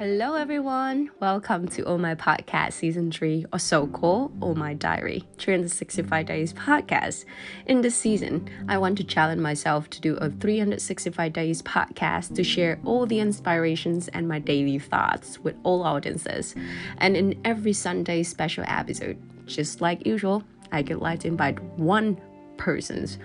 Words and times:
Hello, 0.00 0.34
everyone. 0.34 1.10
Welcome 1.20 1.68
to 1.68 1.82
All 1.82 1.98
My 1.98 2.14
Podcast 2.14 2.72
Season 2.72 3.12
3, 3.12 3.44
or 3.52 3.58
so 3.58 3.86
called 3.86 4.32
Oh 4.40 4.54
My 4.54 4.72
Diary, 4.72 5.28
365 5.36 6.24
Days 6.24 6.54
podcast. 6.54 7.26
In 7.66 7.82
this 7.82 7.96
season, 7.96 8.48
I 8.66 8.78
want 8.78 8.96
to 8.96 9.04
challenge 9.04 9.42
myself 9.42 9.90
to 9.90 10.00
do 10.00 10.16
a 10.16 10.30
365 10.30 11.34
Days 11.34 11.60
podcast 11.60 12.34
to 12.36 12.42
share 12.42 12.80
all 12.86 13.04
the 13.04 13.20
inspirations 13.20 14.08
and 14.08 14.26
my 14.26 14.38
daily 14.38 14.78
thoughts 14.78 15.38
with 15.38 15.56
all 15.64 15.82
audiences. 15.82 16.54
And 16.96 17.14
in 17.14 17.38
every 17.44 17.74
Sunday 17.74 18.22
special 18.22 18.64
episode, 18.68 19.18
just 19.44 19.82
like 19.82 20.06
usual, 20.06 20.42
I 20.72 20.80
would 20.80 20.96
like 20.96 21.20
to 21.20 21.28
invite 21.28 21.62
one 21.78 22.18
person's 22.56 23.18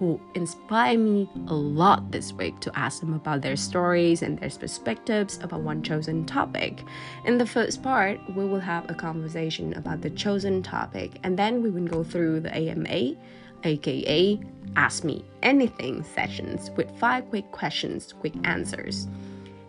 who 0.00 0.18
inspire 0.34 0.98
me 0.98 1.28
a 1.48 1.54
lot 1.54 2.10
this 2.10 2.32
week 2.32 2.58
to 2.60 2.76
ask 2.76 3.00
them 3.00 3.12
about 3.12 3.42
their 3.42 3.54
stories 3.54 4.22
and 4.22 4.38
their 4.38 4.48
perspectives 4.48 5.38
about 5.42 5.60
one 5.60 5.82
chosen 5.82 6.24
topic. 6.24 6.82
In 7.26 7.36
the 7.36 7.44
first 7.44 7.82
part, 7.82 8.18
we 8.34 8.46
will 8.46 8.60
have 8.60 8.90
a 8.90 8.94
conversation 8.94 9.74
about 9.74 10.00
the 10.00 10.08
chosen 10.08 10.62
topic, 10.62 11.20
and 11.22 11.38
then 11.38 11.62
we 11.62 11.68
will 11.68 11.86
go 11.86 12.02
through 12.02 12.40
the 12.40 12.56
AMA, 12.56 13.14
aka 13.64 14.40
Ask 14.74 15.04
Me 15.04 15.22
Anything 15.42 16.02
sessions 16.02 16.70
with 16.76 16.90
five 16.98 17.28
quick 17.28 17.50
questions, 17.52 18.14
quick 18.14 18.34
answers. 18.44 19.06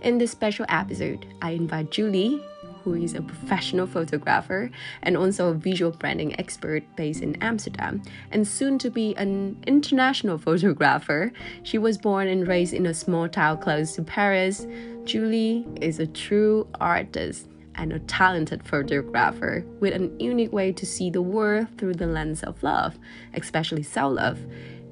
In 0.02 0.18
this 0.18 0.32
special 0.32 0.66
episode, 0.70 1.28
I 1.42 1.52
invite 1.52 1.92
Julie, 1.92 2.42
who 2.84 2.96
is 2.96 3.14
a 3.14 3.22
professional 3.22 3.88
photographer 3.88 4.70
and 5.04 5.18
also 5.18 5.50
a 5.50 5.54
visual 5.54 5.92
branding 5.92 6.40
expert 6.40 6.84
based 6.96 7.22
in 7.22 7.36
Amsterdam, 7.42 8.02
and 8.32 8.48
soon 8.48 8.78
to 8.80 8.90
be 8.90 9.16
an 9.18 9.58
international 9.68 10.38
photographer. 10.46 11.32
She 11.64 11.78
was 11.78 11.98
born 11.98 12.28
and 12.28 12.48
raised 12.48 12.74
in 12.74 12.86
a 12.86 12.94
small 12.94 13.28
town 13.30 13.60
close 13.60 13.96
to 13.96 14.04
Paris. 14.04 14.66
Julie 15.04 15.66
is 15.82 16.00
a 16.00 16.08
true 16.08 16.68
artist 16.80 17.48
and 17.76 17.94
a 17.94 18.00
talented 18.00 18.64
photographer 18.64 19.66
with 19.80 19.94
an 19.94 20.20
unique 20.20 20.52
way 20.52 20.72
to 20.72 20.86
see 20.86 21.10
the 21.10 21.22
world 21.22 21.68
through 21.78 21.94
the 21.94 22.08
lens 22.08 22.44
of 22.44 22.62
love, 22.64 22.98
especially 23.34 23.84
self 23.84 24.16
love. 24.16 24.40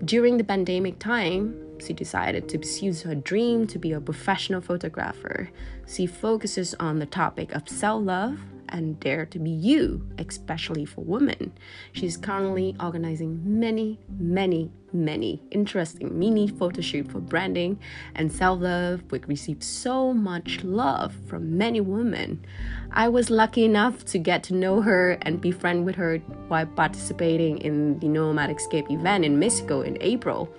During 0.06 0.38
the 0.38 0.44
pandemic 0.44 0.98
time, 1.00 1.54
she 1.82 1.94
decided 1.94 2.48
to 2.50 2.58
pursue 2.58 2.94
her 3.06 3.16
dream 3.16 3.68
to 3.68 3.80
be 3.80 3.92
a 3.92 4.02
professional 4.02 4.62
photographer. 4.62 5.50
She 5.90 6.06
focuses 6.06 6.76
on 6.80 7.00
the 7.00 7.06
topic 7.06 7.54
of 7.54 7.68
self 7.68 8.06
love 8.06 8.40
and 8.72 9.00
dare 9.00 9.26
to 9.26 9.40
be 9.40 9.50
you, 9.50 10.08
especially 10.18 10.86
for 10.86 11.02
women. 11.02 11.52
She's 11.92 12.18
currently 12.18 12.76
organizing 12.80 13.42
many, 13.60 14.00
many, 14.18 14.72
many 14.94 15.42
interesting 15.52 16.18
mini 16.18 16.48
photo 16.48 16.82
shoot 16.82 17.12
for 17.12 17.20
branding 17.20 17.80
and 18.16 18.32
self-love, 18.32 19.04
which 19.10 19.28
received 19.28 19.64
so 19.64 20.14
much 20.14 20.64
love 20.64 21.14
from 21.28 21.58
many 21.58 21.82
women. 21.82 22.46
I 22.92 23.10
was 23.10 23.30
lucky 23.30 23.66
enough 23.66 24.06
to 24.06 24.20
get 24.20 24.44
to 24.44 24.56
know 24.56 24.82
her 24.82 25.18
and 25.22 25.42
be 25.42 25.52
friend 25.52 25.86
with 25.86 25.96
her 25.96 26.18
while 26.48 26.66
participating 26.66 27.58
in 27.60 28.00
the 28.00 28.08
Nomad 28.08 28.50
Escape 28.56 28.90
event 28.90 29.26
in 29.26 29.40
Mexico 29.40 29.82
in 29.82 29.98
April 30.02 30.54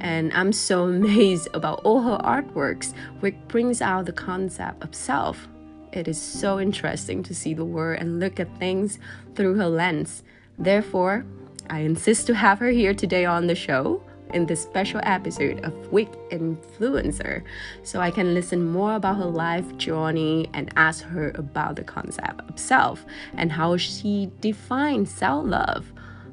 and 0.00 0.32
I'm 0.32 0.52
so 0.52 0.84
amazed 0.88 1.48
about 1.54 1.80
all 1.84 2.02
her 2.02 2.18
artworks, 2.18 2.94
which 3.20 3.36
brings 3.48 3.80
out 3.80 4.06
the 4.06 4.12
concept 4.12 4.82
of 4.82 4.94
self. 4.94 5.48
It 5.92 6.06
is 6.06 6.20
so 6.20 6.60
interesting 6.60 7.22
to 7.24 7.34
see 7.34 7.54
the 7.54 7.64
world 7.64 8.00
and 8.00 8.20
look 8.20 8.38
at 8.38 8.58
things 8.58 8.98
through 9.34 9.54
her 9.56 9.68
lens. 9.68 10.22
Therefore, 10.58 11.24
I 11.70 11.80
insist 11.80 12.26
to 12.26 12.34
have 12.34 12.58
her 12.58 12.70
here 12.70 12.94
today 12.94 13.24
on 13.24 13.46
the 13.46 13.54
show 13.54 14.02
in 14.34 14.46
this 14.46 14.62
special 14.62 15.00
episode 15.02 15.64
of 15.64 15.92
Week 15.92 16.10
Influencer 16.30 17.42
so 17.82 18.00
I 18.00 18.10
can 18.10 18.34
listen 18.34 18.64
more 18.64 18.94
about 18.94 19.16
her 19.16 19.24
life 19.24 19.76
journey 19.76 20.50
and 20.54 20.72
ask 20.76 21.04
her 21.04 21.32
about 21.34 21.76
the 21.76 21.84
concept 21.84 22.48
of 22.48 22.58
self 22.58 23.04
and 23.34 23.52
how 23.52 23.76
she 23.76 24.30
defines 24.40 25.10
self 25.10 25.46
love. 25.46 25.92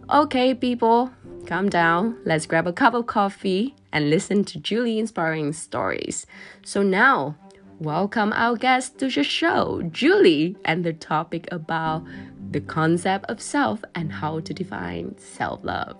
Okay, 0.09 0.53
people, 0.53 1.11
calm 1.45 1.69
down, 1.69 2.17
let's 2.25 2.45
grab 2.45 2.65
a 2.67 2.73
cup 2.73 2.93
of 2.93 3.05
coffee 3.05 3.75
and 3.93 4.09
listen 4.09 4.43
to 4.45 4.59
Julie 4.59 4.99
inspiring 4.99 5.53
stories. 5.53 6.25
So 6.63 6.81
now, 6.81 7.35
welcome 7.79 8.33
our 8.33 8.55
guest 8.55 8.97
to 8.99 9.09
the 9.09 9.23
show, 9.23 9.83
Julie, 9.91 10.57
and 10.65 10.83
the 10.83 10.93
topic 10.93 11.47
about 11.51 12.03
the 12.51 12.61
concept 12.61 13.25
of 13.29 13.41
self 13.41 13.83
and 13.93 14.11
how 14.11 14.39
to 14.39 14.53
define 14.53 15.17
self 15.17 15.63
love. 15.63 15.95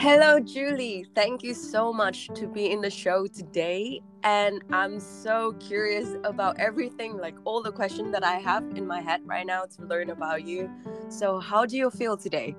Hello, 0.00 0.40
Julie. 0.40 1.04
Thank 1.14 1.42
you 1.42 1.52
so 1.52 1.92
much 1.92 2.28
to 2.28 2.46
be 2.46 2.70
in 2.70 2.80
the 2.80 2.88
show 2.88 3.26
today. 3.26 4.00
And 4.22 4.64
I'm 4.72 4.98
so 4.98 5.52
curious 5.60 6.16
about 6.24 6.58
everything, 6.58 7.18
like 7.18 7.34
all 7.44 7.62
the 7.62 7.70
questions 7.70 8.10
that 8.12 8.24
I 8.24 8.36
have 8.36 8.64
in 8.76 8.86
my 8.86 9.02
head 9.02 9.20
right 9.26 9.46
now 9.46 9.64
to 9.64 9.82
learn 9.82 10.08
about 10.08 10.46
you. 10.46 10.70
So, 11.10 11.38
how 11.38 11.66
do 11.66 11.76
you 11.76 11.90
feel 11.90 12.16
today? 12.16 12.56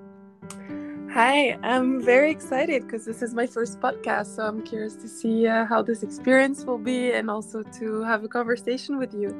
Hi, 1.10 1.58
I'm 1.64 2.00
very 2.00 2.30
excited 2.30 2.82
because 2.82 3.04
this 3.04 3.22
is 3.22 3.34
my 3.34 3.48
first 3.48 3.80
podcast. 3.80 4.36
So, 4.36 4.46
I'm 4.46 4.62
curious 4.62 4.94
to 4.94 5.08
see 5.08 5.48
uh, 5.48 5.64
how 5.64 5.82
this 5.82 6.04
experience 6.04 6.64
will 6.64 6.78
be 6.78 7.10
and 7.10 7.28
also 7.28 7.64
to 7.80 8.04
have 8.04 8.22
a 8.22 8.28
conversation 8.28 8.98
with 8.98 9.12
you. 9.12 9.34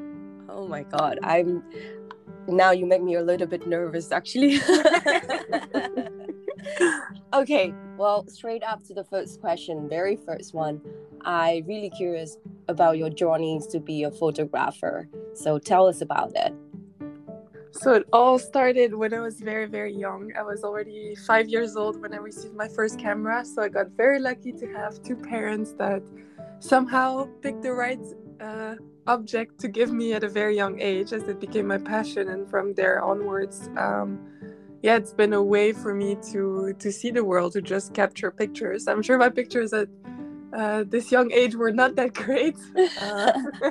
Oh 0.48 0.66
my 0.66 0.82
God. 0.82 1.20
I'm 1.22 1.62
now 2.48 2.72
you 2.72 2.84
make 2.84 3.04
me 3.04 3.14
a 3.14 3.22
little 3.22 3.46
bit 3.46 3.68
nervous 3.68 4.10
actually. 4.10 4.58
okay, 7.32 7.74
well, 7.96 8.26
straight 8.28 8.62
up 8.62 8.82
to 8.84 8.94
the 8.94 9.04
first 9.04 9.40
question, 9.40 9.88
very 9.88 10.16
first 10.16 10.54
one. 10.54 10.80
I 11.24 11.62
really 11.66 11.90
curious 11.90 12.36
about 12.68 12.98
your 12.98 13.10
journeys 13.10 13.66
to 13.68 13.80
be 13.80 14.02
a 14.04 14.10
photographer. 14.10 15.08
So 15.34 15.58
tell 15.58 15.86
us 15.86 16.00
about 16.00 16.32
it. 16.34 16.54
So 17.72 17.94
it 17.94 18.06
all 18.12 18.38
started 18.38 18.94
when 18.94 19.14
I 19.14 19.20
was 19.20 19.40
very, 19.40 19.66
very 19.66 19.94
young. 19.94 20.30
I 20.38 20.42
was 20.42 20.62
already 20.62 21.14
five 21.26 21.48
years 21.48 21.74
old 21.74 22.00
when 22.00 22.12
I 22.12 22.18
received 22.18 22.54
my 22.54 22.68
first 22.68 22.98
camera. 22.98 23.44
So 23.44 23.62
I 23.62 23.68
got 23.68 23.88
very 23.96 24.20
lucky 24.20 24.52
to 24.52 24.66
have 24.72 25.02
two 25.02 25.16
parents 25.16 25.72
that 25.78 26.02
somehow 26.60 27.28
picked 27.40 27.62
the 27.62 27.72
right 27.72 28.00
uh, 28.40 28.74
object 29.06 29.58
to 29.60 29.68
give 29.68 29.90
me 29.90 30.12
at 30.12 30.22
a 30.22 30.28
very 30.28 30.54
young 30.54 30.80
age 30.80 31.12
as 31.12 31.22
it 31.22 31.40
became 31.40 31.66
my 31.66 31.78
passion. 31.78 32.28
And 32.28 32.48
from 32.48 32.74
there 32.74 33.02
onwards, 33.02 33.70
um, 33.78 34.20
yeah, 34.82 34.96
it's 34.96 35.12
been 35.12 35.32
a 35.32 35.42
way 35.42 35.72
for 35.72 35.94
me 35.94 36.16
to 36.32 36.74
to 36.78 36.92
see 36.92 37.10
the 37.10 37.24
world, 37.24 37.52
to 37.52 37.62
just 37.62 37.94
capture 37.94 38.30
pictures. 38.30 38.88
I'm 38.88 39.02
sure 39.02 39.16
my 39.16 39.28
pictures 39.28 39.72
at 39.72 39.88
uh, 40.52 40.84
this 40.86 41.10
young 41.10 41.30
age 41.32 41.54
were 41.54 41.70
not 41.70 41.94
that 41.94 42.12
great, 42.14 42.56
uh, 43.00 43.32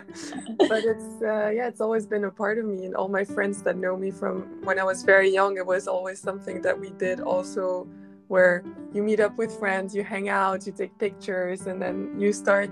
but 0.69 0.83
it's 0.83 1.21
uh, 1.21 1.49
yeah, 1.49 1.67
it's 1.67 1.81
always 1.81 2.07
been 2.07 2.23
a 2.23 2.31
part 2.31 2.57
of 2.57 2.65
me. 2.65 2.85
And 2.85 2.95
all 2.95 3.09
my 3.09 3.25
friends 3.25 3.61
that 3.63 3.77
know 3.77 3.97
me 3.97 4.09
from 4.09 4.43
when 4.63 4.79
I 4.79 4.83
was 4.83 5.03
very 5.03 5.29
young, 5.29 5.57
it 5.57 5.65
was 5.65 5.87
always 5.87 6.19
something 6.19 6.61
that 6.61 6.79
we 6.79 6.91
did. 6.91 7.19
Also, 7.19 7.87
where 8.29 8.63
you 8.93 9.03
meet 9.03 9.19
up 9.19 9.37
with 9.37 9.51
friends, 9.59 9.93
you 9.93 10.03
hang 10.03 10.29
out, 10.29 10.65
you 10.65 10.71
take 10.71 10.97
pictures, 10.97 11.67
and 11.67 11.81
then 11.81 12.15
you 12.17 12.31
start 12.31 12.71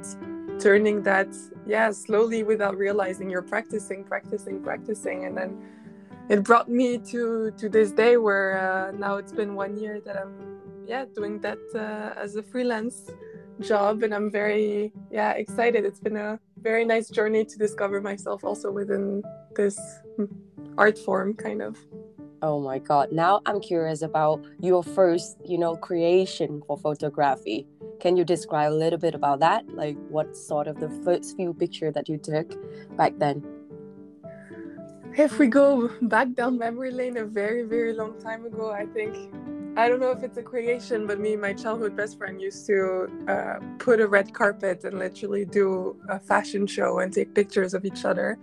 turning 0.60 1.02
that 1.04 1.28
yeah 1.66 1.92
slowly 1.92 2.44
without 2.44 2.78
realizing 2.78 3.30
you're 3.30 3.42
practicing, 3.42 4.06
practicing, 4.06 4.64
practicing, 4.64 5.26
and 5.26 5.38
then 5.38 5.62
it 6.30 6.44
brought 6.44 6.70
me 6.70 6.98
to 6.98 7.52
to 7.58 7.68
this 7.68 7.92
day 7.92 8.18
where 8.18 8.58
uh, 8.58 8.92
now 8.92 9.18
it's 9.18 9.34
been 9.34 9.56
one 9.56 9.76
year 9.76 10.00
that 10.06 10.16
I'm 10.16 10.62
yeah 10.88 11.06
doing 11.14 11.40
that 11.42 11.60
uh, 11.76 12.20
as 12.20 12.36
a 12.36 12.44
freelance 12.44 13.10
job 13.60 14.04
and 14.04 14.14
I'm 14.14 14.32
very 14.32 14.94
yeah 15.12 15.32
excited. 15.32 15.84
It's 15.84 16.00
been 16.00 16.16
a 16.16 16.40
very 16.62 16.86
nice 16.86 17.10
journey 17.10 17.44
to 17.46 17.58
discover 17.58 18.00
myself 18.00 18.44
also 18.44 18.72
within 18.72 19.24
this 19.56 19.78
art 20.78 20.98
form 20.98 21.34
kind 21.34 21.62
of. 21.62 21.78
Oh 22.42 22.62
my 22.62 22.80
god. 22.80 23.12
Now 23.12 23.42
I'm 23.46 23.60
curious 23.60 24.02
about 24.02 24.46
your 24.62 24.84
first, 24.84 25.38
you 25.44 25.58
know, 25.58 25.76
creation 25.76 26.62
for 26.68 26.78
photography. 26.78 27.68
Can 28.00 28.16
you 28.16 28.24
describe 28.24 28.72
a 28.72 28.76
little 28.76 29.00
bit 29.00 29.14
about 29.14 29.42
that? 29.42 29.68
Like 29.76 29.98
what 30.08 30.38
sort 30.38 30.68
of 30.68 30.80
the 30.80 30.90
first 31.04 31.36
few 31.36 31.54
picture 31.54 31.92
that 31.92 32.08
you 32.08 32.18
took 32.18 32.56
back 32.96 33.14
then? 33.18 33.44
If 35.18 35.40
we 35.40 35.48
go 35.48 35.90
back 36.04 36.34
down 36.34 36.58
memory 36.58 36.92
lane 36.92 37.18
a 37.18 37.26
very 37.26 37.64
very 37.64 37.94
long 37.94 38.20
time 38.22 38.46
ago 38.46 38.72
i 38.72 38.86
think 38.86 39.16
i 39.78 39.88
don't 39.88 40.00
know 40.00 40.12
if 40.12 40.24
it's 40.24 40.38
a 40.38 40.44
creation 40.44 41.08
but 41.08 41.20
me 41.20 41.34
and 41.34 41.42
my 41.42 41.54
childhood 41.54 41.96
best 41.96 42.18
friend 42.18 42.42
used 42.42 42.66
to 42.66 43.08
uh, 43.28 43.60
put 43.78 44.00
a 44.00 44.08
red 44.08 44.34
carpet 44.34 44.84
and 44.84 45.00
literally 45.00 45.46
do 45.46 45.96
a 46.10 46.20
fashion 46.20 46.68
show 46.68 47.00
and 47.00 47.14
take 47.14 47.34
pictures 47.34 47.74
of 47.74 47.86
each 47.86 48.04
other. 48.04 48.38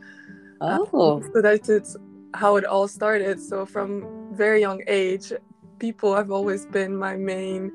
Oh. 0.61 1.23
so 1.33 1.43
that's 1.43 1.97
how 2.35 2.57
it 2.57 2.65
all 2.65 2.89
started. 2.89 3.41
So 3.41 3.67
from 3.67 4.07
very 4.33 4.61
young 4.61 4.83
age 4.87 5.33
people 5.79 6.15
have 6.15 6.31
always 6.31 6.65
been 6.67 6.97
my 6.97 7.17
main 7.17 7.73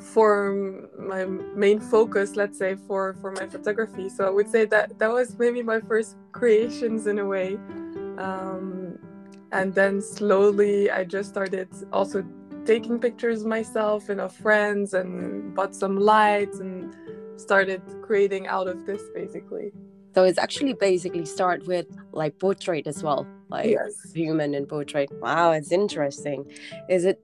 form 0.00 0.88
my 0.98 1.24
main 1.24 1.80
focus 1.80 2.36
let's 2.36 2.56
say 2.58 2.76
for 2.86 3.14
for 3.20 3.32
my 3.32 3.46
photography. 3.46 4.08
So 4.08 4.26
i 4.26 4.30
would 4.30 4.48
say 4.48 4.64
that 4.66 4.98
that 4.98 5.12
was 5.12 5.38
maybe 5.38 5.62
my 5.62 5.80
first 5.80 6.16
creations 6.32 7.06
in 7.06 7.18
a 7.18 7.26
way 7.26 7.58
um, 8.18 8.98
and 9.52 9.74
then 9.74 10.00
slowly 10.00 10.90
i 10.90 11.02
just 11.04 11.30
started 11.30 11.68
also 11.92 12.22
taking 12.68 12.98
pictures 12.98 13.44
myself 13.44 14.10
and 14.10 14.20
of 14.20 14.30
friends 14.30 14.92
and 14.92 15.54
bought 15.54 15.74
some 15.74 15.96
lights 15.96 16.60
and 16.60 16.94
started 17.40 17.80
creating 18.02 18.46
out 18.46 18.68
of 18.68 18.84
this 18.84 19.02
basically. 19.14 19.72
So 20.14 20.24
it's 20.24 20.38
actually 20.38 20.74
basically 20.74 21.24
start 21.24 21.66
with 21.66 21.86
like 22.12 22.38
portrait 22.38 22.86
as 22.86 23.02
well, 23.02 23.26
like 23.48 23.70
yes. 23.70 24.12
human 24.12 24.54
and 24.54 24.68
portrait. 24.68 25.08
Wow, 25.22 25.52
it's 25.52 25.72
interesting. 25.72 26.44
Is 26.90 27.06
it 27.06 27.22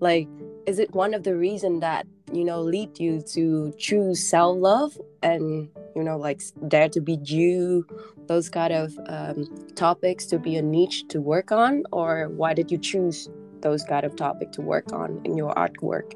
like 0.00 0.28
is 0.66 0.78
it 0.78 0.92
one 0.94 1.14
of 1.14 1.22
the 1.22 1.36
reason 1.36 1.80
that 1.80 2.06
you 2.30 2.44
know 2.44 2.60
lead 2.60 2.98
you 2.98 3.22
to 3.34 3.72
choose 3.78 4.22
self 4.28 4.58
love 4.58 5.00
and 5.22 5.70
you 5.96 6.04
know 6.04 6.16
like 6.16 6.42
dare 6.68 6.88
to 6.90 7.00
be 7.00 7.18
you 7.24 7.86
those 8.28 8.48
kind 8.48 8.72
of 8.72 8.98
um, 9.08 9.46
topics 9.74 10.26
to 10.26 10.38
be 10.38 10.56
a 10.56 10.62
niche 10.62 11.04
to 11.08 11.20
work 11.20 11.52
on? 11.52 11.84
Or 11.92 12.28
why 12.28 12.54
did 12.54 12.70
you 12.70 12.78
choose 12.78 13.28
those 13.60 13.82
kind 13.84 14.04
of 14.04 14.16
topic 14.16 14.52
to 14.52 14.62
work 14.62 14.92
on 14.92 15.20
in 15.24 15.36
your 15.36 15.54
artwork? 15.54 16.12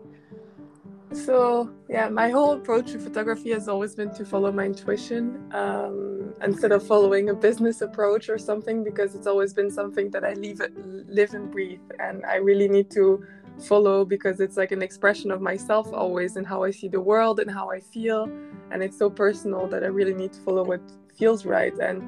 So 1.12 1.70
yeah 1.88 2.08
my 2.08 2.30
whole 2.30 2.52
approach 2.52 2.92
to 2.92 2.98
photography 2.98 3.50
has 3.50 3.68
always 3.68 3.94
been 3.94 4.14
to 4.14 4.24
follow 4.24 4.52
my 4.52 4.66
intuition 4.66 5.52
um, 5.52 6.32
instead 6.42 6.70
of 6.70 6.86
following 6.86 7.30
a 7.30 7.34
business 7.34 7.80
approach 7.80 8.28
or 8.28 8.38
something 8.38 8.84
because 8.84 9.14
it's 9.16 9.26
always 9.26 9.52
been 9.52 9.70
something 9.70 10.10
that 10.12 10.24
i 10.24 10.34
live, 10.34 10.60
live 11.08 11.34
and 11.34 11.50
breathe 11.50 11.80
and 11.98 12.24
i 12.26 12.36
really 12.36 12.68
need 12.68 12.90
to 12.92 13.24
follow 13.60 14.04
because 14.04 14.40
it's 14.40 14.56
like 14.56 14.72
an 14.72 14.82
expression 14.82 15.30
of 15.30 15.40
myself 15.40 15.92
always 15.92 16.36
and 16.36 16.46
how 16.46 16.62
i 16.62 16.70
see 16.70 16.88
the 16.88 17.00
world 17.00 17.40
and 17.40 17.50
how 17.50 17.70
i 17.70 17.80
feel. 17.80 18.24
And 18.72 18.82
it's 18.82 18.98
so 18.98 19.10
personal 19.10 19.66
that 19.68 19.82
i 19.82 19.86
really 19.86 20.14
need 20.14 20.32
to 20.32 20.40
follow 20.40 20.64
what 20.64 20.80
feels 21.20 21.44
right 21.44 21.74
and 21.78 22.00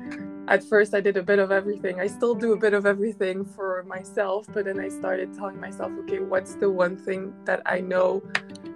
at 0.48 0.64
first 0.64 0.94
I 0.94 1.00
did 1.00 1.16
a 1.16 1.22
bit 1.22 1.38
of 1.38 1.50
everything. 1.52 2.00
I 2.00 2.06
still 2.06 2.34
do 2.34 2.52
a 2.52 2.56
bit 2.56 2.74
of 2.74 2.84
everything 2.84 3.44
for 3.44 3.84
myself, 3.84 4.46
but 4.52 4.64
then 4.64 4.80
I 4.80 4.88
started 4.88 5.32
telling 5.34 5.60
myself, 5.60 5.92
okay, 6.00 6.18
what's 6.18 6.54
the 6.56 6.70
one 6.70 6.96
thing 6.96 7.32
that 7.44 7.62
I 7.64 7.80
know 7.80 8.22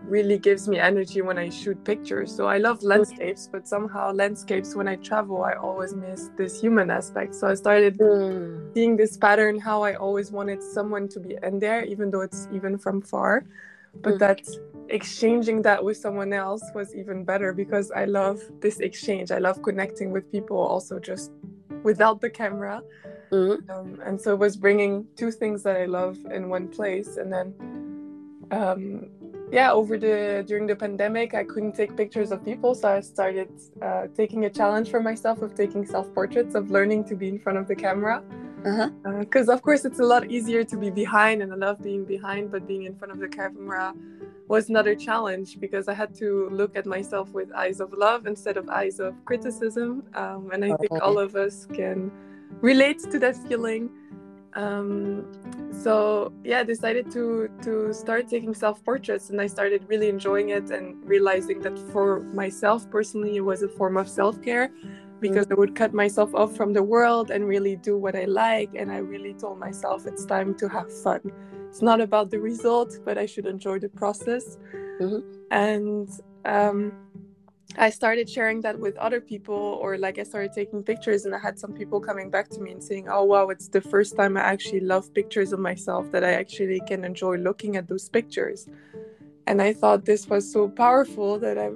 really 0.04 0.38
gives 0.38 0.68
me 0.68 0.78
energy 0.78 1.22
when 1.22 1.38
I 1.38 1.48
shoot 1.48 1.82
pictures? 1.84 2.34
So 2.34 2.46
I 2.46 2.58
love 2.58 2.82
landscapes, 2.82 3.48
but 3.50 3.66
somehow 3.66 4.12
landscapes 4.12 4.76
when 4.76 4.86
I 4.86 4.96
travel, 4.96 5.42
I 5.42 5.54
always 5.54 5.94
miss 5.94 6.30
this 6.36 6.60
human 6.60 6.90
aspect. 6.90 7.34
So 7.34 7.48
I 7.48 7.54
started 7.54 7.98
mm. 7.98 8.72
seeing 8.72 8.96
this 8.96 9.16
pattern 9.16 9.58
how 9.58 9.82
I 9.82 9.94
always 9.94 10.30
wanted 10.30 10.62
someone 10.62 11.08
to 11.08 11.20
be 11.20 11.36
in 11.42 11.58
there, 11.58 11.84
even 11.84 12.10
though 12.10 12.22
it's 12.22 12.46
even 12.52 12.78
from 12.78 13.02
far. 13.02 13.44
But 14.02 14.14
mm. 14.14 14.18
that 14.20 14.40
exchanging 14.88 15.62
that 15.62 15.82
with 15.82 15.96
someone 15.96 16.32
else 16.32 16.62
was 16.74 16.94
even 16.94 17.24
better 17.24 17.52
because 17.52 17.90
I 17.90 18.04
love 18.04 18.40
this 18.60 18.80
exchange. 18.80 19.30
I 19.30 19.38
love 19.38 19.62
connecting 19.62 20.10
with 20.10 20.30
people 20.30 20.58
also 20.58 20.98
just 20.98 21.32
without 21.82 22.20
the 22.20 22.30
camera. 22.30 22.82
Mm-hmm. 23.32 23.70
Um, 23.70 24.00
and 24.04 24.20
so 24.20 24.32
it 24.32 24.38
was 24.38 24.56
bringing 24.56 25.06
two 25.16 25.30
things 25.30 25.62
that 25.64 25.76
I 25.76 25.86
love 25.86 26.16
in 26.32 26.48
one 26.48 26.68
place. 26.68 27.16
And 27.16 27.32
then, 27.32 27.54
um, 28.50 29.08
yeah, 29.50 29.72
over 29.72 29.98
the 29.98 30.44
during 30.46 30.66
the 30.66 30.76
pandemic, 30.76 31.34
I 31.34 31.44
couldn't 31.44 31.74
take 31.74 31.96
pictures 31.96 32.30
of 32.32 32.44
people, 32.44 32.74
so 32.74 32.88
I 32.88 33.00
started 33.00 33.48
uh, 33.80 34.08
taking 34.16 34.44
a 34.44 34.50
challenge 34.50 34.90
for 34.90 35.00
myself 35.00 35.42
of 35.42 35.54
taking 35.54 35.86
self 35.86 36.12
portraits, 36.14 36.54
of 36.54 36.70
learning 36.70 37.04
to 37.04 37.14
be 37.14 37.28
in 37.28 37.38
front 37.38 37.58
of 37.58 37.68
the 37.68 37.76
camera. 37.76 38.22
Because 38.66 39.48
uh-huh. 39.48 39.52
uh, 39.52 39.54
of 39.54 39.62
course 39.62 39.84
it's 39.84 40.00
a 40.00 40.04
lot 40.04 40.28
easier 40.28 40.64
to 40.64 40.76
be 40.76 40.90
behind, 40.90 41.40
and 41.40 41.52
I 41.52 41.56
love 41.56 41.80
being 41.80 42.04
behind, 42.04 42.50
but 42.50 42.66
being 42.66 42.82
in 42.82 42.96
front 42.96 43.12
of 43.12 43.20
the 43.20 43.28
camera 43.28 43.94
was 44.48 44.68
another 44.70 44.96
challenge 44.96 45.60
because 45.60 45.86
I 45.86 45.94
had 45.94 46.12
to 46.16 46.48
look 46.50 46.76
at 46.76 46.84
myself 46.84 47.30
with 47.30 47.52
eyes 47.52 47.78
of 47.78 47.92
love 47.92 48.26
instead 48.26 48.56
of 48.56 48.68
eyes 48.68 48.98
of 48.98 49.14
criticism. 49.24 50.02
Um, 50.14 50.50
and 50.52 50.64
I 50.64 50.76
think 50.78 50.90
oh. 50.90 50.98
all 50.98 51.18
of 51.18 51.36
us 51.36 51.66
can 51.72 52.10
relate 52.60 52.98
to 53.12 53.20
that 53.20 53.36
feeling. 53.46 53.88
Um, 54.54 55.30
so 55.70 56.32
yeah, 56.42 56.60
I 56.60 56.64
decided 56.64 57.08
to 57.12 57.48
to 57.62 57.94
start 57.94 58.26
taking 58.26 58.52
self 58.52 58.82
portraits, 58.84 59.30
and 59.30 59.40
I 59.40 59.46
started 59.46 59.84
really 59.86 60.08
enjoying 60.08 60.48
it 60.48 60.70
and 60.70 60.96
realizing 61.04 61.60
that 61.60 61.78
for 61.92 62.20
myself 62.42 62.90
personally, 62.90 63.36
it 63.36 63.44
was 63.44 63.62
a 63.62 63.68
form 63.68 63.96
of 63.96 64.08
self 64.08 64.42
care 64.42 64.72
because 65.20 65.46
I 65.50 65.54
would 65.54 65.74
cut 65.74 65.94
myself 65.94 66.34
off 66.34 66.54
from 66.56 66.72
the 66.72 66.82
world 66.82 67.30
and 67.30 67.46
really 67.46 67.76
do 67.76 67.96
what 67.96 68.14
I 68.14 68.24
like. 68.24 68.70
And 68.74 68.90
I 68.90 68.98
really 68.98 69.34
told 69.34 69.58
myself 69.58 70.06
it's 70.06 70.24
time 70.24 70.54
to 70.56 70.68
have 70.68 70.92
fun. 71.02 71.20
It's 71.68 71.82
not 71.82 72.00
about 72.00 72.30
the 72.30 72.40
result, 72.40 72.98
but 73.04 73.18
I 73.18 73.26
should 73.26 73.46
enjoy 73.46 73.78
the 73.78 73.88
process. 73.88 74.58
Mm-hmm. 75.00 75.20
And 75.50 76.08
um, 76.44 76.92
I 77.76 77.90
started 77.90 78.28
sharing 78.30 78.60
that 78.62 78.78
with 78.78 78.96
other 78.96 79.20
people, 79.20 79.78
or 79.82 79.98
like 79.98 80.18
I 80.18 80.22
started 80.22 80.52
taking 80.54 80.82
pictures, 80.82 81.26
and 81.26 81.34
I 81.34 81.38
had 81.38 81.58
some 81.58 81.72
people 81.72 82.00
coming 82.00 82.30
back 82.30 82.48
to 82.50 82.60
me 82.60 82.70
and 82.72 82.82
saying, 82.82 83.08
Oh, 83.10 83.24
wow, 83.24 83.48
it's 83.48 83.68
the 83.68 83.80
first 83.80 84.16
time 84.16 84.36
I 84.36 84.40
actually 84.40 84.80
love 84.80 85.12
pictures 85.12 85.52
of 85.52 85.60
myself 85.60 86.10
that 86.12 86.24
I 86.24 86.32
actually 86.32 86.80
can 86.86 87.04
enjoy 87.04 87.36
looking 87.36 87.76
at 87.76 87.88
those 87.88 88.08
pictures. 88.08 88.68
And 89.46 89.60
I 89.60 89.72
thought 89.72 90.04
this 90.04 90.26
was 90.26 90.50
so 90.50 90.68
powerful 90.68 91.38
that 91.38 91.58
I 91.58 91.70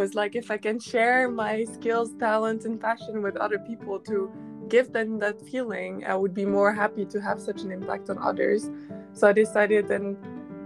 was 0.00 0.14
like 0.14 0.34
if 0.34 0.50
I 0.50 0.56
can 0.56 0.78
share 0.80 1.28
my 1.28 1.64
skills, 1.64 2.08
talent, 2.18 2.64
and 2.64 2.80
passion 2.80 3.20
with 3.26 3.36
other 3.36 3.58
people 3.58 4.00
to 4.10 4.32
give 4.74 4.86
them 4.96 5.18
that 5.18 5.36
feeling, 5.50 5.92
I 6.06 6.14
would 6.20 6.34
be 6.42 6.46
more 6.46 6.72
happy 6.72 7.04
to 7.14 7.20
have 7.20 7.38
such 7.48 7.60
an 7.64 7.70
impact 7.70 8.08
on 8.08 8.16
others. 8.30 8.70
So 9.12 9.28
I 9.28 9.34
decided 9.44 9.90
in 9.90 10.16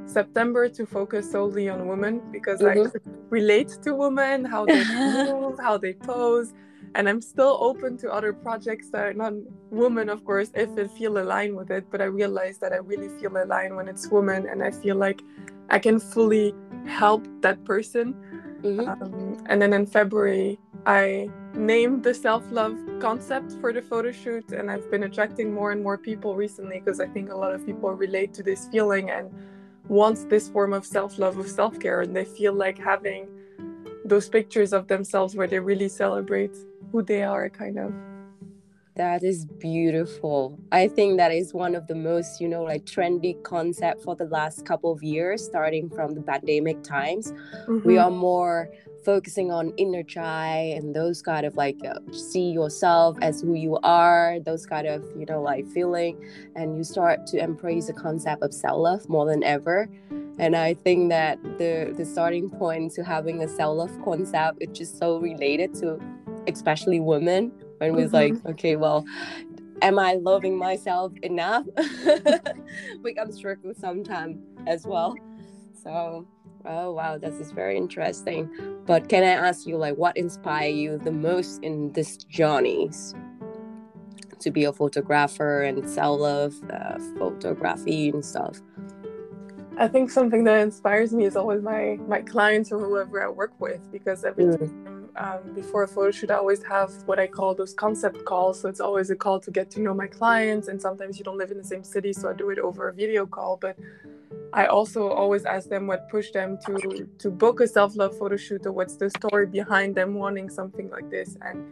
September 0.07 0.69
to 0.69 0.87
focus 0.87 1.33
solely 1.33 1.69
on 1.69 1.89
women 1.89 2.23
because 2.31 2.61
mm-hmm. 2.61 2.97
I 2.97 3.01
relate 3.31 3.71
to 3.83 3.91
women, 4.05 4.45
how 4.45 4.67
they 4.67 4.85
move, 4.95 5.59
how 5.59 5.79
they 5.79 5.95
pose. 5.95 6.55
And 6.95 7.09
I'm 7.09 7.21
still 7.21 7.57
open 7.69 7.97
to 8.03 8.13
other 8.13 8.33
projects 8.33 8.91
that 8.91 9.03
are 9.09 9.15
not 9.15 9.33
women, 9.71 10.09
of 10.09 10.25
course, 10.25 10.51
if 10.55 10.71
it 10.79 10.93
feel 10.93 11.19
aligned 11.19 11.57
with 11.57 11.73
it. 11.73 11.85
But 11.91 12.01
I 12.01 12.09
realize 12.23 12.59
that 12.59 12.73
I 12.73 12.77
really 12.77 13.11
feel 13.19 13.37
aligned 13.37 13.75
when 13.75 13.89
it's 13.89 14.07
women, 14.17 14.47
and 14.47 14.63
I 14.63 14.71
feel 14.71 14.95
like 14.95 15.21
I 15.71 15.81
can 15.81 15.99
fully 15.99 16.55
help 16.87 17.27
that 17.41 17.65
person 17.65 18.15
Mm-hmm. 18.65 18.89
Um, 18.89 19.37
and 19.47 19.61
then 19.61 19.75
in 19.75 19.87
February, 19.87 20.59
I 20.87 21.29
named 21.55 22.03
the 22.03 22.15
self 22.15 22.51
love 22.51 22.79
concept 22.99 23.53
for 23.61 23.73
the 23.73 23.83
photo 23.83 24.11
shoot, 24.11 24.53
and 24.53 24.71
I've 24.71 24.91
been 24.91 25.03
attracting 25.03 25.53
more 25.53 25.71
and 25.71 25.83
more 25.83 25.99
people 25.99 26.35
recently 26.35 26.81
because 26.81 26.99
I 26.99 27.07
think 27.07 27.31
a 27.31 27.37
lot 27.37 27.55
of 27.55 27.67
people 27.67 27.93
relate 27.93 28.33
to 28.35 28.43
this 28.43 28.67
feeling 28.69 29.11
and 29.11 29.31
wants 29.89 30.25
this 30.25 30.49
form 30.49 30.73
of 30.73 30.87
self 30.87 31.19
love, 31.19 31.37
of 31.37 31.49
self 31.49 31.79
care, 31.79 32.01
and 32.01 32.17
they 32.17 32.25
feel 32.25 32.55
like 32.55 32.79
having 32.79 33.29
those 34.05 34.29
pictures 34.31 34.73
of 34.73 34.89
themselves 34.89 35.37
where 35.37 35.47
they 35.47 35.59
really 35.59 35.89
celebrate 35.89 36.57
who 36.91 37.03
they 37.03 37.23
are, 37.23 37.51
kind 37.51 37.79
of. 37.79 37.93
That 38.97 39.25
is 39.25 39.45
beautiful. 39.45 40.57
I 40.71 40.87
think 40.87 41.17
that 41.17 41.33
is 41.33 41.53
one 41.53 41.75
of 41.75 41.89
the 41.89 41.97
most, 41.97 42.41
you 42.41 42.47
know, 42.47 42.63
like 42.63 42.85
trendy 42.85 43.43
concept 43.43 44.05
for 44.05 44.15
the 44.15 44.27
last 44.27 44.65
couple 44.65 44.93
of 44.93 45.03
years, 45.03 45.45
starting 45.45 45.91
from 45.91 46.15
the 46.15 46.23
pandemic 46.23 46.85
times. 46.85 47.33
Mm-hmm. 47.67 47.89
We 47.89 47.99
are 47.99 48.11
more 48.11 48.71
focusing 49.05 49.51
on 49.51 49.73
inner 49.79 50.05
child 50.05 50.79
and 50.79 50.95
those 50.95 51.23
kind 51.23 51.45
of 51.45 51.57
like 51.57 51.77
uh, 51.85 51.99
see 52.13 52.53
yourself 52.53 53.19
as 53.21 53.41
who 53.41 53.55
you 53.55 53.79
are, 53.83 54.39
those 54.47 54.65
kind 54.65 54.87
of, 54.87 55.05
you 55.19 55.27
know, 55.27 55.43
like 55.43 55.67
feeling. 55.67 56.17
And 56.55 56.77
you 56.77 56.85
start 56.85 57.27
to 57.29 57.39
embrace 57.43 57.89
the 57.89 57.95
concept 57.95 58.45
of 58.45 58.55
self 58.55 58.79
love 58.79 59.09
more 59.09 59.27
than 59.27 59.43
ever. 59.43 59.89
And 60.39 60.55
I 60.55 60.75
think 60.75 61.09
that 61.09 61.43
the 61.59 61.93
the 61.97 62.05
starting 62.05 62.49
point 62.49 62.93
to 62.93 63.03
having 63.03 63.43
a 63.43 63.49
self 63.49 63.77
love 63.77 64.05
concept 64.05 64.59
is 64.61 64.79
just 64.79 64.99
so 64.99 65.19
related 65.19 65.75
to 65.81 65.99
especially 66.47 67.01
women 67.01 67.51
and 67.85 67.97
was 67.97 68.13
mm-hmm. 68.13 68.35
like, 68.35 68.47
okay, 68.47 68.77
well, 68.77 69.05
am 69.83 69.99
I 69.99 70.15
loving 70.15 70.57
myself 70.57 71.13
enough? 71.23 71.67
we 73.03 73.19
I'm 73.19 73.33
struggling 73.33 73.75
sometimes 73.75 74.39
as 74.67 74.87
well. 74.87 75.17
So, 75.83 76.27
oh 76.65 76.93
wow, 76.93 77.19
this 77.19 77.35
is 77.35 77.53
very 77.53 77.77
interesting. 77.77 78.51
But 78.87 79.09
can 79.09 79.23
I 79.23 79.49
ask 79.49 79.67
you, 79.67 79.77
like, 79.77 79.97
what 79.97 80.17
inspired 80.17 80.75
you 80.75 80.99
the 80.99 81.13
most 81.13 81.63
in 81.63 81.93
this 81.93 82.17
journeys? 82.17 83.15
To 84.41 84.51
be 84.51 84.65
a 84.65 84.73
photographer 84.73 85.63
and 85.63 85.89
sell 85.89 86.19
love 86.19 86.55
uh, 86.71 86.99
photography 87.19 88.11
and 88.11 88.23
stuff. 88.23 88.61
I 89.79 89.89
think 89.89 90.11
something 90.11 90.45
that 90.45 90.61
inspires 90.61 91.13
me 91.13 91.25
is 91.25 91.35
always 91.35 91.63
my 91.63 91.99
my 92.07 92.21
clients 92.21 92.71
or 92.71 92.79
whoever 92.79 93.25
I 93.25 93.29
work 93.29 93.59
with 93.59 93.81
because 93.91 94.25
every 94.25 94.45
mm. 94.45 94.59
time 94.59 94.84
um, 95.17 95.55
before 95.55 95.85
a 95.85 95.89
photo 95.89 96.11
shoot, 96.11 96.31
I 96.31 96.35
always 96.35 96.63
have 96.65 96.91
what 97.07 97.19
I 97.19 97.27
call 97.27 97.55
those 97.55 97.75
concept 97.75 98.25
calls. 98.25 98.61
So 98.61 98.69
it's 98.69 98.81
always 98.81 99.11
a 99.11 99.17
call 99.17 99.41
to 99.41 99.51
get 99.51 99.71
to 99.73 99.81
know 99.81 99.95
my 99.95 100.07
clients, 100.07 100.69
and 100.69 100.81
sometimes 100.81 101.19
you 101.19 101.25
don't 101.25 101.39
live 101.39 101.51
in 101.51 101.59
the 101.59 101.65
same 101.65 101.85
city, 101.85 102.13
so 102.13 102.31
I 102.31 102.33
do 102.33 102.51
it 102.51 102.59
over 102.59 102.89
a 102.89 102.93
video 102.93 103.27
call. 103.27 103.57
But 103.57 103.79
I 104.53 104.67
also 104.67 105.09
always 105.09 105.45
ask 105.45 105.69
them 105.69 105.87
what 105.87 106.09
pushed 106.09 106.35
them 106.35 106.59
to 106.67 107.09
to 107.19 107.31
book 107.31 107.61
a 107.61 107.69
self 107.69 107.97
love 107.97 108.17
photo 108.19 108.37
shoot, 108.37 108.67
or 108.67 108.73
what's 108.73 108.97
the 108.97 109.11
story 109.11 109.47
behind 109.47 109.95
them 109.95 110.15
wanting 110.15 110.51
something 110.51 110.91
like 110.91 111.11
this. 111.11 111.37
And 111.43 111.65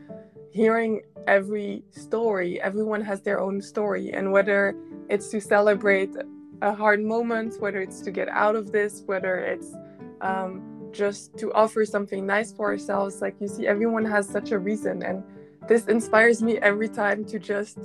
hearing 0.50 1.02
every 1.26 1.82
story, 1.90 2.61
everyone 2.61 3.00
has 3.02 3.22
their 3.22 3.40
own 3.40 3.61
story, 3.61 4.12
and 4.12 4.32
whether 4.32 4.76
it's 5.08 5.28
to 5.28 5.40
celebrate 5.40 6.14
a 6.62 6.72
hard 6.72 7.02
moment, 7.02 7.61
whether 7.61 7.80
it's 7.80 8.00
to 8.02 8.11
get 8.12 8.28
out 8.28 8.54
of 8.54 8.70
this, 8.70 9.02
whether 9.06 9.38
it's 9.38 9.75
um, 10.20 10.72
just 10.92 11.37
to 11.38 11.52
offer 11.52 11.84
something 11.84 12.26
nice 12.26 12.52
for 12.52 12.70
ourselves. 12.70 13.20
Like 13.20 13.37
you 13.40 13.49
see, 13.49 13.66
everyone 13.66 14.04
has 14.04 14.28
such 14.28 14.50
a 14.52 14.58
reason, 14.58 15.02
and 15.02 15.22
this 15.68 15.87
inspires 15.87 16.42
me 16.42 16.58
every 16.58 16.88
time 16.88 17.25
to 17.26 17.38
just 17.38 17.78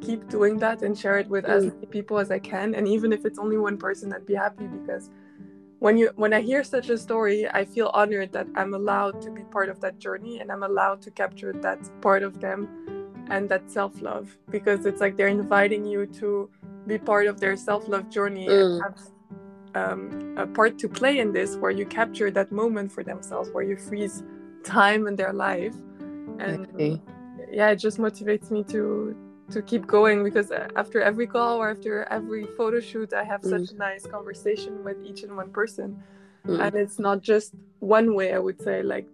keep 0.00 0.28
doing 0.28 0.58
that 0.58 0.82
and 0.82 0.98
share 0.98 1.18
it 1.18 1.28
with 1.28 1.44
mm. 1.44 1.50
as 1.50 1.64
many 1.66 1.86
people 1.86 2.18
as 2.18 2.30
I 2.30 2.38
can. 2.38 2.74
And 2.74 2.86
even 2.86 3.12
if 3.12 3.24
it's 3.24 3.38
only 3.38 3.56
one 3.56 3.78
person, 3.78 4.12
I'd 4.12 4.26
be 4.26 4.34
happy 4.34 4.66
because 4.66 5.10
when 5.78 5.96
you 5.96 6.10
when 6.16 6.32
I 6.32 6.40
hear 6.40 6.64
such 6.64 6.88
a 6.90 6.98
story, 6.98 7.48
I 7.48 7.64
feel 7.64 7.90
honored 7.92 8.32
that 8.32 8.46
I'm 8.54 8.74
allowed 8.74 9.20
to 9.22 9.30
be 9.30 9.42
part 9.44 9.68
of 9.68 9.80
that 9.80 9.98
journey 9.98 10.40
and 10.40 10.50
I'm 10.50 10.62
allowed 10.62 11.02
to 11.02 11.10
capture 11.10 11.52
that 11.52 11.78
part 12.00 12.22
of 12.22 12.40
them 12.40 12.68
and 13.30 13.48
that 13.48 13.70
self-love 13.70 14.36
because 14.50 14.86
it's 14.86 15.00
like 15.00 15.16
they're 15.16 15.28
inviting 15.28 15.84
you 15.84 16.06
to 16.06 16.50
be 16.86 16.98
part 16.98 17.26
of 17.26 17.40
their 17.40 17.56
self-love 17.56 18.10
journey 18.10 18.46
mm. 18.46 18.74
and 18.74 18.82
have 18.82 18.98
um, 19.74 20.34
a 20.36 20.46
part 20.46 20.78
to 20.78 20.88
play 20.88 21.18
in 21.18 21.32
this 21.32 21.56
where 21.56 21.70
you 21.70 21.86
capture 21.86 22.30
that 22.30 22.52
moment 22.52 22.90
for 22.92 23.02
themselves 23.02 23.50
where 23.52 23.64
you 23.64 23.76
freeze 23.76 24.22
time 24.62 25.06
in 25.06 25.16
their 25.16 25.32
life 25.32 25.74
and 26.38 26.66
okay. 26.74 27.00
yeah 27.50 27.70
it 27.70 27.76
just 27.76 27.98
motivates 27.98 28.50
me 28.50 28.62
to 28.64 29.16
to 29.50 29.60
keep 29.60 29.86
going 29.86 30.24
because 30.24 30.50
after 30.76 31.02
every 31.02 31.26
call 31.26 31.58
or 31.58 31.70
after 31.70 32.04
every 32.04 32.46
photo 32.56 32.80
shoot 32.80 33.12
i 33.12 33.22
have 33.22 33.42
mm. 33.42 33.50
such 33.50 33.74
a 33.74 33.78
nice 33.78 34.06
conversation 34.06 34.82
with 34.82 34.96
each 35.04 35.22
and 35.22 35.36
one 35.36 35.50
person 35.50 36.02
mm. 36.46 36.60
and 36.64 36.74
it's 36.74 36.98
not 36.98 37.20
just 37.20 37.52
one 37.80 38.14
way 38.14 38.32
i 38.32 38.38
would 38.38 38.60
say 38.60 38.82
like 38.82 39.06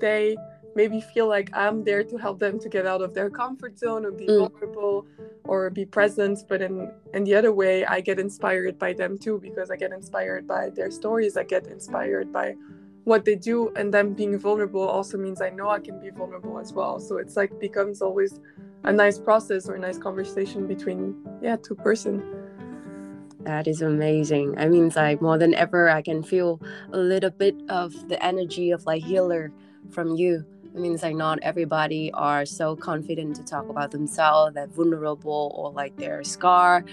they 0.00 0.36
maybe 0.74 1.00
feel 1.00 1.28
like 1.28 1.50
i'm 1.52 1.84
there 1.84 2.04
to 2.04 2.16
help 2.16 2.38
them 2.38 2.58
to 2.58 2.68
get 2.68 2.86
out 2.86 3.02
of 3.02 3.14
their 3.14 3.30
comfort 3.30 3.78
zone 3.78 4.04
or 4.04 4.10
be 4.10 4.26
mm. 4.26 4.38
vulnerable 4.38 5.06
or 5.44 5.70
be 5.70 5.84
present 5.84 6.38
but 6.48 6.60
in 6.62 6.92
in 7.14 7.24
the 7.24 7.34
other 7.34 7.52
way 7.52 7.84
i 7.86 8.00
get 8.00 8.18
inspired 8.18 8.78
by 8.78 8.92
them 8.92 9.18
too 9.18 9.38
because 9.38 9.70
i 9.70 9.76
get 9.76 9.92
inspired 9.92 10.46
by 10.46 10.70
their 10.70 10.90
stories 10.90 11.36
i 11.36 11.42
get 11.42 11.66
inspired 11.66 12.32
by 12.32 12.54
what 13.04 13.24
they 13.24 13.34
do 13.34 13.72
and 13.76 13.92
them 13.92 14.12
being 14.12 14.38
vulnerable 14.38 14.86
also 14.86 15.16
means 15.16 15.40
i 15.40 15.50
know 15.50 15.68
i 15.68 15.78
can 15.78 15.98
be 16.00 16.10
vulnerable 16.10 16.58
as 16.58 16.72
well. 16.72 17.00
So 17.00 17.16
it's 17.16 17.36
like 17.36 17.58
becomes 17.58 18.02
always 18.02 18.40
a 18.84 18.92
nice 18.92 19.18
process 19.18 19.68
or 19.68 19.74
a 19.74 19.78
nice 19.78 19.98
conversation 19.98 20.66
between 20.66 21.16
yeah 21.42 21.56
two 21.56 21.74
person. 21.74 22.22
That 23.40 23.66
is 23.66 23.80
amazing. 23.80 24.58
I 24.58 24.68
mean 24.68 24.92
like 24.94 25.22
more 25.22 25.38
than 25.38 25.54
ever 25.54 25.88
i 25.88 26.02
can 26.02 26.22
feel 26.22 26.60
a 26.92 26.98
little 26.98 27.30
bit 27.30 27.56
of 27.68 28.08
the 28.08 28.22
energy 28.24 28.70
of 28.70 28.84
like 28.84 29.02
healer 29.02 29.52
from 29.90 30.14
you 30.14 30.44
I 30.74 30.78
mean, 30.78 30.94
it's 30.94 31.02
like 31.02 31.16
not 31.16 31.38
everybody 31.42 32.12
are 32.12 32.46
so 32.46 32.76
confident 32.76 33.36
to 33.36 33.44
talk 33.44 33.68
about 33.68 33.90
themselves, 33.90 34.54
they're 34.54 34.68
vulnerable 34.68 35.52
or 35.54 35.72
like 35.72 35.96
their 35.96 36.22
scar, 36.22 36.84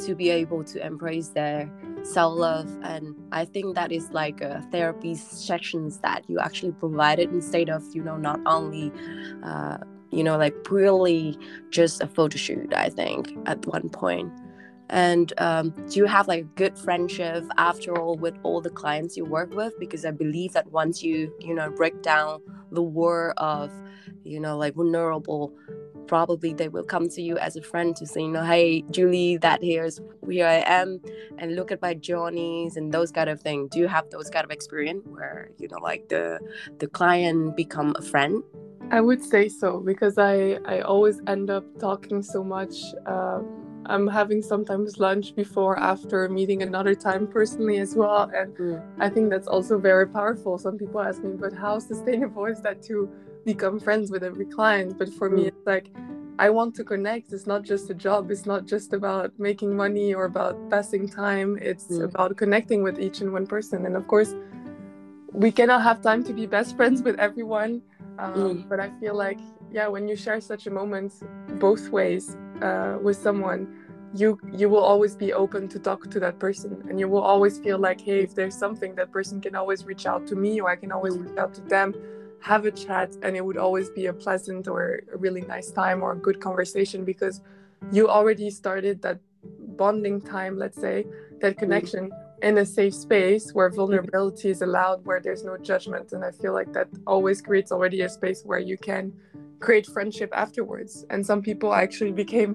to 0.00 0.14
be 0.14 0.30
able 0.30 0.62
to 0.64 0.84
embrace 0.84 1.28
their 1.28 1.70
self 2.04 2.38
love. 2.38 2.70
And 2.82 3.14
I 3.32 3.44
think 3.44 3.74
that 3.74 3.90
is 3.90 4.10
like 4.10 4.40
a 4.40 4.62
therapy 4.70 5.14
sessions 5.14 5.98
that 5.98 6.24
you 6.28 6.38
actually 6.38 6.72
provided 6.72 7.30
instead 7.32 7.70
of, 7.70 7.82
you 7.92 8.02
know, 8.02 8.16
not 8.16 8.40
only, 8.46 8.92
uh, 9.42 9.78
you 10.10 10.22
know, 10.22 10.36
like 10.38 10.54
purely 10.64 11.36
just 11.70 12.02
a 12.02 12.06
photo 12.06 12.36
shoot, 12.36 12.72
I 12.72 12.88
think, 12.88 13.36
at 13.46 13.66
one 13.66 13.88
point. 13.88 14.32
And 14.94 15.32
um, 15.38 15.70
do 15.90 15.98
you 15.98 16.04
have 16.04 16.28
like 16.28 16.42
a 16.42 16.46
good 16.54 16.78
friendship 16.78 17.44
after 17.58 17.98
all 17.98 18.16
with 18.16 18.36
all 18.44 18.60
the 18.60 18.70
clients 18.70 19.16
you 19.16 19.24
work 19.24 19.52
with? 19.52 19.76
Because 19.80 20.04
I 20.04 20.12
believe 20.12 20.52
that 20.52 20.70
once 20.70 21.02
you, 21.02 21.34
you 21.40 21.52
know, 21.52 21.68
break 21.68 22.00
down 22.00 22.40
the 22.70 22.80
word 22.80 23.34
of, 23.38 23.72
you 24.22 24.38
know, 24.38 24.56
like 24.56 24.74
vulnerable, 24.74 25.52
probably 26.06 26.54
they 26.54 26.68
will 26.68 26.84
come 26.84 27.08
to 27.08 27.20
you 27.20 27.36
as 27.38 27.56
a 27.56 27.62
friend 27.62 27.96
to 27.96 28.06
say, 28.06 28.20
you 28.20 28.28
know, 28.28 28.44
hey, 28.44 28.82
Julie, 28.92 29.36
that 29.38 29.64
here's 29.64 30.00
where 30.20 30.46
I 30.48 30.62
am, 30.64 31.00
and 31.38 31.56
look 31.56 31.72
at 31.72 31.82
my 31.82 31.94
journeys 31.94 32.76
and 32.76 32.92
those 32.92 33.10
kind 33.10 33.28
of 33.28 33.40
things. 33.40 33.70
Do 33.72 33.80
you 33.80 33.88
have 33.88 34.08
those 34.10 34.30
kind 34.30 34.44
of 34.44 34.52
experience 34.52 35.04
where 35.06 35.50
you 35.58 35.66
know, 35.66 35.78
like 35.78 36.08
the 36.08 36.38
the 36.78 36.86
client 36.86 37.56
become 37.56 37.96
a 37.98 38.02
friend? 38.02 38.44
I 38.92 39.00
would 39.00 39.24
say 39.24 39.48
so 39.48 39.80
because 39.80 40.18
I 40.18 40.60
I 40.66 40.82
always 40.82 41.20
end 41.26 41.50
up 41.50 41.64
talking 41.80 42.22
so 42.22 42.44
much. 42.44 42.76
Um, 43.06 43.73
I'm 43.86 44.06
having 44.06 44.42
sometimes 44.42 44.98
lunch 44.98 45.34
before, 45.34 45.78
after 45.78 46.28
meeting 46.28 46.62
another 46.62 46.94
time 46.94 47.26
personally 47.26 47.78
as 47.78 47.94
well. 47.94 48.30
And 48.34 48.56
mm. 48.56 48.82
I 48.98 49.08
think 49.08 49.30
that's 49.30 49.46
also 49.46 49.78
very 49.78 50.08
powerful. 50.08 50.58
Some 50.58 50.78
people 50.78 51.00
ask 51.00 51.22
me, 51.22 51.32
but 51.38 51.52
how 51.52 51.78
sustainable 51.78 52.46
is 52.46 52.60
that 52.62 52.82
to 52.84 53.10
become 53.44 53.78
friends 53.78 54.10
with 54.10 54.22
every 54.22 54.46
client? 54.46 54.98
But 54.98 55.12
for 55.12 55.28
mm. 55.28 55.36
me, 55.36 55.46
it's 55.48 55.66
like, 55.66 55.90
I 56.38 56.50
want 56.50 56.74
to 56.76 56.84
connect. 56.84 57.32
It's 57.32 57.46
not 57.46 57.62
just 57.62 57.90
a 57.90 57.94
job. 57.94 58.30
It's 58.30 58.46
not 58.46 58.66
just 58.66 58.92
about 58.92 59.32
making 59.38 59.76
money 59.76 60.14
or 60.14 60.24
about 60.24 60.70
passing 60.70 61.08
time. 61.08 61.58
It's 61.60 61.88
mm. 61.88 62.04
about 62.04 62.36
connecting 62.36 62.82
with 62.82 62.98
each 62.98 63.20
and 63.20 63.32
one 63.32 63.46
person. 63.46 63.86
And 63.86 63.96
of 63.96 64.08
course, 64.08 64.34
we 65.32 65.52
cannot 65.52 65.82
have 65.82 66.00
time 66.00 66.24
to 66.24 66.32
be 66.32 66.46
best 66.46 66.76
friends 66.78 67.02
with 67.02 67.18
everyone. 67.18 67.82
Um, 68.18 68.34
mm. 68.34 68.68
But 68.68 68.80
I 68.80 68.90
feel 68.98 69.14
like, 69.14 69.38
yeah, 69.70 69.88
when 69.88 70.08
you 70.08 70.16
share 70.16 70.40
such 70.40 70.66
a 70.66 70.70
moment 70.70 71.12
both 71.60 71.90
ways, 71.90 72.36
uh, 72.64 72.98
with 73.06 73.16
someone 73.16 73.60
you 74.14 74.38
you 74.60 74.68
will 74.68 74.86
always 74.92 75.14
be 75.16 75.32
open 75.32 75.68
to 75.68 75.78
talk 75.78 76.08
to 76.08 76.20
that 76.20 76.38
person. 76.38 76.72
And 76.88 77.00
you 77.00 77.08
will 77.08 77.26
always 77.32 77.58
feel 77.58 77.78
like 77.78 78.00
hey 78.00 78.20
if 78.20 78.34
there's 78.34 78.56
something 78.64 78.94
that 78.94 79.10
person 79.10 79.40
can 79.40 79.54
always 79.56 79.84
reach 79.84 80.06
out 80.06 80.26
to 80.28 80.36
me 80.36 80.60
or 80.60 80.70
i 80.70 80.76
can 80.76 80.92
always 80.92 81.14
reach 81.18 81.36
out 81.36 81.52
to 81.54 81.62
them 81.62 81.88
have 82.40 82.66
a 82.66 82.70
chat 82.70 83.10
and 83.22 83.34
it 83.36 83.44
would 83.44 83.56
always 83.56 83.88
be 83.88 84.04
a 84.06 84.12
pleasant 84.12 84.68
or 84.68 85.00
a 85.14 85.16
really 85.16 85.40
nice 85.40 85.70
time 85.70 86.02
or 86.02 86.12
a 86.12 86.16
good 86.26 86.38
conversation 86.40 87.02
because 87.02 87.40
you 87.90 88.06
already 88.08 88.50
started 88.50 89.00
that 89.00 89.18
bonding 89.82 90.20
time 90.20 90.58
let's 90.58 90.78
say 90.78 91.06
that 91.40 91.56
connection 91.56 92.10
in 92.42 92.58
a 92.58 92.66
safe 92.66 92.94
space 92.94 93.52
where 93.54 93.70
vulnerability 93.70 94.50
is 94.50 94.60
allowed 94.60 95.04
where 95.06 95.20
there's 95.20 95.44
no 95.44 95.56
judgment. 95.56 96.12
And 96.12 96.22
i 96.22 96.30
feel 96.30 96.52
like 96.52 96.70
that 96.74 96.88
always 97.06 97.40
creates 97.40 97.72
already 97.72 98.02
a 98.02 98.08
space 98.08 98.42
where 98.44 98.58
you 98.70 98.76
can 98.76 99.12
create 99.64 99.86
friendship 99.86 100.30
afterwards. 100.32 101.06
And 101.10 101.24
some 101.24 101.40
people 101.40 101.72
actually 101.72 102.12
became 102.12 102.52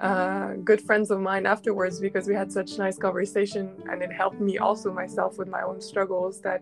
uh, 0.00 0.54
good 0.64 0.80
friends 0.80 1.10
of 1.10 1.20
mine 1.20 1.46
afterwards 1.46 2.00
because 2.00 2.26
we 2.26 2.34
had 2.34 2.50
such 2.52 2.78
nice 2.78 2.98
conversation, 2.98 3.64
and 3.90 4.02
it 4.02 4.12
helped 4.12 4.40
me 4.40 4.58
also 4.58 4.92
myself 4.92 5.38
with 5.38 5.48
my 5.48 5.62
own 5.62 5.80
struggles 5.80 6.40
that 6.42 6.60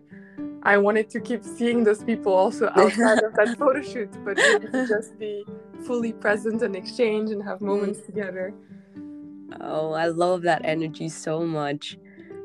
I 0.63 0.77
wanted 0.77 1.09
to 1.11 1.19
keep 1.19 1.43
seeing 1.43 1.83
those 1.83 2.03
people 2.03 2.33
also 2.33 2.65
outside 2.75 3.23
of 3.23 3.33
that 3.39 3.57
photo 3.57 3.81
shoot, 3.81 4.11
but 4.23 4.37
just 4.87 5.17
be 5.17 5.45
fully 5.85 6.13
present 6.13 6.61
and 6.61 6.75
exchange 6.75 7.31
and 7.31 7.41
have 7.43 7.59
moments 7.61 8.01
together. 8.01 8.53
Oh, 9.61 9.93
I 9.93 10.07
love 10.07 10.41
that 10.43 10.61
energy 10.63 11.09
so 11.09 11.41
much. 11.41 11.97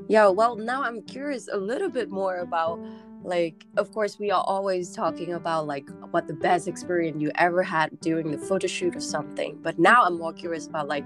Yeah, 0.08 0.28
well, 0.28 0.56
now 0.56 0.82
I'm 0.82 1.02
curious 1.02 1.48
a 1.48 1.56
little 1.56 1.88
bit 1.88 2.10
more 2.10 2.36
about 2.38 2.78
like 3.24 3.66
of 3.76 3.92
course 3.92 4.18
we 4.18 4.30
are 4.30 4.42
always 4.46 4.94
talking 4.94 5.32
about 5.34 5.66
like 5.66 5.88
what 6.10 6.26
the 6.26 6.34
best 6.34 6.68
experience 6.68 7.20
you 7.20 7.30
ever 7.36 7.62
had 7.62 7.98
during 8.00 8.30
the 8.30 8.38
photo 8.38 8.66
shoot 8.66 8.96
or 8.96 9.00
something. 9.00 9.58
But 9.62 9.78
now 9.78 10.04
i'm 10.04 10.18
more 10.18 10.32
curious 10.32 10.66
about 10.66 10.88
like 10.88 11.04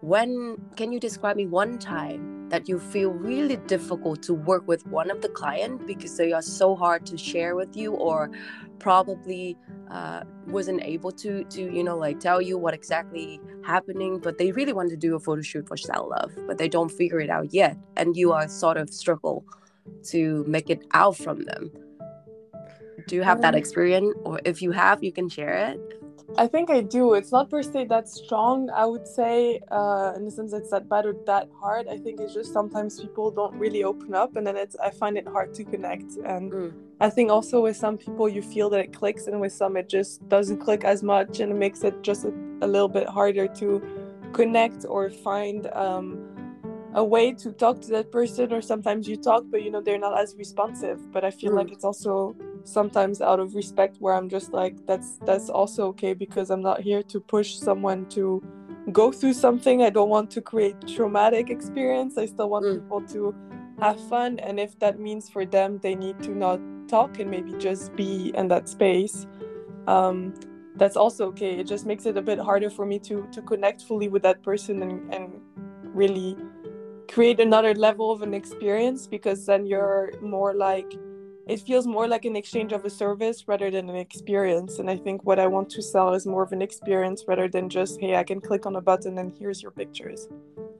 when 0.00 0.56
can 0.76 0.92
you 0.92 1.00
describe 1.00 1.36
me 1.36 1.46
one 1.46 1.78
time 1.78 2.48
that 2.48 2.68
you 2.68 2.78
feel 2.78 3.10
really 3.10 3.56
difficult 3.56 4.22
to 4.22 4.32
work 4.32 4.66
with 4.66 4.86
one 4.86 5.10
of 5.10 5.20
the 5.20 5.28
client 5.28 5.86
because 5.86 6.16
they 6.16 6.32
are 6.32 6.42
so 6.42 6.74
hard 6.74 7.04
to 7.04 7.16
share 7.16 7.54
with 7.54 7.76
you 7.76 7.92
or 7.92 8.30
probably 8.78 9.56
uh, 9.90 10.22
wasn't 10.46 10.80
able 10.82 11.10
to 11.10 11.44
to 11.44 11.62
you 11.72 11.82
know 11.82 11.96
like 11.96 12.20
tell 12.20 12.40
you 12.40 12.56
what 12.56 12.74
exactly 12.74 13.40
happening 13.64 14.18
but 14.18 14.38
they 14.38 14.52
really 14.52 14.72
want 14.72 14.88
to 14.88 14.96
do 14.96 15.14
a 15.14 15.20
photo 15.20 15.42
shoot 15.42 15.66
for 15.66 15.76
self 15.76 16.08
love 16.08 16.32
but 16.46 16.58
they 16.58 16.68
don't 16.68 16.90
figure 16.90 17.20
it 17.20 17.30
out 17.30 17.52
yet 17.52 17.76
and 17.96 18.16
you 18.16 18.32
are 18.32 18.48
sort 18.48 18.76
of 18.76 18.88
struggle 18.88 19.44
to 20.10 20.44
make 20.46 20.70
it 20.70 20.84
out 20.92 21.16
from 21.16 21.44
them. 21.44 21.70
Do 23.06 23.16
you 23.16 23.22
have 23.22 23.40
that 23.40 23.54
um, 23.54 23.58
experience? 23.58 24.14
Or 24.24 24.40
if 24.44 24.60
you 24.60 24.70
have, 24.72 25.02
you 25.02 25.12
can 25.12 25.28
share 25.28 25.54
it. 25.72 25.98
I 26.36 26.46
think 26.46 26.68
I 26.68 26.82
do. 26.82 27.14
It's 27.14 27.32
not 27.32 27.48
per 27.48 27.62
se 27.62 27.86
that 27.86 28.06
strong, 28.06 28.68
I 28.70 28.84
would 28.84 29.08
say, 29.08 29.60
uh, 29.70 30.12
in 30.14 30.26
the 30.26 30.30
sense 30.30 30.52
it's 30.52 30.70
that 30.70 30.86
bad 30.86 31.06
or 31.06 31.14
that 31.26 31.48
hard. 31.58 31.88
I 31.88 31.96
think 31.96 32.20
it's 32.20 32.34
just 32.34 32.52
sometimes 32.52 33.00
people 33.00 33.30
don't 33.30 33.54
really 33.54 33.82
open 33.82 34.14
up, 34.14 34.36
and 34.36 34.46
then 34.46 34.56
it's 34.56 34.76
I 34.76 34.90
find 34.90 35.16
it 35.16 35.26
hard 35.26 35.54
to 35.54 35.64
connect. 35.64 36.16
And 36.26 36.52
mm. 36.52 36.72
I 37.00 37.08
think 37.08 37.30
also 37.30 37.62
with 37.62 37.76
some 37.76 37.96
people 37.96 38.28
you 38.28 38.42
feel 38.42 38.68
that 38.70 38.80
it 38.80 38.92
clicks, 38.92 39.26
and 39.26 39.40
with 39.40 39.52
some 39.52 39.76
it 39.78 39.88
just 39.88 40.28
doesn't 40.28 40.58
click 40.58 40.84
as 40.84 41.02
much, 41.02 41.40
and 41.40 41.50
it 41.50 41.56
makes 41.56 41.82
it 41.82 42.02
just 42.02 42.26
a, 42.26 42.32
a 42.60 42.66
little 42.66 42.88
bit 42.88 43.08
harder 43.08 43.48
to 43.48 43.82
connect 44.34 44.84
or 44.86 45.08
find 45.08 45.66
um, 45.68 46.27
a 46.94 47.04
way 47.04 47.32
to 47.32 47.52
talk 47.52 47.80
to 47.82 47.88
that 47.88 48.10
person 48.10 48.52
or 48.52 48.62
sometimes 48.62 49.06
you 49.06 49.16
talk 49.16 49.44
but 49.50 49.62
you 49.62 49.70
know 49.70 49.80
they're 49.80 49.98
not 49.98 50.18
as 50.18 50.34
responsive. 50.36 51.12
But 51.12 51.24
i 51.24 51.30
feel 51.30 51.52
mm. 51.52 51.56
like 51.56 51.72
it's 51.72 51.84
also 51.84 52.34
sometimes 52.64 53.20
out 53.20 53.40
of 53.40 53.54
respect 53.54 53.96
where 53.98 54.14
i'm 54.14 54.28
just 54.28 54.52
like 54.52 54.74
that's 54.86 55.18
that's 55.24 55.48
also 55.48 55.86
okay 55.88 56.12
because 56.12 56.50
i'm 56.50 56.60
not 56.60 56.80
here 56.80 57.02
to 57.04 57.20
push 57.20 57.56
someone 57.56 58.06
to 58.10 58.42
go 58.92 59.12
through 59.12 59.34
something. 59.34 59.82
I 59.82 59.90
don't 59.90 60.08
want 60.08 60.30
to 60.30 60.40
create 60.40 60.76
traumatic 60.86 61.50
experience. 61.50 62.16
I 62.16 62.24
still 62.24 62.48
want 62.48 62.64
mm. 62.64 62.74
people 62.74 63.02
to 63.08 63.34
have 63.80 64.00
fun. 64.08 64.38
And 64.38 64.58
if 64.58 64.78
that 64.78 64.98
means 64.98 65.28
for 65.28 65.44
them 65.44 65.78
they 65.82 65.94
need 65.94 66.22
to 66.22 66.30
not 66.30 66.58
talk 66.88 67.18
and 67.18 67.30
maybe 67.30 67.52
just 67.58 67.94
be 67.96 68.32
in 68.34 68.48
that 68.48 68.66
space 68.66 69.26
um, 69.88 70.34
that's 70.76 70.96
also 70.96 71.26
okay. 71.28 71.58
It 71.58 71.66
just 71.66 71.86
makes 71.86 72.06
it 72.06 72.16
a 72.16 72.22
bit 72.22 72.38
harder 72.38 72.70
for 72.70 72.86
me 72.86 72.98
to 73.00 73.26
to 73.32 73.42
connect 73.42 73.82
fully 73.82 74.08
with 74.08 74.22
that 74.22 74.42
person 74.42 74.82
and, 74.82 75.12
and 75.12 75.40
really 75.82 76.36
create 77.08 77.40
another 77.40 77.74
level 77.74 78.10
of 78.10 78.22
an 78.22 78.34
experience 78.34 79.06
because 79.06 79.46
then 79.46 79.66
you're 79.66 80.12
more 80.20 80.54
like 80.54 80.92
it 81.48 81.60
feels 81.60 81.86
more 81.86 82.06
like 82.06 82.26
an 82.26 82.36
exchange 82.36 82.72
of 82.72 82.84
a 82.84 82.90
service 82.90 83.48
rather 83.48 83.70
than 83.70 83.88
an 83.88 83.96
experience. 83.96 84.78
And 84.78 84.90
I 84.90 84.98
think 84.98 85.24
what 85.24 85.38
I 85.38 85.46
want 85.46 85.70
to 85.70 85.82
sell 85.82 86.12
is 86.12 86.26
more 86.26 86.42
of 86.42 86.52
an 86.52 86.60
experience 86.60 87.24
rather 87.26 87.48
than 87.48 87.70
just, 87.70 87.98
hey, 87.98 88.16
I 88.16 88.22
can 88.22 88.38
click 88.38 88.66
on 88.66 88.76
a 88.76 88.82
button 88.82 89.16
and 89.16 89.32
here's 89.38 89.62
your 89.62 89.70
pictures. 89.70 90.28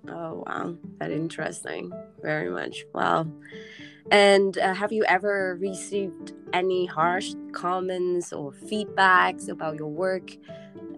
Oh, 0.06 0.44
wow. 0.46 0.76
That 0.98 1.10
interesting. 1.10 1.90
Very 2.20 2.50
much. 2.50 2.84
Wow. 2.92 3.26
And 4.10 4.58
uh, 4.58 4.74
have 4.74 4.92
you 4.92 5.04
ever 5.04 5.56
received 5.58 6.34
any 6.52 6.84
harsh 6.84 7.32
comments 7.52 8.34
or 8.34 8.52
feedbacks 8.52 9.48
about 9.48 9.76
your 9.76 9.88
work? 9.88 10.36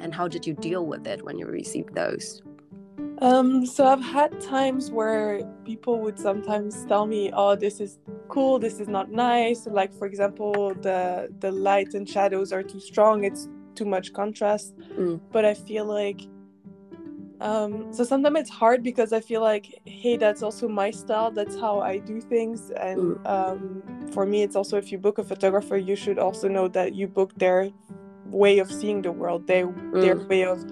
And 0.00 0.12
how 0.12 0.26
did 0.26 0.46
you 0.48 0.54
deal 0.54 0.84
with 0.84 1.06
it 1.06 1.24
when 1.24 1.38
you 1.38 1.46
received 1.46 1.94
those? 1.94 2.42
Um, 3.20 3.66
so 3.66 3.86
I've 3.86 4.02
had 4.02 4.40
times 4.40 4.90
where 4.90 5.42
people 5.64 6.00
would 6.00 6.18
sometimes 6.18 6.84
tell 6.86 7.06
me, 7.06 7.30
"Oh, 7.34 7.54
this 7.54 7.78
is 7.78 7.98
cool. 8.28 8.58
This 8.58 8.80
is 8.80 8.88
not 8.88 9.10
nice." 9.10 9.66
Like, 9.66 9.92
for 9.92 10.06
example, 10.06 10.74
the 10.74 11.28
the 11.40 11.52
light 11.52 11.92
and 11.92 12.08
shadows 12.08 12.50
are 12.52 12.62
too 12.62 12.80
strong. 12.80 13.24
It's 13.24 13.48
too 13.74 13.84
much 13.84 14.12
contrast. 14.12 14.74
Mm. 14.98 15.20
But 15.32 15.44
I 15.44 15.54
feel 15.54 15.84
like, 15.84 16.22
um, 17.40 17.92
so 17.92 18.04
sometimes 18.04 18.38
it's 18.40 18.50
hard 18.50 18.82
because 18.82 19.12
I 19.12 19.20
feel 19.20 19.42
like, 19.42 19.66
hey, 19.84 20.16
that's 20.16 20.42
also 20.42 20.66
my 20.66 20.90
style. 20.90 21.30
That's 21.30 21.56
how 21.60 21.80
I 21.80 21.98
do 21.98 22.20
things. 22.22 22.70
And 22.70 23.16
mm. 23.16 23.26
um, 23.26 23.82
for 24.12 24.24
me, 24.24 24.42
it's 24.42 24.56
also 24.56 24.78
if 24.78 24.90
you 24.90 24.98
book 24.98 25.18
a 25.18 25.24
photographer, 25.24 25.76
you 25.76 25.94
should 25.94 26.18
also 26.18 26.48
know 26.48 26.68
that 26.68 26.94
you 26.94 27.06
book 27.06 27.32
their 27.36 27.70
way 28.26 28.58
of 28.60 28.72
seeing 28.72 29.02
the 29.02 29.12
world, 29.12 29.46
their 29.46 29.66
mm. 29.68 30.00
their 30.00 30.16
way 30.16 30.44
of 30.44 30.64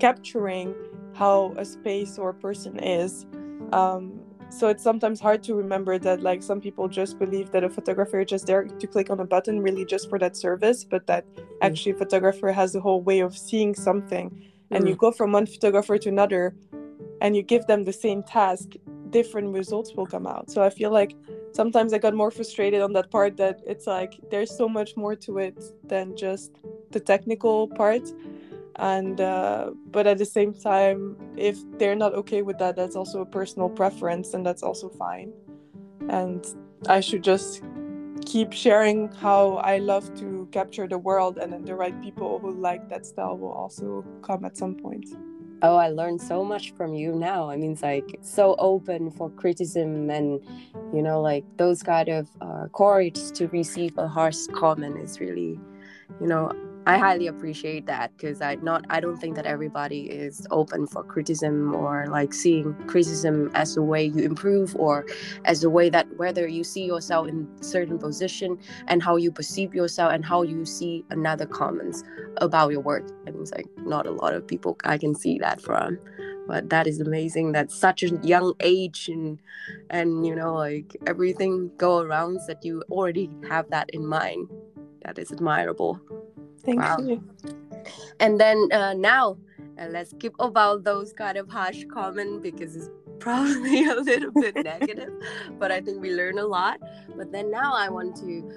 capturing 0.00 0.74
how 1.14 1.54
a 1.56 1.64
space 1.64 2.18
or 2.18 2.30
a 2.30 2.34
person 2.34 2.78
is. 2.78 3.26
Um, 3.72 4.20
so 4.54 4.68
it's 4.68 4.82
sometimes 4.82 5.20
hard 5.20 5.42
to 5.42 5.54
remember 5.54 5.98
that 5.98 6.20
like 6.20 6.42
some 6.42 6.60
people 6.60 6.88
just 6.88 7.18
believe 7.18 7.50
that 7.50 7.64
a 7.64 7.68
photographer 7.68 8.20
is 8.20 8.28
just 8.28 8.46
there 8.46 8.64
to 8.64 8.86
click 8.86 9.10
on 9.10 9.18
a 9.20 9.24
button 9.24 9.60
really 9.60 9.84
just 9.84 10.08
for 10.08 10.18
that 10.18 10.36
service 10.36 10.84
but 10.84 11.06
that 11.06 11.24
actually 11.60 11.92
a 11.92 11.96
photographer 11.96 12.52
has 12.52 12.74
a 12.74 12.80
whole 12.80 13.02
way 13.02 13.20
of 13.20 13.36
seeing 13.36 13.74
something 13.74 14.44
and 14.70 14.84
mm. 14.84 14.88
you 14.88 14.96
go 14.96 15.10
from 15.10 15.32
one 15.32 15.46
photographer 15.46 15.98
to 15.98 16.08
another 16.08 16.54
and 17.20 17.34
you 17.34 17.42
give 17.42 17.66
them 17.66 17.84
the 17.84 17.92
same 17.92 18.22
task 18.22 18.74
different 19.10 19.52
results 19.52 19.92
will 19.94 20.06
come 20.06 20.26
out 20.26 20.50
so 20.50 20.62
i 20.62 20.70
feel 20.70 20.90
like 20.90 21.16
sometimes 21.52 21.92
i 21.92 21.98
got 21.98 22.14
more 22.14 22.30
frustrated 22.30 22.80
on 22.80 22.92
that 22.92 23.10
part 23.10 23.36
that 23.36 23.60
it's 23.66 23.86
like 23.86 24.20
there's 24.30 24.56
so 24.56 24.68
much 24.68 24.96
more 24.96 25.16
to 25.16 25.38
it 25.38 25.64
than 25.84 26.16
just 26.16 26.52
the 26.90 27.00
technical 27.00 27.68
part 27.68 28.02
and 28.76 29.20
uh, 29.20 29.70
but 29.90 30.06
at 30.06 30.18
the 30.18 30.24
same 30.24 30.52
time 30.52 31.16
if 31.36 31.58
they're 31.78 31.94
not 31.94 32.14
okay 32.14 32.42
with 32.42 32.58
that 32.58 32.76
that's 32.76 32.96
also 32.96 33.20
a 33.20 33.26
personal 33.26 33.68
preference 33.68 34.34
and 34.34 34.44
that's 34.44 34.62
also 34.62 34.88
fine. 34.88 35.32
And 36.08 36.44
i 36.88 37.00
should 37.00 37.22
just 37.24 37.62
keep 38.26 38.52
sharing 38.52 39.10
how 39.12 39.56
i 39.56 39.78
love 39.78 40.12
to 40.18 40.48
capture 40.52 40.86
the 40.86 40.98
world 40.98 41.38
and 41.38 41.52
then 41.52 41.64
the 41.64 41.74
right 41.74 42.00
people 42.02 42.38
who 42.38 42.52
like 42.52 42.88
that 42.88 43.06
style 43.06 43.36
will 43.36 43.52
also 43.52 44.04
come 44.22 44.44
at 44.44 44.56
some 44.56 44.74
point. 44.74 45.06
Oh 45.62 45.76
i 45.76 45.88
learned 45.88 46.20
so 46.20 46.44
much 46.44 46.74
from 46.74 46.94
you 46.94 47.14
now. 47.14 47.48
I 47.48 47.56
mean 47.56 47.72
it's 47.72 47.82
like 47.82 48.18
so 48.22 48.54
open 48.58 49.10
for 49.10 49.30
criticism 49.30 50.10
and 50.10 50.40
you 50.92 51.02
know 51.02 51.20
like 51.20 51.44
those 51.56 51.82
kind 51.82 52.08
of 52.08 52.28
uh, 52.40 52.66
courage 52.74 53.30
to 53.32 53.48
receive 53.48 53.96
a 53.98 54.08
harsh 54.08 54.46
comment 54.52 54.98
is 54.98 55.20
really 55.20 55.58
you 56.20 56.26
know 56.26 56.52
I 56.86 56.98
highly 56.98 57.28
appreciate 57.28 57.86
that 57.86 58.12
because 58.16 58.42
I 58.42 58.56
not 58.56 58.84
I 58.90 59.00
don't 59.00 59.16
think 59.16 59.36
that 59.36 59.46
everybody 59.46 60.02
is 60.10 60.46
open 60.50 60.86
for 60.86 61.02
criticism 61.02 61.74
or 61.74 62.06
like 62.08 62.34
seeing 62.34 62.74
criticism 62.88 63.50
as 63.54 63.76
a 63.78 63.82
way 63.82 64.04
you 64.04 64.22
improve 64.24 64.76
or 64.76 65.06
as 65.46 65.64
a 65.64 65.70
way 65.70 65.88
that 65.90 66.06
whether 66.18 66.46
you 66.46 66.64
see 66.64 66.84
yourself 66.84 67.28
in 67.28 67.48
certain 67.62 67.98
position 67.98 68.58
and 68.88 69.02
how 69.02 69.16
you 69.16 69.32
perceive 69.32 69.74
yourself 69.74 70.12
and 70.12 70.26
how 70.26 70.42
you 70.42 70.66
see 70.66 71.04
another 71.10 71.46
comments 71.46 72.04
about 72.38 72.72
your 72.72 72.80
work. 72.80 73.04
Mean, 73.24 73.36
it's 73.40 73.52
like 73.52 73.68
not 73.78 74.06
a 74.06 74.12
lot 74.12 74.34
of 74.34 74.46
people 74.46 74.76
I 74.84 74.98
can 74.98 75.14
see 75.14 75.38
that 75.38 75.62
from, 75.62 75.98
but 76.46 76.68
that 76.70 76.86
is 76.86 77.00
amazing. 77.00 77.52
That 77.52 77.70
such 77.72 78.02
a 78.02 78.08
young 78.22 78.54
age 78.60 79.08
and 79.08 79.40
and 79.90 80.26
you 80.26 80.34
know 80.36 80.54
like 80.54 80.96
everything 81.06 81.70
go 81.78 82.00
around 82.00 82.40
that 82.48 82.64
you 82.64 82.82
already 82.90 83.30
have 83.48 83.70
that 83.70 83.88
in 83.94 84.06
mind. 84.06 84.48
That 85.04 85.18
is 85.18 85.30
admirable. 85.30 86.00
Thank 86.64 86.80
wow. 86.80 86.98
you. 86.98 87.22
And 88.20 88.40
then 88.40 88.68
uh, 88.72 88.94
now, 88.94 89.36
uh, 89.78 89.86
let's 89.90 90.14
keep 90.18 90.34
about 90.38 90.84
those 90.84 91.12
kind 91.12 91.36
of 91.36 91.48
harsh 91.48 91.84
comment 91.92 92.42
because 92.42 92.76
it's 92.76 92.90
probably 93.18 93.84
a 93.90 93.94
little 93.96 94.30
bit 94.32 94.54
negative, 94.56 95.12
but 95.58 95.70
I 95.70 95.80
think 95.80 96.00
we 96.00 96.14
learn 96.14 96.38
a 96.38 96.46
lot. 96.46 96.80
But 97.16 97.32
then 97.32 97.50
now 97.50 97.74
I 97.74 97.88
want 97.88 98.16
to, 98.16 98.50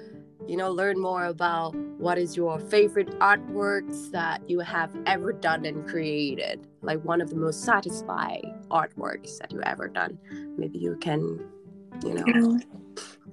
you 0.46 0.56
know, 0.56 0.70
learn 0.70 0.98
more 0.98 1.24
about 1.24 1.74
what 1.98 2.18
is 2.18 2.36
your 2.36 2.58
favorite 2.58 3.10
artworks 3.18 4.10
that 4.12 4.48
you 4.48 4.60
have 4.60 4.94
ever 5.06 5.32
done 5.32 5.66
and 5.66 5.86
created. 5.86 6.66
Like 6.82 7.04
one 7.04 7.20
of 7.20 7.30
the 7.30 7.36
most 7.36 7.62
satisfying 7.64 8.54
artworks 8.70 9.38
that 9.38 9.52
you 9.52 9.60
ever 9.62 9.88
done. 9.88 10.18
Maybe 10.56 10.78
you 10.78 10.96
can, 10.96 11.40
you 12.04 12.14
know, 12.14 12.58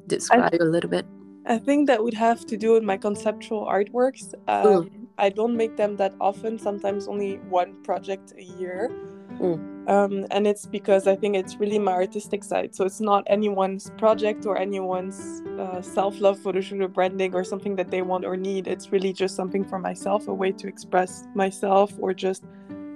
describe 0.07 0.53
I, 0.53 0.57
a 0.57 0.65
little 0.65 0.89
bit. 0.89 1.05
I 1.47 1.57
think 1.59 1.87
that 1.87 2.03
would 2.03 2.13
have 2.15 2.45
to 2.47 2.57
do 2.57 2.73
with 2.73 2.83
my 2.83 2.97
conceptual 2.97 3.65
artworks. 3.65 4.33
Um, 4.47 5.07
I 5.17 5.29
don't 5.29 5.55
make 5.55 5.77
them 5.77 5.95
that 5.97 6.13
often, 6.19 6.57
sometimes 6.57 7.07
only 7.07 7.35
one 7.49 7.83
project 7.83 8.33
a 8.37 8.43
year. 8.43 8.91
Mm. 9.39 9.87
Um, 9.87 10.25
and 10.31 10.47
it's 10.47 10.65
because 10.65 11.05
I 11.07 11.15
think 11.15 11.35
it's 11.35 11.57
really 11.57 11.77
my 11.77 11.91
artistic 11.91 12.43
side. 12.43 12.73
So 12.73 12.85
it's 12.85 12.99
not 12.99 13.23
anyone's 13.27 13.91
project 13.97 14.45
or 14.45 14.57
anyone's 14.57 15.43
uh, 15.59 15.81
self 15.81 16.19
love 16.19 16.39
photo 16.39 16.61
shoot 16.61 16.81
or 16.81 16.87
branding 16.87 17.35
or 17.35 17.43
something 17.43 17.75
that 17.75 17.91
they 17.91 18.01
want 18.01 18.25
or 18.25 18.35
need. 18.35 18.67
It's 18.67 18.91
really 18.91 19.13
just 19.13 19.35
something 19.35 19.63
for 19.63 19.77
myself, 19.77 20.27
a 20.27 20.33
way 20.33 20.51
to 20.53 20.67
express 20.67 21.25
myself 21.35 21.93
or 21.99 22.13
just 22.13 22.43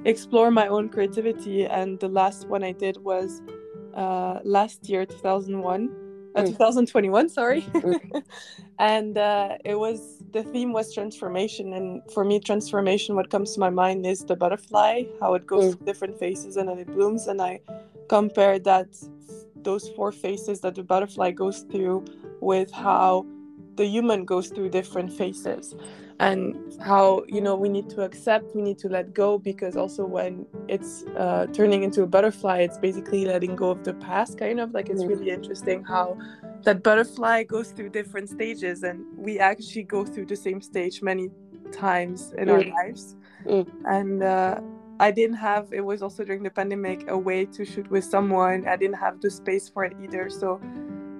explore 0.05 0.49
my 0.49 0.67
own 0.67 0.89
creativity. 0.89 1.65
And 1.65 1.99
the 1.99 2.09
last 2.09 2.47
one 2.47 2.63
I 2.63 2.71
did 2.71 2.97
was 2.97 3.41
uh, 3.93 4.39
last 4.43 4.89
year, 4.89 5.05
2001 5.05 6.08
uh, 6.35 6.43
2021 6.43 7.29
sorry 7.29 7.61
mm. 7.61 8.23
and 8.79 9.17
uh, 9.17 9.57
it 9.65 9.77
was 9.77 10.23
the 10.31 10.43
theme 10.43 10.71
was 10.71 10.93
transformation 10.93 11.73
and 11.73 12.01
for 12.11 12.23
me 12.23 12.39
transformation 12.39 13.15
what 13.15 13.29
comes 13.29 13.53
to 13.53 13.59
my 13.59 13.69
mind 13.69 14.05
is 14.05 14.23
the 14.25 14.35
butterfly 14.35 15.03
how 15.19 15.33
it 15.33 15.45
goes 15.45 15.63
mm. 15.63 15.77
through 15.77 15.85
different 15.85 16.19
phases 16.19 16.57
and 16.57 16.69
then 16.69 16.79
it 16.79 16.87
blooms 16.87 17.27
and 17.27 17.41
i 17.41 17.59
compare 18.07 18.59
that 18.59 18.87
those 19.55 19.89
four 19.89 20.11
phases 20.11 20.61
that 20.61 20.75
the 20.75 20.83
butterfly 20.83 21.31
goes 21.31 21.61
through 21.71 22.03
with 22.39 22.71
how 22.71 23.25
the 23.75 23.85
human 23.85 24.25
goes 24.25 24.49
through 24.49 24.69
different 24.69 25.11
phases 25.11 25.75
and 26.19 26.57
how 26.81 27.23
you 27.27 27.39
know 27.39 27.55
we 27.55 27.69
need 27.69 27.89
to 27.89 28.01
accept 28.01 28.53
we 28.53 28.61
need 28.61 28.77
to 28.77 28.89
let 28.89 29.13
go 29.13 29.37
because 29.37 29.77
also 29.77 30.05
when 30.05 30.45
it's 30.67 31.05
uh, 31.17 31.45
turning 31.53 31.83
into 31.83 32.03
a 32.03 32.07
butterfly 32.07 32.59
it's 32.59 32.77
basically 32.77 33.25
letting 33.25 33.55
go 33.55 33.71
of 33.71 33.83
the 33.83 33.93
past 33.95 34.37
kind 34.37 34.59
of. 34.59 34.73
Like 34.73 34.89
it's 34.89 35.05
really 35.05 35.29
interesting 35.29 35.83
how 35.83 36.17
that 36.63 36.83
butterfly 36.83 37.43
goes 37.43 37.71
through 37.71 37.89
different 37.89 38.29
stages 38.29 38.83
and 38.83 39.05
we 39.15 39.39
actually 39.39 39.83
go 39.83 40.05
through 40.05 40.25
the 40.25 40.35
same 40.35 40.61
stage 40.61 41.01
many 41.01 41.29
times 41.71 42.33
in 42.37 42.47
mm. 42.47 42.53
our 42.53 42.83
lives. 42.83 43.15
Mm. 43.45 43.65
and 43.85 44.21
uh, 44.21 44.59
i 44.99 45.09
didn't 45.09 45.37
have 45.37 45.71
it 45.71 45.79
was 45.79 46.01
also 46.01 46.25
during 46.25 46.43
the 46.43 46.49
pandemic 46.49 47.09
a 47.09 47.17
way 47.17 47.45
to 47.45 47.63
shoot 47.63 47.89
with 47.89 48.03
someone. 48.03 48.67
I 48.67 48.75
didn't 48.75 48.97
have 48.97 49.21
the 49.21 49.31
space 49.31 49.69
for 49.69 49.85
it 49.85 49.95
either. 50.03 50.29
So 50.29 50.59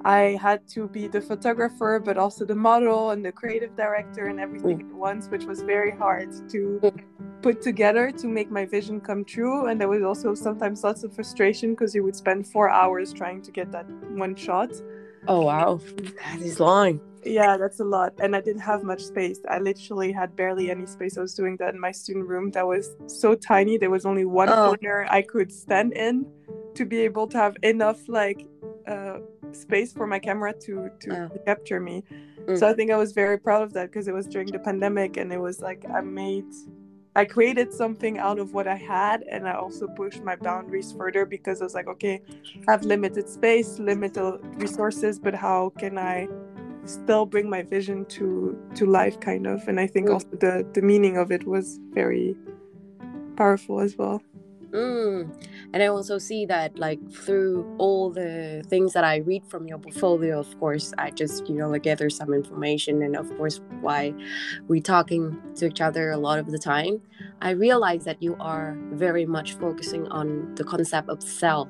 I 0.06 0.38
had 0.42 0.68
to 0.70 0.88
be 0.88 1.08
the 1.08 1.22
photographer, 1.22 2.02
but 2.04 2.18
also 2.18 2.46
the 2.46 2.56
model 2.56 3.12
and 3.12 3.24
the 3.24 3.32
creative 3.32 3.76
director 3.76 4.26
and 4.26 4.40
everything 4.40 4.80
mm. 4.80 4.90
at 4.90 4.96
once, 4.96 5.28
which 5.28 5.46
was 5.46 5.62
very 5.62 5.92
hard 5.92 6.32
to 6.50 6.80
mm. 6.82 7.04
put 7.42 7.62
together 7.62 8.12
to 8.12 8.28
make 8.28 8.50
my 8.50 8.66
vision 8.66 9.02
come 9.02 9.26
true. 9.26 9.68
And 9.68 9.80
there 9.80 9.90
was 9.90 10.04
also 10.04 10.34
sometimes 10.36 10.84
lots 10.84 11.04
of 11.04 11.14
frustration 11.14 11.72
because 11.72 11.94
you 11.94 12.04
would 12.04 12.16
spend 12.16 12.48
four 12.48 12.70
hours 12.70 13.12
trying 13.14 13.42
to 13.42 13.52
get 13.52 13.72
that 13.72 13.90
one 14.12 14.36
shot. 14.36 14.72
Oh, 15.28 15.42
wow. 15.42 15.80
That 16.24 16.40
is 16.40 16.60
long. 16.60 17.02
Yeah, 17.26 17.58
that's 17.58 17.82
a 17.82 17.84
lot. 17.84 18.14
And 18.20 18.34
I 18.34 18.40
didn't 18.40 18.62
have 18.62 18.84
much 18.84 19.04
space. 19.04 19.40
I 19.50 19.60
literally 19.60 20.14
had 20.14 20.36
barely 20.38 20.72
any 20.72 20.86
space. 20.86 21.18
I 21.18 21.22
was 21.22 21.36
doing 21.36 21.58
that 21.58 21.74
in 21.74 21.80
my 21.80 21.92
student 21.92 22.26
room 22.28 22.52
that 22.52 22.66
was 22.66 22.96
so 23.08 23.36
tiny. 23.36 23.78
There 23.78 23.90
was 23.90 24.06
only 24.06 24.24
one 24.24 24.48
oh. 24.48 24.68
corner 24.68 25.06
I 25.10 25.22
could 25.22 25.52
stand 25.52 25.92
in 25.92 26.26
to 26.76 26.86
be 26.86 27.00
able 27.02 27.28
to 27.28 27.38
have 27.38 27.58
enough, 27.64 28.08
like, 28.08 28.48
uh, 28.90 29.20
space 29.52 29.94
for 29.94 30.08
my 30.08 30.20
camera 30.20 30.54
to 30.54 30.90
to 31.00 31.30
oh. 31.32 31.40
capture 31.46 31.80
me 31.80 32.04
mm. 32.48 32.58
so 32.58 32.68
i 32.68 32.74
think 32.74 32.92
i 32.92 32.98
was 32.98 33.12
very 33.12 33.38
proud 33.38 33.62
of 33.62 33.74
that 33.74 33.88
because 33.92 34.08
it 34.08 34.14
was 34.14 34.28
during 34.28 34.48
the 34.48 34.60
pandemic 34.60 35.18
and 35.18 35.32
it 35.32 35.40
was 35.40 35.62
like 35.62 35.86
i 35.94 36.02
made 36.02 36.52
i 37.16 37.24
created 37.24 37.72
something 37.72 38.18
out 38.18 38.40
of 38.40 38.54
what 38.54 38.68
i 38.68 38.76
had 38.76 39.24
and 39.24 39.48
i 39.48 39.54
also 39.54 39.88
pushed 39.88 40.24
my 40.24 40.36
boundaries 40.36 40.92
further 40.92 41.26
because 41.26 41.62
i 41.62 41.64
was 41.64 41.76
like 41.76 41.88
okay 41.88 42.22
i 42.68 42.72
have 42.72 42.84
limited 42.84 43.30
space 43.30 43.80
limited 43.80 44.40
resources 44.56 45.20
but 45.20 45.36
how 45.36 45.72
can 45.78 45.98
i 45.98 46.28
still 46.86 47.26
bring 47.26 47.50
my 47.50 47.62
vision 47.62 48.06
to 48.06 48.58
to 48.76 48.86
life 48.86 49.20
kind 49.20 49.46
of 49.46 49.68
and 49.68 49.80
i 49.80 49.88
think 49.88 50.08
mm. 50.08 50.14
also 50.14 50.28
the 50.40 50.68
the 50.74 50.82
meaning 50.82 51.18
of 51.18 51.32
it 51.32 51.46
was 51.46 51.80
very 51.94 52.36
powerful 53.36 53.80
as 53.80 53.98
well 53.98 54.22
Mm. 54.72 55.48
And 55.74 55.84
I 55.84 55.88
also 55.88 56.18
see 56.18 56.46
that, 56.46 56.78
like, 56.78 57.00
through 57.12 57.76
all 57.80 58.12
the 58.12 58.64
things 58.68 58.94
that 58.94 59.04
I 59.04 59.18
read 59.18 59.44
from 59.48 59.68
your 59.68 59.80
portfolio, 59.80 60.40
of 60.40 60.60
course, 60.60 60.94
I 60.98 61.10
just, 61.12 61.48
you 61.50 61.56
know, 61.56 61.70
like, 61.70 61.84
gather 61.84 62.10
some 62.10 62.34
information. 62.34 63.02
And 63.02 63.16
of 63.16 63.36
course, 63.38 63.62
why 63.82 64.14
we 64.68 64.80
talking 64.80 65.42
to 65.56 65.68
each 65.68 65.82
other 65.82 66.12
a 66.12 66.18
lot 66.18 66.40
of 66.40 66.52
the 66.52 66.60
time, 66.60 67.02
I 67.42 67.52
realize 67.52 68.04
that 68.06 68.22
you 68.22 68.36
are 68.40 68.78
very 68.92 69.26
much 69.26 69.54
focusing 69.54 70.08
on 70.10 70.54
the 70.56 70.64
concept 70.64 71.10
of 71.10 71.24
self, 71.24 71.70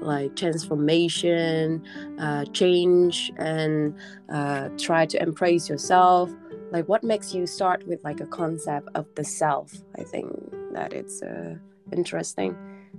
like 0.00 0.36
transformation, 0.36 1.82
uh, 2.18 2.44
change, 2.46 3.32
and 3.36 3.94
uh, 4.32 4.68
try 4.78 5.06
to 5.06 5.20
embrace 5.20 5.68
yourself. 5.68 6.30
Like, 6.70 6.88
what 6.88 7.02
makes 7.02 7.34
you 7.34 7.46
start 7.46 7.86
with 7.86 8.02
like 8.04 8.20
a 8.20 8.26
concept 8.26 8.88
of 8.94 9.06
the 9.16 9.24
self? 9.24 9.72
I 9.98 10.04
think 10.04 10.28
that 10.72 10.92
it's. 10.92 11.20
Uh, 11.20 11.56
interesting 11.92 12.56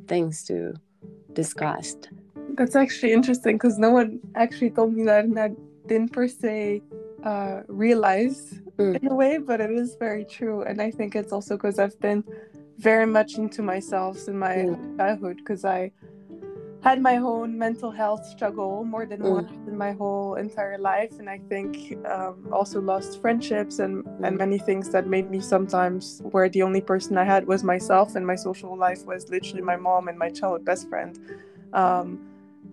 things 0.07 0.43
to 0.45 0.73
discuss. 1.33 1.95
That's 2.55 2.75
actually 2.75 3.13
interesting 3.13 3.55
because 3.55 3.77
no 3.79 3.91
one 3.91 4.19
actually 4.35 4.69
told 4.69 4.93
me 4.93 5.03
that, 5.05 5.25
and 5.25 5.39
I 5.39 5.51
didn't 5.87 6.11
per 6.13 6.27
se 6.27 6.81
uh, 7.23 7.61
realize 7.67 8.61
mm. 8.77 9.01
in 9.01 9.11
a 9.11 9.15
way, 9.15 9.37
but 9.37 9.59
it 9.61 9.71
is 9.71 9.95
very 9.99 10.25
true. 10.25 10.61
And 10.61 10.81
I 10.81 10.91
think 10.91 11.15
it's 11.15 11.31
also 11.31 11.55
because 11.55 11.79
I've 11.79 11.99
been 11.99 12.23
very 12.77 13.05
much 13.05 13.35
into 13.35 13.61
myself 13.61 14.27
in 14.27 14.37
my 14.37 14.55
mm. 14.55 14.97
childhood 14.97 15.37
because 15.37 15.65
I 15.65 15.91
had 16.83 17.01
my 17.01 17.15
own 17.15 17.57
mental 17.57 17.91
health 17.91 18.25
struggle 18.25 18.83
more 18.83 19.05
than 19.05 19.21
mm. 19.21 19.31
once 19.35 19.51
in 19.67 19.77
my 19.77 19.93
whole 19.93 20.35
entire 20.35 20.77
life 20.77 21.17
and 21.17 21.29
i 21.29 21.39
think 21.49 21.97
um, 22.05 22.35
also 22.51 22.81
lost 22.81 23.21
friendships 23.21 23.79
and, 23.79 24.03
mm. 24.03 24.27
and 24.27 24.37
many 24.37 24.59
things 24.59 24.89
that 24.89 25.07
made 25.07 25.29
me 25.31 25.39
sometimes 25.39 26.21
where 26.31 26.49
the 26.49 26.61
only 26.61 26.81
person 26.81 27.17
i 27.17 27.23
had 27.23 27.47
was 27.47 27.63
myself 27.63 28.15
and 28.15 28.27
my 28.27 28.35
social 28.35 28.75
life 28.75 29.05
was 29.05 29.29
literally 29.29 29.61
my 29.61 29.77
mom 29.77 30.09
and 30.09 30.17
my 30.17 30.29
childhood 30.29 30.65
best 30.65 30.89
friend 30.89 31.17
um, 31.73 32.19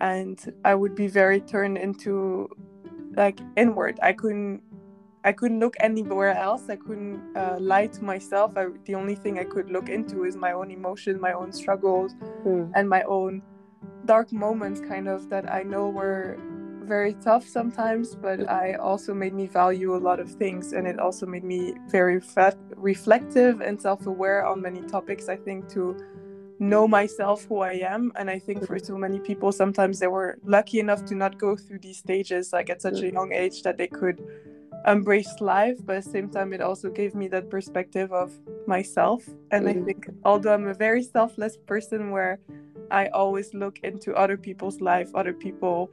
and 0.00 0.52
i 0.64 0.74
would 0.74 0.94
be 0.94 1.06
very 1.06 1.40
turned 1.40 1.78
into 1.78 2.48
like 3.14 3.38
inward 3.56 3.98
i 4.02 4.12
couldn't 4.12 4.60
I 5.22 5.32
couldn't 5.32 5.60
look 5.60 5.76
anywhere 5.80 6.34
else. 6.34 6.70
I 6.70 6.76
couldn't 6.76 7.36
uh, 7.36 7.58
lie 7.60 7.88
to 7.88 8.02
myself. 8.02 8.56
I, 8.56 8.68
the 8.86 8.94
only 8.94 9.14
thing 9.14 9.38
I 9.38 9.44
could 9.44 9.70
look 9.70 9.90
into 9.90 10.24
is 10.24 10.34
my 10.34 10.52
own 10.52 10.70
emotions, 10.70 11.20
my 11.20 11.32
own 11.32 11.52
struggles, 11.52 12.14
mm. 12.42 12.72
and 12.74 12.88
my 12.88 13.02
own 13.02 13.42
dark 14.06 14.32
moments 14.32 14.80
kind 14.80 15.08
of 15.08 15.28
that 15.30 15.50
I 15.50 15.62
know 15.62 15.88
were 15.88 16.38
very 16.84 17.14
tough 17.14 17.46
sometimes, 17.46 18.16
but 18.16 18.50
I 18.50 18.74
also 18.74 19.14
made 19.14 19.32
me 19.32 19.46
value 19.46 19.94
a 19.94 20.02
lot 20.08 20.18
of 20.18 20.28
things 20.32 20.72
and 20.72 20.86
it 20.86 20.98
also 20.98 21.24
made 21.24 21.44
me 21.44 21.74
very 21.88 22.20
reflective 22.76 23.60
and 23.60 23.80
self-aware 23.80 24.44
on 24.44 24.60
many 24.60 24.82
topics 24.82 25.28
I 25.28 25.36
think 25.36 25.68
to 25.70 25.96
know 26.58 26.86
myself 26.86 27.46
who 27.48 27.60
I 27.60 27.74
am. 27.94 28.12
And 28.16 28.28
I 28.28 28.38
think 28.38 28.66
for 28.66 28.78
so 28.78 28.96
many 28.98 29.18
people 29.20 29.52
sometimes 29.52 29.98
they 30.00 30.08
were 30.08 30.38
lucky 30.44 30.80
enough 30.80 31.04
to 31.06 31.14
not 31.14 31.38
go 31.38 31.56
through 31.56 31.78
these 31.78 31.98
stages 31.98 32.52
like 32.52 32.68
at 32.70 32.82
such 32.82 33.00
a 33.02 33.12
young 33.12 33.32
age 33.32 33.62
that 33.62 33.78
they 33.78 33.86
could 33.86 34.20
embrace 34.86 35.32
life 35.40 35.78
but 35.84 35.96
at 35.96 36.04
the 36.04 36.10
same 36.10 36.28
time 36.30 36.54
it 36.54 36.62
also 36.62 36.88
gave 36.90 37.14
me 37.14 37.28
that 37.28 37.50
perspective 37.50 38.12
of 38.12 38.32
myself. 38.66 39.22
And 39.52 39.66
mm-hmm. 39.66 39.82
I 39.82 39.84
think 39.84 40.10
although 40.24 40.54
I'm 40.54 40.66
a 40.66 40.74
very 40.74 41.02
selfless 41.02 41.56
person 41.56 42.10
where 42.10 42.40
I 42.90 43.08
always 43.08 43.54
look 43.54 43.78
into 43.82 44.14
other 44.14 44.36
people's 44.36 44.80
life, 44.80 45.10
other 45.14 45.32
people, 45.32 45.90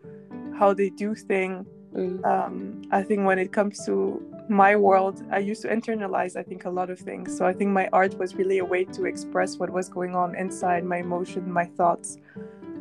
how 0.57 0.73
they 0.73 0.89
do 0.89 1.15
things. 1.15 1.65
Mm. 1.93 2.25
Um, 2.25 2.81
I 2.91 3.01
think 3.01 3.25
when 3.25 3.39
it 3.39 3.51
comes 3.51 3.85
to 3.85 4.21
my 4.49 4.75
world, 4.75 5.23
I 5.31 5.39
used 5.39 5.61
to 5.63 5.67
internalize, 5.69 6.35
I 6.35 6.43
think, 6.43 6.65
a 6.65 6.69
lot 6.69 6.89
of 6.89 6.99
things. 6.99 7.35
So 7.37 7.45
I 7.45 7.53
think 7.53 7.71
my 7.71 7.89
art 7.91 8.17
was 8.17 8.35
really 8.35 8.59
a 8.59 8.65
way 8.65 8.85
to 8.85 9.05
express 9.05 9.57
what 9.57 9.69
was 9.69 9.89
going 9.89 10.15
on 10.15 10.35
inside 10.35 10.83
my 10.83 10.97
emotion, 10.97 11.51
my 11.51 11.65
thoughts. 11.65 12.17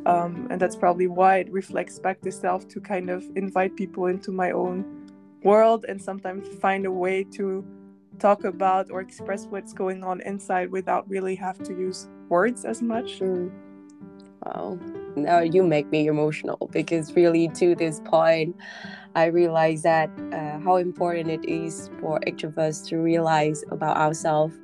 Um, 0.07 0.46
and 0.50 0.61
that's 0.61 0.76
probably 0.76 1.09
why 1.09 1.38
it 1.38 1.50
reflects 1.50 1.98
back 1.98 2.20
to 2.20 2.31
self 2.31 2.68
to 2.68 2.81
kind 2.81 3.11
of 3.11 3.24
invite 3.35 3.74
people 3.74 4.07
into 4.07 4.31
my 4.31 4.52
own 4.52 5.11
world 5.42 5.85
and 5.88 6.00
sometimes 6.00 6.46
find 6.61 6.87
a 6.87 6.92
way 6.92 7.24
to 7.24 7.64
talk 8.18 8.44
about 8.44 8.90
or 8.90 9.00
express 9.00 9.46
what's 9.46 9.72
going 9.72 10.05
on 10.05 10.20
inside 10.22 10.70
without 10.70 11.09
really 11.09 11.35
have 11.35 11.59
to 11.64 11.72
use 11.72 12.09
words 12.29 12.64
as 12.64 12.83
much. 12.83 13.18
Mm. 13.18 13.50
Wow. 14.46 14.78
Now 15.16 15.40
you 15.40 15.62
make 15.62 15.90
me 15.90 16.06
emotional 16.06 16.68
because 16.70 17.14
really 17.16 17.48
to 17.54 17.74
this 17.74 18.00
point, 18.04 18.54
I 19.14 19.26
realize 19.26 19.82
that 19.82 20.11
uh, 20.32 20.59
how 20.61 20.76
important 20.76 21.30
it 21.30 21.48
is 21.48 21.90
for 22.00 22.20
each 22.26 22.44
of 22.44 22.59
us 22.59 22.82
to 22.88 22.98
realize 22.98 23.64
about 23.70 23.96
ourselves 23.96 24.54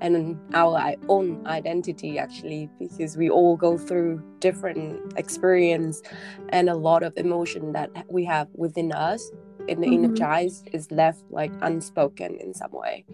and 0.00 0.38
our 0.54 0.94
own 1.08 1.46
identity 1.46 2.18
actually 2.18 2.68
because 2.78 3.16
we 3.16 3.30
all 3.30 3.56
go 3.56 3.78
through 3.78 4.22
different 4.40 5.00
experience 5.16 6.02
and 6.50 6.68
a 6.68 6.74
lot 6.74 7.02
of 7.02 7.12
emotion 7.16 7.72
that 7.72 7.90
we 8.10 8.24
have 8.24 8.48
within 8.54 8.92
us 8.92 9.30
in 9.68 9.80
the 9.80 9.86
mm-hmm. 9.86 10.04
inner 10.04 10.16
child 10.16 10.52
is 10.72 10.90
left 10.90 11.22
like 11.30 11.52
unspoken 11.62 12.36
in 12.40 12.52
some 12.52 12.72
way 12.72 13.04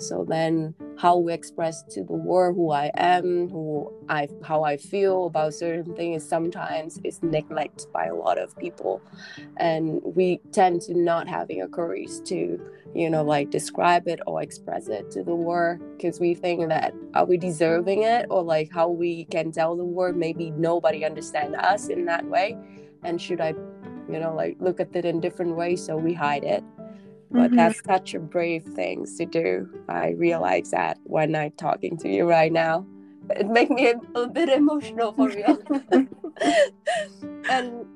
so 0.00 0.24
then 0.28 0.74
how 0.98 1.16
we 1.16 1.32
express 1.32 1.82
to 1.82 2.02
the 2.04 2.12
world 2.12 2.56
who 2.56 2.70
i 2.70 2.90
am 2.96 3.48
who 3.48 3.92
i 4.08 4.28
how 4.42 4.62
i 4.62 4.76
feel 4.76 5.26
about 5.26 5.54
certain 5.54 5.94
things 5.96 6.26
sometimes 6.26 6.98
is 7.04 7.22
neglected 7.22 7.86
by 7.92 8.06
a 8.06 8.14
lot 8.14 8.38
of 8.38 8.56
people. 8.58 9.00
And 9.56 10.00
we 10.02 10.40
tend 10.52 10.82
to 10.82 10.94
not 10.94 11.28
having 11.28 11.62
a 11.62 11.68
courage 11.68 12.22
to 12.24 12.60
you 12.94 13.08
know 13.08 13.22
like 13.22 13.50
describe 13.50 14.08
it 14.08 14.20
or 14.26 14.42
express 14.42 14.88
it 14.88 15.10
to 15.12 15.22
the 15.22 15.34
world 15.34 15.80
because 15.96 16.20
we 16.20 16.34
think 16.34 16.68
that 16.68 16.94
are 17.14 17.24
we 17.24 17.36
deserving 17.36 18.02
it? 18.02 18.26
Or 18.30 18.42
like 18.42 18.70
how 18.72 18.88
we 18.88 19.24
can 19.26 19.52
tell 19.52 19.76
the 19.76 19.84
world 19.84 20.16
maybe 20.16 20.50
nobody 20.50 21.04
understand 21.04 21.54
us 21.56 21.88
in 21.88 22.04
that 22.06 22.24
way. 22.26 22.56
And 23.02 23.20
should 23.20 23.40
i 23.40 23.54
you 24.10 24.18
know 24.18 24.34
like 24.34 24.56
look 24.60 24.80
at 24.80 24.94
it 24.96 25.04
in 25.04 25.20
different 25.20 25.54
ways 25.56 25.84
so 25.84 25.96
we 25.96 26.12
hide 26.12 26.42
it 26.42 26.64
but 27.30 27.48
mm-hmm. 27.48 27.56
that's 27.56 27.82
such 27.84 28.14
a 28.14 28.18
brave 28.18 28.64
thing 28.64 29.06
to 29.16 29.24
do 29.24 29.68
i 29.88 30.10
realize 30.10 30.70
that 30.70 30.98
when 31.04 31.34
i'm 31.34 31.52
talking 31.52 31.96
to 31.96 32.08
you 32.08 32.28
right 32.28 32.52
now 32.52 32.84
it 33.30 33.46
makes 33.46 33.70
me 33.70 33.88
a, 33.88 34.18
a 34.18 34.28
bit 34.28 34.48
emotional 34.48 35.12
for 35.12 35.28
real 35.28 35.58
and 37.50 37.86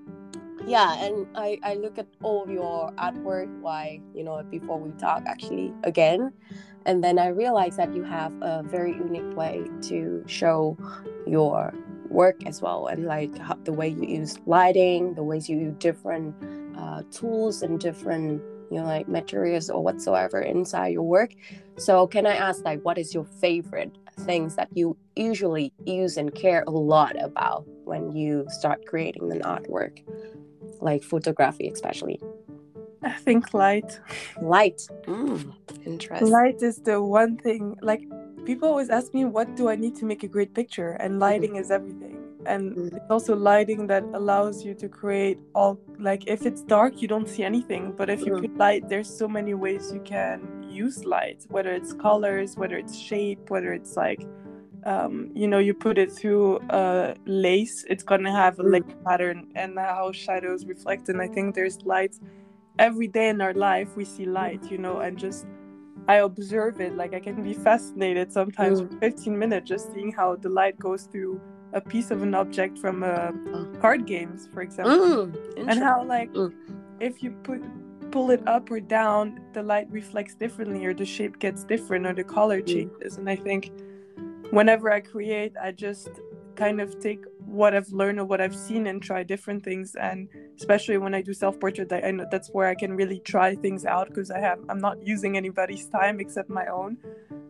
yeah 0.66 0.94
and 1.04 1.26
I, 1.34 1.58
I 1.62 1.74
look 1.74 1.98
at 1.98 2.06
all 2.22 2.48
your 2.48 2.90
artwork 2.92 3.60
why 3.60 4.00
you 4.14 4.24
know 4.24 4.42
before 4.50 4.78
we 4.78 4.90
talk 4.92 5.22
actually 5.26 5.72
again 5.82 6.32
and 6.86 7.02
then 7.02 7.18
i 7.18 7.28
realize 7.28 7.76
that 7.76 7.94
you 7.94 8.02
have 8.02 8.32
a 8.40 8.62
very 8.62 8.92
unique 8.92 9.36
way 9.36 9.64
to 9.82 10.22
show 10.26 10.76
your 11.26 11.74
work 12.08 12.46
as 12.46 12.62
well 12.62 12.86
and 12.86 13.04
like 13.06 13.36
how, 13.38 13.58
the 13.64 13.72
way 13.72 13.88
you 13.88 14.04
use 14.04 14.38
lighting 14.46 15.14
the 15.14 15.22
ways 15.22 15.48
you 15.48 15.58
use 15.58 15.74
different 15.78 16.34
uh, 16.78 17.02
tools 17.10 17.62
and 17.62 17.80
different 17.80 18.40
you 18.70 18.78
know 18.78 18.84
like 18.84 19.08
materials 19.08 19.70
or 19.70 19.82
whatsoever 19.82 20.40
inside 20.40 20.88
your 20.88 21.02
work. 21.02 21.32
So 21.76 22.06
can 22.06 22.26
i 22.26 22.34
ask 22.34 22.64
like 22.64 22.80
what 22.82 22.98
is 22.98 23.14
your 23.14 23.24
favorite 23.24 23.96
things 24.20 24.56
that 24.56 24.68
you 24.74 24.96
usually 25.16 25.72
use 25.86 26.16
and 26.16 26.34
care 26.34 26.62
a 26.66 26.70
lot 26.70 27.20
about 27.20 27.66
when 27.84 28.12
you 28.12 28.46
start 28.48 28.86
creating 28.86 29.30
an 29.32 29.40
artwork? 29.40 29.98
Like 30.80 31.02
photography 31.02 31.68
especially. 31.68 32.20
I 33.02 33.12
think 33.12 33.52
light. 33.52 34.00
Light. 34.40 34.80
Mm, 35.06 35.52
interesting. 35.84 36.30
Light 36.30 36.62
is 36.62 36.78
the 36.78 37.02
one 37.02 37.36
thing 37.36 37.76
like 37.82 38.02
people 38.44 38.68
always 38.68 38.90
ask 38.90 39.14
me 39.14 39.24
what 39.24 39.56
do 39.56 39.68
i 39.68 39.76
need 39.76 39.94
to 39.94 40.04
make 40.04 40.22
a 40.22 40.28
great 40.28 40.54
picture 40.54 40.92
and 41.00 41.12
mm-hmm. 41.12 41.20
lighting 41.20 41.50
mm-hmm. 41.52 41.60
is 41.60 41.70
everything 41.70 42.18
and 42.46 42.76
mm-hmm. 42.76 42.96
it's 42.96 43.10
also 43.10 43.34
lighting 43.34 43.86
that 43.86 44.04
allows 44.14 44.64
you 44.64 44.74
to 44.74 44.88
create 44.88 45.38
all 45.54 45.78
like 45.98 46.26
if 46.26 46.44
it's 46.44 46.62
dark 46.62 47.00
you 47.00 47.08
don't 47.08 47.28
see 47.28 47.42
anything 47.42 47.92
but 47.96 48.10
if 48.10 48.20
you 48.20 48.32
mm-hmm. 48.32 48.42
put 48.42 48.56
light 48.56 48.88
there's 48.88 49.08
so 49.08 49.26
many 49.26 49.54
ways 49.54 49.92
you 49.92 50.00
can 50.00 50.62
use 50.68 51.04
light 51.04 51.44
whether 51.48 51.72
it's 51.72 51.92
colors 51.92 52.56
whether 52.56 52.76
it's 52.76 52.98
shape 52.98 53.50
whether 53.50 53.72
it's 53.72 53.96
like 53.96 54.26
um, 54.86 55.30
you 55.34 55.48
know 55.48 55.58
you 55.58 55.72
put 55.72 55.96
it 55.96 56.12
through 56.12 56.58
a 56.68 57.14
lace 57.24 57.84
it's 57.88 58.02
gonna 58.02 58.30
have 58.30 58.58
a 58.58 58.62
like 58.62 59.04
pattern 59.04 59.46
and 59.54 59.78
how 59.78 60.12
shadows 60.12 60.66
reflect 60.66 61.08
and 61.08 61.22
i 61.22 61.26
think 61.26 61.54
there's 61.54 61.80
light 61.82 62.16
every 62.78 63.06
day 63.06 63.28
in 63.28 63.40
our 63.40 63.54
life 63.54 63.96
we 63.96 64.04
see 64.04 64.26
light 64.26 64.62
you 64.70 64.76
know 64.76 64.98
and 64.98 65.16
just 65.16 65.46
I 66.08 66.16
observe 66.16 66.80
it. 66.80 66.96
Like 66.96 67.14
I 67.14 67.20
can 67.20 67.42
be 67.42 67.54
fascinated 67.54 68.32
sometimes 68.32 68.80
mm. 68.80 68.92
for 68.92 68.98
15 68.98 69.38
minutes 69.38 69.68
just 69.68 69.92
seeing 69.92 70.12
how 70.12 70.36
the 70.36 70.48
light 70.48 70.78
goes 70.78 71.04
through 71.04 71.40
a 71.72 71.80
piece 71.80 72.10
of 72.10 72.22
an 72.22 72.34
object 72.34 72.78
from 72.78 73.02
uh, 73.02 73.32
card 73.80 74.06
games, 74.06 74.48
for 74.52 74.62
example, 74.62 75.26
mm, 75.26 75.68
and 75.68 75.82
how 75.82 76.04
like 76.04 76.32
mm. 76.32 76.52
if 77.00 77.22
you 77.22 77.30
put 77.42 77.62
pull 78.12 78.30
it 78.30 78.46
up 78.46 78.70
or 78.70 78.78
down, 78.78 79.40
the 79.54 79.62
light 79.62 79.90
reflects 79.90 80.34
differently, 80.36 80.84
or 80.84 80.94
the 80.94 81.04
shape 81.04 81.40
gets 81.40 81.64
different, 81.64 82.06
or 82.06 82.14
the 82.14 82.22
color 82.22 82.60
mm. 82.60 82.66
changes. 82.66 83.18
And 83.18 83.28
I 83.28 83.34
think 83.34 83.72
whenever 84.50 84.92
I 84.92 85.00
create, 85.00 85.52
I 85.60 85.72
just 85.72 86.10
kind 86.54 86.80
of 86.80 87.00
take 87.00 87.24
what 87.46 87.74
I've 87.74 87.88
learned 87.88 88.20
or 88.20 88.24
what 88.24 88.40
I've 88.40 88.54
seen 88.54 88.86
and 88.86 89.02
try 89.02 89.22
different 89.22 89.62
things. 89.64 89.94
And 89.94 90.28
especially 90.56 90.98
when 90.98 91.14
I 91.14 91.22
do 91.22 91.32
self 91.32 91.58
portrait, 91.60 91.92
I, 91.92 92.10
know 92.10 92.26
that's 92.30 92.48
where 92.48 92.68
I 92.68 92.74
can 92.74 92.96
really 92.96 93.20
try 93.20 93.54
things 93.54 93.84
out 93.84 94.08
because 94.08 94.30
I 94.30 94.40
have 94.40 94.58
I'm 94.68 94.78
not 94.78 95.04
using 95.06 95.36
anybody's 95.36 95.86
time 95.86 96.20
except 96.20 96.48
my 96.50 96.66
own, 96.66 96.96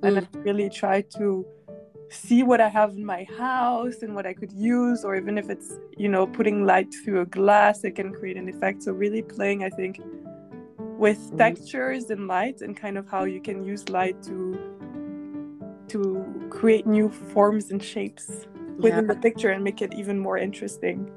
and 0.02 0.18
I 0.18 0.20
mm. 0.20 0.44
really 0.44 0.70
try 0.70 1.02
to 1.18 1.46
see 2.10 2.42
what 2.42 2.60
I 2.60 2.68
have 2.68 2.90
in 2.90 3.04
my 3.04 3.24
house 3.36 4.02
and 4.02 4.14
what 4.14 4.26
I 4.26 4.34
could 4.34 4.52
use, 4.52 5.04
or 5.04 5.16
even 5.16 5.38
if 5.38 5.50
it's, 5.50 5.78
you 5.96 6.08
know, 6.08 6.26
putting 6.26 6.64
light 6.64 6.94
through 7.04 7.22
a 7.22 7.26
glass, 7.26 7.82
it 7.84 7.92
can 7.96 8.12
create 8.12 8.36
an 8.36 8.48
effect. 8.48 8.82
So, 8.82 8.92
really 8.92 9.22
playing, 9.22 9.64
I 9.64 9.70
think, 9.70 10.00
with 10.78 11.18
mm-hmm. 11.18 11.38
textures 11.38 12.10
and 12.10 12.26
light 12.26 12.60
and 12.60 12.76
kind 12.76 12.98
of 12.98 13.08
how 13.08 13.24
you 13.24 13.40
can 13.40 13.64
use 13.64 13.88
light 13.88 14.22
to 14.24 14.58
to 15.88 16.48
create 16.50 16.86
new 16.86 17.10
forms 17.10 17.70
and 17.70 17.82
shapes 17.82 18.46
within 18.78 19.06
yeah. 19.06 19.14
the 19.14 19.20
picture 19.20 19.50
and 19.50 19.62
make 19.62 19.82
it 19.82 19.94
even 19.94 20.18
more 20.18 20.38
interesting 20.38 21.10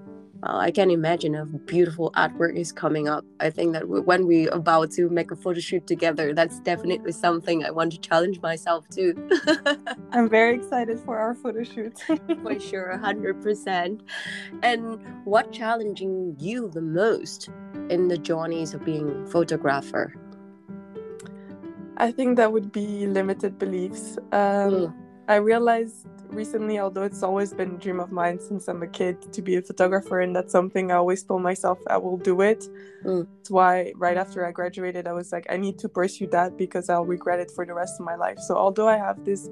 uh, 0.43 0.57
I 0.57 0.71
can 0.71 0.91
imagine 0.91 1.35
a 1.35 1.45
beautiful 1.45 2.11
artwork 2.11 2.55
is 2.55 2.71
coming 2.71 3.07
up. 3.07 3.25
I 3.39 3.49
think 3.49 3.73
that 3.73 3.87
when 3.87 4.27
we 4.27 4.47
about 4.49 4.91
to 4.91 5.09
make 5.09 5.31
a 5.31 5.35
photo 5.35 5.59
shoot 5.59 5.87
together, 5.87 6.33
that's 6.33 6.59
definitely 6.59 7.11
something 7.11 7.63
I 7.63 7.71
want 7.71 7.91
to 7.93 7.99
challenge 7.99 8.39
myself 8.41 8.87
to. 8.89 9.15
I'm 10.11 10.29
very 10.29 10.55
excited 10.55 10.99
for 10.99 11.17
our 11.17 11.33
photo 11.33 11.63
shoot. 11.63 11.99
for 12.43 12.59
sure, 12.59 12.99
100%. 13.03 14.01
And 14.61 14.99
what 15.25 15.51
challenging 15.51 16.35
you 16.39 16.69
the 16.69 16.81
most 16.81 17.49
in 17.89 18.07
the 18.07 18.17
journeys 18.17 18.73
of 18.73 18.85
being 18.85 19.25
photographer? 19.27 20.13
I 21.97 22.11
think 22.11 22.37
that 22.37 22.51
would 22.51 22.71
be 22.71 23.07
limited 23.07 23.57
beliefs. 23.57 24.19
Um, 24.31 24.71
mm. 24.71 24.93
I 25.27 25.35
realized 25.35 26.07
recently, 26.29 26.79
although 26.79 27.03
it's 27.03 27.23
always 27.23 27.53
been 27.53 27.71
a 27.75 27.77
dream 27.77 27.99
of 27.99 28.11
mine 28.11 28.39
since 28.39 28.67
I'm 28.67 28.81
a 28.81 28.87
kid 28.87 29.33
to 29.33 29.41
be 29.41 29.55
a 29.55 29.61
photographer, 29.61 30.21
and 30.21 30.35
that's 30.35 30.51
something 30.51 30.91
I 30.91 30.95
always 30.95 31.23
told 31.23 31.41
myself 31.41 31.79
I 31.87 31.97
will 31.97 32.17
do 32.17 32.41
it. 32.41 32.67
Mm. 33.03 33.27
That's 33.37 33.49
why 33.49 33.93
right 33.95 34.17
after 34.17 34.45
I 34.45 34.51
graduated, 34.51 35.07
I 35.07 35.13
was 35.13 35.31
like, 35.31 35.45
I 35.49 35.57
need 35.57 35.79
to 35.79 35.89
pursue 35.89 36.27
that 36.27 36.57
because 36.57 36.89
I'll 36.89 37.05
regret 37.05 37.39
it 37.39 37.51
for 37.51 37.65
the 37.65 37.73
rest 37.73 37.99
of 37.99 38.05
my 38.05 38.15
life. 38.15 38.39
So 38.39 38.55
although 38.55 38.87
I 38.87 38.97
have 38.97 39.25
this 39.25 39.49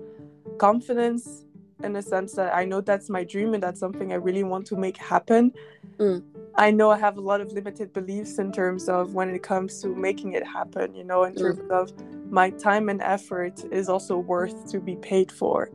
confidence 0.58 1.46
in 1.84 1.94
the 1.94 2.02
sense 2.02 2.34
that 2.34 2.56
I 2.56 2.64
know 2.64 2.82
that's 2.82 3.10
my 3.10 3.24
dream 3.24 3.54
and 3.54 3.62
that's 3.62 3.80
something 3.80 4.14
I 4.14 4.16
really 4.16 4.44
want 4.44 4.66
to 4.68 4.76
make 4.78 4.98
happen. 4.98 5.54
Mm. 5.98 6.24
I 6.56 6.72
know 6.72 6.90
I 6.90 6.98
have 6.98 7.18
a 7.18 7.22
lot 7.22 7.42
of 7.42 7.52
limited 7.52 7.92
beliefs 7.92 8.40
in 8.40 8.52
terms 8.52 8.88
of 8.88 9.14
when 9.14 9.30
it 9.36 9.44
comes 9.44 9.82
to 9.82 9.90
making 9.90 10.34
it 10.34 10.46
happen, 10.48 10.96
you 10.96 11.04
know, 11.04 11.26
in 11.26 11.34
mm. 11.34 11.40
terms 11.40 11.60
of 11.70 11.92
my 12.30 12.50
time 12.52 12.90
and 12.90 13.02
effort 13.02 13.64
is 13.72 13.90
also 13.90 14.18
worth 14.18 14.70
to 14.72 14.80
be 14.80 14.96
paid 14.98 15.32
for. 15.32 15.72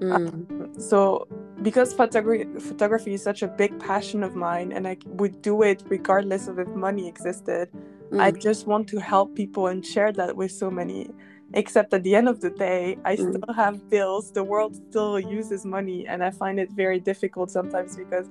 Mm. 0.00 0.12
Um, 0.12 0.80
so 0.80 1.26
because 1.62 1.94
photography 1.94 2.44
photography 2.60 3.14
is 3.14 3.22
such 3.22 3.42
a 3.42 3.48
big 3.48 3.78
passion 3.80 4.22
of 4.22 4.36
mine 4.36 4.72
and 4.72 4.86
I 4.86 4.98
would 5.06 5.40
do 5.40 5.62
it 5.62 5.82
regardless 5.88 6.48
of 6.48 6.58
if 6.58 6.68
money 6.68 7.08
existed, 7.08 7.70
mm. 8.10 8.20
I 8.20 8.30
just 8.30 8.66
want 8.66 8.88
to 8.88 9.00
help 9.00 9.34
people 9.34 9.68
and 9.68 9.84
share 9.84 10.12
that 10.12 10.36
with 10.36 10.52
so 10.52 10.70
many. 10.70 11.10
Except 11.54 11.94
at 11.94 12.02
the 12.02 12.14
end 12.14 12.28
of 12.28 12.40
the 12.40 12.50
day, 12.50 12.98
I 13.04 13.14
mm. 13.14 13.30
still 13.30 13.54
have 13.54 13.88
bills. 13.88 14.32
The 14.32 14.42
world 14.42 14.74
still 14.90 15.18
uses 15.20 15.64
money, 15.64 16.04
and 16.06 16.22
I 16.24 16.32
find 16.32 16.58
it 16.58 16.72
very 16.72 16.98
difficult 16.98 17.52
sometimes 17.52 17.96
because 17.96 18.28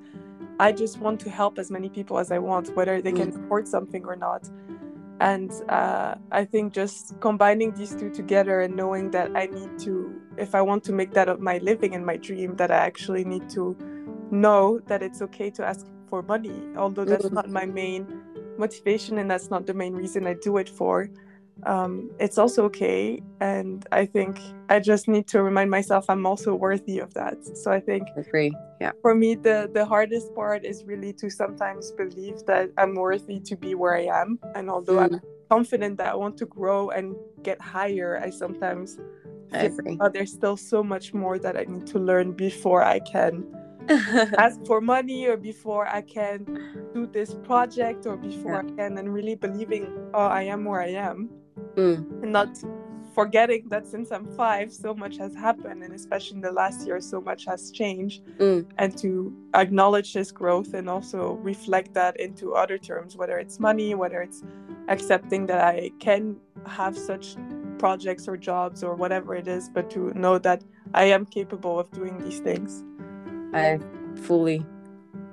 I 0.60 0.74
just 0.74 1.00
want 1.00 1.22
to 1.22 1.30
help 1.30 1.58
as 1.58 1.72
many 1.72 1.88
people 1.88 2.20
as 2.20 2.30
I 2.30 2.40
want, 2.40 2.76
whether 2.76 3.02
they 3.02 3.14
can 3.14 3.32
mm. 3.32 3.46
afford 3.46 3.70
something 3.70 4.04
or 4.06 4.18
not 4.18 4.50
and 5.20 5.52
uh, 5.70 6.16
i 6.32 6.44
think 6.44 6.74
just 6.74 7.20
combining 7.22 7.72
these 7.74 7.96
two 7.96 8.10
together 8.10 8.62
and 8.62 8.76
knowing 8.76 9.12
that 9.12 9.32
i 9.36 9.46
need 9.46 9.80
to 9.80 10.14
if 10.38 10.54
i 10.54 10.62
want 10.62 10.84
to 10.84 10.92
make 10.92 11.12
that 11.12 11.30
of 11.30 11.40
my 11.40 11.58
living 11.60 11.96
and 11.96 12.06
my 12.06 12.18
dream 12.18 12.56
that 12.56 12.72
i 12.72 12.78
actually 12.78 13.24
need 13.24 13.50
to 13.50 13.78
know 14.32 14.80
that 14.88 15.02
it's 15.02 15.22
okay 15.22 15.50
to 15.50 15.66
ask 15.66 15.86
for 16.10 16.22
money 16.22 16.62
although 16.78 17.06
that's 17.06 17.26
mm-hmm. 17.26 17.36
not 17.36 17.50
my 17.50 17.66
main 17.66 18.06
motivation 18.58 19.18
and 19.20 19.30
that's 19.30 19.50
not 19.50 19.66
the 19.66 19.74
main 19.74 19.94
reason 19.94 20.28
i 20.28 20.34
do 20.34 20.58
it 20.58 20.70
for 20.70 21.10
um, 21.64 22.12
it's 22.20 22.38
also 22.38 22.66
okay. 22.66 23.22
And 23.40 23.86
I 23.92 24.06
think 24.06 24.40
I 24.70 24.80
just 24.80 25.08
need 25.08 25.28
to 25.28 25.42
remind 25.42 25.72
myself 25.72 26.06
I'm 26.10 26.26
also 26.26 26.54
worthy 26.54 27.00
of 27.00 27.14
that. 27.14 27.38
So 27.58 27.72
I 27.72 27.80
think 27.80 28.08
agree. 28.16 28.54
Yeah. 28.82 28.92
For 29.02 29.16
me, 29.16 29.36
the 29.36 29.70
the 29.74 29.86
hardest 29.86 30.36
part 30.36 30.66
is 30.66 30.84
really 30.86 31.14
to 31.14 31.30
sometimes 31.30 31.92
believe 31.92 32.46
that 32.46 32.72
I'm 32.78 32.96
worthy 32.96 33.40
to 33.40 33.56
be 33.56 33.76
where 33.76 33.96
I 33.96 34.22
am. 34.22 34.40
And 34.54 34.70
although 34.70 34.98
mm. 34.98 35.14
I'm 35.14 35.22
confident 35.50 35.98
that 35.98 36.08
I 36.08 36.16
want 36.16 36.38
to 36.38 36.46
grow 36.46 36.90
and 36.90 37.16
get 37.42 37.62
higher, 37.62 38.20
I 38.22 38.30
sometimes 38.30 39.00
I 39.54 39.64
agree. 39.64 39.98
Oh, 40.02 40.10
there's 40.10 40.34
still 40.34 40.58
so 40.58 40.84
much 40.84 41.14
more 41.14 41.40
that 41.40 41.56
I 41.56 41.64
need 41.64 41.88
to 41.88 42.00
learn 42.00 42.34
before 42.34 42.84
I 42.84 43.00
can 43.00 43.46
ask 44.38 44.60
for 44.66 44.82
money 44.82 45.28
or 45.28 45.38
before 45.38 45.88
I 45.88 46.02
can 46.02 46.44
do 46.94 47.06
this 47.06 47.36
project 47.46 48.08
or 48.08 48.18
before 48.18 48.54
yeah. 48.54 48.74
I 48.74 48.76
can 48.76 48.98
and 48.98 49.14
really 49.14 49.36
believing, 49.36 49.88
oh, 50.14 50.26
I 50.26 50.44
am 50.44 50.66
where 50.66 50.82
I 50.82 50.90
am 50.90 51.30
mm. 51.76 52.24
and 52.24 52.32
not 52.32 52.50
forgetting 53.16 53.70
that 53.70 53.88
since 53.88 54.12
I'm 54.12 54.26
five, 54.26 54.74
so 54.74 54.94
much 54.94 55.18
has 55.18 55.34
happened, 55.34 55.84
and 55.84 55.94
especially 55.94 56.36
in 56.36 56.42
the 56.42 56.52
last 56.52 56.86
year, 56.86 57.00
so 57.00 57.22
much 57.22 57.46
has 57.46 57.72
changed. 57.72 58.26
Mm. 58.38 58.66
And 58.78 58.98
to 58.98 59.34
acknowledge 59.56 60.14
this 60.14 60.32
growth 60.32 60.74
and 60.74 60.90
also 60.90 61.34
reflect 61.36 61.94
that 61.94 62.20
into 62.20 62.54
other 62.54 62.78
terms, 62.78 63.16
whether 63.16 63.38
it's 63.40 63.60
money, 63.60 63.96
whether 63.96 64.22
it's 64.22 64.44
accepting 64.90 65.46
that 65.48 65.62
I 65.62 65.92
can 66.00 66.36
have 66.68 66.98
such 66.98 67.38
projects 67.78 68.28
or 68.28 68.36
jobs 68.36 68.84
or 68.84 68.96
whatever 68.96 69.34
it 69.36 69.48
is, 69.48 69.70
but 69.70 69.90
to 69.92 70.14
know 70.14 70.38
that 70.40 70.64
I 70.94 71.06
am 71.06 71.26
capable 71.26 71.80
of 71.80 71.90
doing 71.92 72.18
these 72.20 72.40
things. 72.40 72.84
I 73.54 73.80
fully 74.24 74.66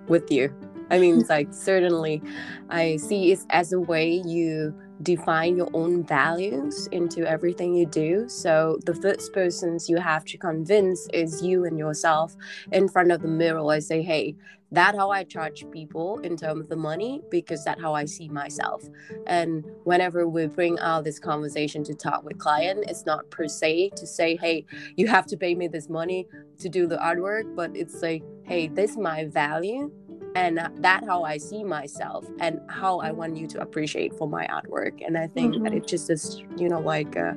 with 0.07 0.31
you. 0.31 0.55
I 0.91 0.99
mean, 0.99 1.21
it's 1.21 1.31
like 1.37 1.53
certainly 1.53 2.23
I 2.71 2.97
see 2.97 3.33
it 3.33 3.41
as 3.51 3.73
a 3.73 3.81
way 3.81 4.23
you 4.25 4.75
define 5.03 5.57
your 5.57 5.69
own 5.75 6.05
values 6.05 6.87
into 6.93 7.27
everything 7.29 7.75
you 7.75 7.87
do. 7.87 8.29
So 8.29 8.79
the 8.85 8.95
first 8.95 9.33
persons 9.33 9.89
you 9.89 9.99
have 9.99 10.25
to 10.27 10.39
convince 10.39 11.09
is 11.13 11.43
you 11.43 11.65
and 11.65 11.79
yourself 11.79 12.37
in 12.71 12.89
front 12.89 13.13
of 13.13 13.23
the 13.23 13.29
mirror. 13.29 13.71
I 13.71 13.81
say, 13.81 14.03
hey, 14.03 14.37
that's 14.73 14.97
how 14.97 15.11
I 15.11 15.25
charge 15.25 15.71
people 15.71 16.19
in 16.21 16.37
terms 16.37 16.63
of 16.63 16.69
the 16.71 16.77
money 16.77 17.21
because 17.31 17.63
that's 17.63 17.81
how 17.81 17.93
I 17.93 18.07
see 18.07 18.29
myself. 18.31 18.83
And 19.27 19.65
whenever 19.85 20.27
we 20.27 20.47
bring 20.47 20.79
out 20.79 21.05
this 21.05 21.19
conversation 21.19 21.85
to 21.85 21.95
talk 21.95 22.25
with 22.25 22.39
client, 22.39 22.85
it's 22.89 23.05
not 23.05 23.31
per 23.31 23.49
se 23.49 23.91
to 23.97 24.07
say, 24.07 24.37
hey, 24.37 24.65
you 24.97 25.09
have 25.09 25.27
to 25.27 25.37
pay 25.37 25.55
me 25.55 25.69
this 25.69 25.91
money 25.91 26.27
to 26.59 26.71
do 26.71 26.87
the 26.87 26.97
artwork, 26.97 27.55
but 27.55 27.77
it's 27.77 28.01
like, 28.01 28.23
hey, 28.45 28.69
this 28.69 28.93
is 28.93 28.97
my 28.97 29.27
value 29.27 29.93
and 30.35 30.59
that 30.79 31.05
how 31.05 31.23
i 31.23 31.37
see 31.37 31.63
myself 31.63 32.27
and 32.41 32.61
how 32.69 32.99
i 33.01 33.11
want 33.11 33.37
you 33.37 33.47
to 33.47 33.61
appreciate 33.61 34.15
for 34.15 34.29
my 34.29 34.47
artwork. 34.47 35.05
And 35.05 35.19
i 35.19 35.27
think 35.27 35.55
mm-hmm. 35.55 35.65
that 35.65 35.75
it's 35.75 35.91
just 35.91 36.11
a 36.11 36.61
you 36.61 36.69
know 36.69 36.81
like 36.81 37.17
a, 37.17 37.37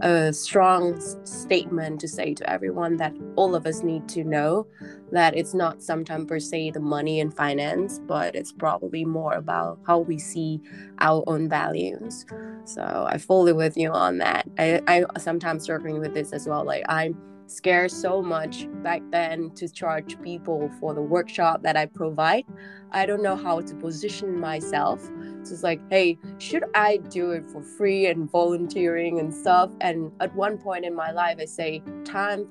a 0.00 0.32
strong 0.32 1.00
statement 1.24 2.00
to 2.00 2.08
say 2.08 2.34
to 2.34 2.50
everyone 2.50 2.96
that 2.98 3.14
all 3.36 3.54
of 3.54 3.66
us 3.66 3.82
need 3.82 4.08
to 4.10 4.24
know 4.24 4.66
that 5.12 5.36
it's 5.36 5.54
not 5.54 5.82
sometimes 5.82 6.26
per 6.26 6.38
se 6.38 6.70
the 6.70 6.80
money 6.80 7.20
and 7.20 7.34
finance 7.34 8.00
but 8.06 8.34
it's 8.34 8.52
probably 8.52 9.04
more 9.04 9.34
about 9.34 9.78
how 9.86 9.98
we 9.98 10.18
see 10.18 10.60
our 11.00 11.22
own 11.26 11.48
values. 11.48 12.24
So 12.64 13.06
i 13.08 13.18
fully 13.18 13.52
with 13.52 13.76
you 13.76 13.90
on 13.90 14.18
that. 14.18 14.48
I 14.58 14.80
i 14.86 15.04
sometimes 15.18 15.62
struggling 15.62 16.00
with 16.00 16.14
this 16.14 16.32
as 16.32 16.46
well. 16.46 16.64
Like 16.64 16.84
i'm 16.88 17.16
scared 17.46 17.90
so 17.90 18.22
much 18.22 18.66
back 18.82 19.02
then 19.10 19.50
to 19.52 19.68
charge 19.68 20.20
people 20.22 20.70
for 20.80 20.94
the 20.94 21.00
workshop 21.00 21.62
that 21.62 21.76
I 21.76 21.86
provide. 21.86 22.44
I 22.92 23.06
don't 23.06 23.22
know 23.22 23.36
how 23.36 23.60
to 23.60 23.74
position 23.74 24.38
myself. 24.38 25.00
So 25.42 25.52
it's 25.52 25.62
like, 25.62 25.80
hey, 25.90 26.18
should 26.38 26.64
I 26.74 26.96
do 26.96 27.32
it 27.32 27.48
for 27.48 27.62
free 27.62 28.06
and 28.06 28.30
volunteering 28.30 29.20
and 29.20 29.32
stuff? 29.32 29.70
And 29.80 30.10
at 30.20 30.34
one 30.34 30.58
point 30.58 30.84
in 30.84 30.94
my 30.94 31.12
life, 31.12 31.38
I 31.40 31.44
say, 31.44 31.82
time 32.04 32.46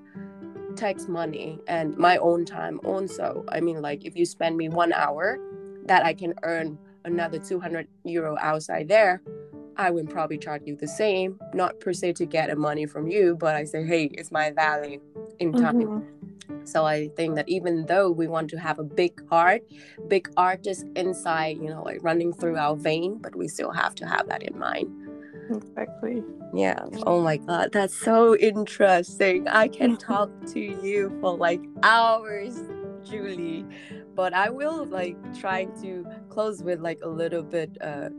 takes 0.75 1.07
money 1.07 1.59
and 1.67 1.97
my 1.97 2.17
own 2.17 2.45
time 2.45 2.79
also. 2.83 3.45
I 3.49 3.59
mean, 3.61 3.81
like, 3.81 4.05
if 4.05 4.15
you 4.15 4.25
spend 4.25 4.57
me 4.57 4.69
one 4.69 4.93
hour, 4.93 5.39
that 5.85 6.03
I 6.03 6.13
can 6.13 6.33
earn 6.43 6.77
another 7.05 7.37
200 7.37 7.87
euro 8.03 8.35
outside 8.41 8.87
there 8.87 9.21
I 9.77 9.91
would 9.91 10.09
probably 10.09 10.37
charge 10.37 10.63
you 10.65 10.75
the 10.75 10.87
same, 10.87 11.39
not 11.53 11.79
per 11.79 11.93
se 11.93 12.13
to 12.13 12.25
get 12.25 12.49
a 12.49 12.55
money 12.55 12.85
from 12.85 13.07
you, 13.07 13.35
but 13.39 13.55
I 13.55 13.63
say, 13.65 13.83
hey, 13.85 14.05
it's 14.13 14.31
my 14.31 14.51
value 14.51 15.01
in 15.39 15.53
time. 15.53 15.81
Mm-hmm. 15.81 16.65
So 16.65 16.85
I 16.85 17.09
think 17.09 17.35
that 17.35 17.47
even 17.47 17.85
though 17.85 18.09
we 18.09 18.27
want 18.27 18.49
to 18.51 18.57
have 18.57 18.79
a 18.79 18.83
big 18.83 19.27
heart, 19.29 19.61
big 20.07 20.29
artist 20.37 20.85
inside, 20.95 21.57
you 21.57 21.69
know, 21.69 21.83
like 21.83 21.99
running 22.01 22.33
through 22.33 22.57
our 22.57 22.75
vein, 22.75 23.19
but 23.21 23.35
we 23.35 23.47
still 23.47 23.71
have 23.71 23.95
to 23.95 24.07
have 24.07 24.27
that 24.29 24.43
in 24.43 24.57
mind. 24.57 24.89
Exactly. 25.49 26.23
Yeah. 26.53 26.85
Oh 27.05 27.21
my 27.21 27.37
God. 27.37 27.71
That's 27.71 27.95
so 27.95 28.35
interesting. 28.37 29.47
I 29.47 29.67
can 29.67 29.97
talk 30.11 30.29
to 30.53 30.59
you 30.59 31.15
for 31.21 31.37
like 31.37 31.61
hours, 31.83 32.59
Julie. 33.03 33.65
But 34.15 34.33
I 34.33 34.49
will 34.49 34.85
like 34.85 35.17
try 35.37 35.65
to 35.81 36.05
close 36.29 36.63
with 36.63 36.79
like 36.79 36.99
a 37.03 37.09
little 37.09 37.43
bit 37.43 37.77
uh 37.81 38.09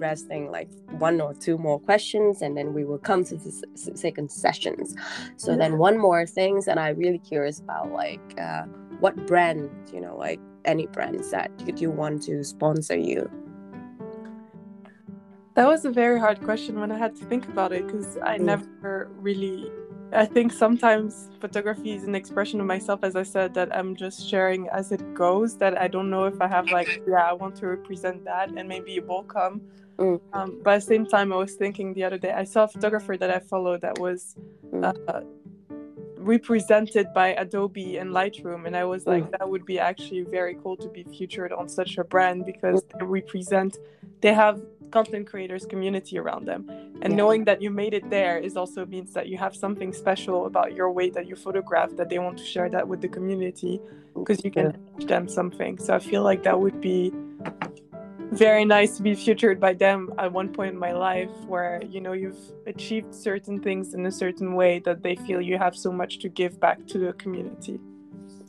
resting 0.00 0.50
like 0.50 0.68
one 0.98 1.20
or 1.20 1.34
two 1.34 1.56
more 1.58 1.78
questions 1.78 2.42
and 2.42 2.56
then 2.56 2.74
we 2.74 2.84
will 2.84 2.98
come 2.98 3.22
to 3.24 3.36
the 3.36 3.52
second 3.94 4.32
sessions. 4.32 4.96
So 5.36 5.56
then 5.56 5.78
one 5.78 5.98
more 5.98 6.26
things 6.26 6.64
that 6.66 6.78
i'm 6.78 6.96
really 6.96 7.18
curious 7.18 7.60
about 7.60 7.92
like 7.92 8.40
uh, 8.40 8.64
what 8.98 9.14
brand 9.26 9.70
you 9.92 10.00
know 10.00 10.16
like 10.16 10.40
any 10.64 10.86
brands 10.86 11.30
that 11.30 11.50
you 11.80 11.90
want 11.90 12.22
to 12.24 12.42
sponsor 12.44 12.96
you? 12.96 13.30
That 15.54 15.66
was 15.66 15.84
a 15.84 15.90
very 15.90 16.18
hard 16.18 16.42
question 16.42 16.80
when 16.80 16.90
i 16.90 16.98
had 16.98 17.14
to 17.16 17.24
think 17.26 17.46
about 17.48 17.72
it 17.72 17.86
because 17.86 18.16
i 18.18 18.38
mm. 18.38 18.42
never 18.42 19.10
really 19.20 19.70
I 20.12 20.26
think 20.26 20.52
sometimes 20.52 21.30
photography 21.40 21.92
is 21.92 22.04
an 22.04 22.14
expression 22.14 22.60
of 22.60 22.66
myself, 22.66 23.04
as 23.04 23.14
I 23.14 23.22
said, 23.22 23.54
that 23.54 23.74
I'm 23.76 23.94
just 23.94 24.28
sharing 24.28 24.68
as 24.68 24.90
it 24.90 25.14
goes. 25.14 25.56
That 25.58 25.80
I 25.80 25.86
don't 25.88 26.10
know 26.10 26.24
if 26.24 26.40
I 26.40 26.48
have 26.48 26.66
like, 26.70 27.02
yeah, 27.08 27.28
I 27.30 27.32
want 27.32 27.56
to 27.56 27.68
represent 27.68 28.24
that, 28.24 28.50
and 28.50 28.68
maybe 28.68 28.96
it 28.96 29.06
will 29.06 29.22
come. 29.22 29.60
Mm. 29.98 30.20
Um, 30.32 30.60
but 30.64 30.74
at 30.74 30.80
the 30.80 30.86
same 30.86 31.06
time, 31.06 31.32
I 31.32 31.36
was 31.36 31.54
thinking 31.54 31.94
the 31.94 32.04
other 32.04 32.18
day, 32.18 32.32
I 32.32 32.44
saw 32.44 32.64
a 32.64 32.68
photographer 32.68 33.16
that 33.16 33.30
I 33.30 33.38
followed 33.38 33.82
that 33.82 33.98
was 33.98 34.36
Mm. 34.72 34.94
uh, 35.08 35.20
represented 36.16 37.06
by 37.14 37.28
Adobe 37.34 37.96
and 37.96 38.10
Lightroom, 38.10 38.66
and 38.66 38.76
I 38.76 38.84
was 38.84 39.06
like, 39.06 39.24
Mm. 39.24 39.38
that 39.38 39.48
would 39.48 39.64
be 39.64 39.78
actually 39.78 40.22
very 40.22 40.54
cool 40.62 40.76
to 40.76 40.88
be 40.88 41.02
featured 41.04 41.52
on 41.52 41.68
such 41.68 41.98
a 41.98 42.04
brand 42.04 42.46
because 42.46 42.82
they 42.84 43.04
represent, 43.04 43.78
they 44.20 44.32
have 44.34 44.60
content 44.90 45.26
creators 45.26 45.66
community 45.66 46.18
around 46.18 46.46
them. 46.46 46.66
And 47.02 47.12
Yeah. 47.12 47.16
knowing 47.16 47.44
that 47.44 47.62
you 47.62 47.70
made 47.70 47.94
it 47.94 48.08
there 48.10 48.38
is 48.38 48.56
also 48.56 48.84
means 48.86 49.12
that 49.14 49.28
you 49.28 49.38
have 49.38 49.54
something 49.54 49.92
special 49.92 50.46
about 50.46 50.74
your 50.74 50.90
way 50.90 51.10
that 51.10 51.26
you 51.26 51.36
photograph 51.36 51.90
that 51.96 52.08
they 52.08 52.18
want 52.18 52.38
to 52.38 52.44
share 52.44 52.68
that 52.68 52.86
with 52.88 53.00
the 53.00 53.08
community 53.08 53.80
because 54.14 54.44
you 54.44 54.50
can 54.50 54.76
teach 54.98 55.08
them 55.08 55.28
something. 55.28 55.78
So 55.78 55.94
i 55.94 55.98
feel 55.98 56.22
like 56.22 56.42
that 56.42 56.58
would 56.60 56.80
be 56.80 57.12
very 58.32 58.64
nice 58.64 58.96
to 58.96 59.02
be 59.02 59.14
featured 59.14 59.58
by 59.58 59.72
them 59.74 60.12
at 60.18 60.32
one 60.32 60.48
point 60.48 60.72
in 60.74 60.78
my 60.78 60.92
life 60.92 61.30
where 61.48 61.82
you 61.82 62.00
know 62.00 62.12
you've 62.12 62.38
achieved 62.66 63.12
certain 63.12 63.58
things 63.60 63.92
in 63.94 64.06
a 64.06 64.12
certain 64.12 64.54
way 64.54 64.78
that 64.78 65.02
they 65.02 65.16
feel 65.16 65.40
you 65.40 65.58
have 65.58 65.76
so 65.76 65.90
much 65.90 66.20
to 66.20 66.28
give 66.28 66.60
back 66.60 66.86
to 66.86 66.98
the 66.98 67.12
community 67.14 67.80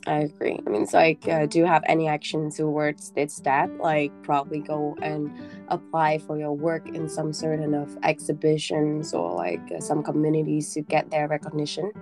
I 0.06 0.20
agree. 0.20 0.58
I 0.66 0.70
mean, 0.70 0.82
it's 0.82 0.94
like, 0.94 1.28
uh, 1.28 1.46
do 1.46 1.58
you 1.58 1.66
have 1.66 1.84
any 1.86 2.08
action 2.08 2.50
towards 2.50 3.12
this 3.12 3.34
step? 3.34 3.70
Like, 3.78 4.10
probably 4.24 4.58
go 4.60 4.96
and 5.00 5.30
apply 5.68 6.18
for 6.18 6.36
your 6.36 6.52
work 6.52 6.88
in 6.88 7.08
some 7.08 7.32
certain 7.32 7.72
of 7.74 7.96
exhibitions 8.02 9.14
or 9.14 9.32
like 9.32 9.60
uh, 9.74 9.80
some 9.80 10.02
communities 10.02 10.72
to 10.74 10.82
get 10.82 11.08
their 11.10 11.28
recognition. 11.28 11.92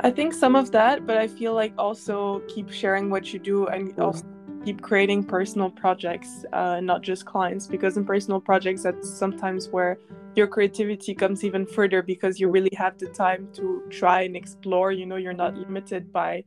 I 0.00 0.10
think 0.10 0.34
some 0.34 0.54
of 0.54 0.70
that, 0.72 1.06
but 1.06 1.16
I 1.16 1.28
feel 1.28 1.54
like 1.54 1.72
also 1.78 2.42
keep 2.48 2.70
sharing 2.70 3.08
what 3.08 3.32
you 3.32 3.38
do 3.38 3.68
and 3.68 3.94
Mm. 3.96 4.04
also 4.04 4.24
keep 4.64 4.82
creating 4.82 5.24
personal 5.24 5.70
projects, 5.70 6.44
uh, 6.52 6.80
not 6.80 7.02
just 7.02 7.24
clients, 7.24 7.66
because 7.66 7.96
in 7.96 8.04
personal 8.04 8.40
projects, 8.40 8.82
that's 8.82 9.08
sometimes 9.18 9.68
where 9.70 9.96
your 10.34 10.46
creativity 10.46 11.14
comes 11.14 11.44
even 11.44 11.66
further 11.66 12.02
because 12.02 12.38
you 12.40 12.48
really 12.50 12.74
have 12.76 12.98
the 12.98 13.06
time 13.08 13.48
to 13.54 13.82
try 13.90 14.22
and 14.22 14.36
explore. 14.36 14.92
You 14.92 15.06
know, 15.06 15.16
you're 15.16 15.34
not 15.34 15.56
limited 15.56 16.12
by 16.12 16.44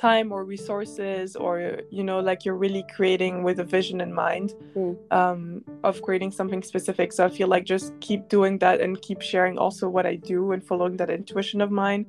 time 0.00 0.32
or 0.32 0.44
resources, 0.44 1.36
or, 1.36 1.80
you 1.90 2.02
know, 2.08 2.18
like 2.20 2.44
you're 2.44 2.60
really 2.66 2.84
creating 2.96 3.34
with 3.46 3.58
a 3.60 3.64
vision 3.76 4.00
in 4.00 4.10
mind 4.24 4.48
Mm. 4.76 4.96
um, 5.20 5.40
of 5.84 6.00
creating 6.06 6.32
something 6.32 6.62
specific. 6.72 7.12
So 7.12 7.20
I 7.28 7.30
feel 7.38 7.48
like 7.54 7.64
just 7.74 7.92
keep 8.00 8.20
doing 8.36 8.58
that 8.64 8.80
and 8.80 8.92
keep 9.02 9.20
sharing 9.20 9.58
also 9.58 9.84
what 9.96 10.06
I 10.06 10.14
do 10.32 10.52
and 10.52 10.60
following 10.70 10.96
that 11.00 11.10
intuition 11.10 11.60
of 11.60 11.70
mine 11.70 12.02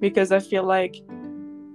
because 0.00 0.28
I 0.38 0.40
feel 0.50 0.64
like 0.64 0.94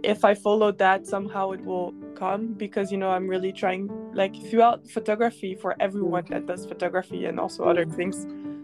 if 0.04 0.26
I 0.26 0.34
follow 0.36 0.70
that, 0.86 1.00
somehow 1.08 1.52
it 1.56 1.62
will 1.70 1.94
come 2.16 2.42
because 2.66 2.92
you 2.92 2.98
know 3.02 3.10
I'm 3.16 3.28
really 3.36 3.54
trying 3.54 3.84
like 4.14 4.36
throughout 4.50 4.80
photography 4.96 5.56
for 5.56 5.72
everyone 5.80 6.26
that 6.34 6.46
does 6.46 6.66
photography 6.72 7.22
and 7.30 7.40
also 7.40 7.64
other 7.72 7.86
Mm. 7.86 7.96
things. 7.96 8.18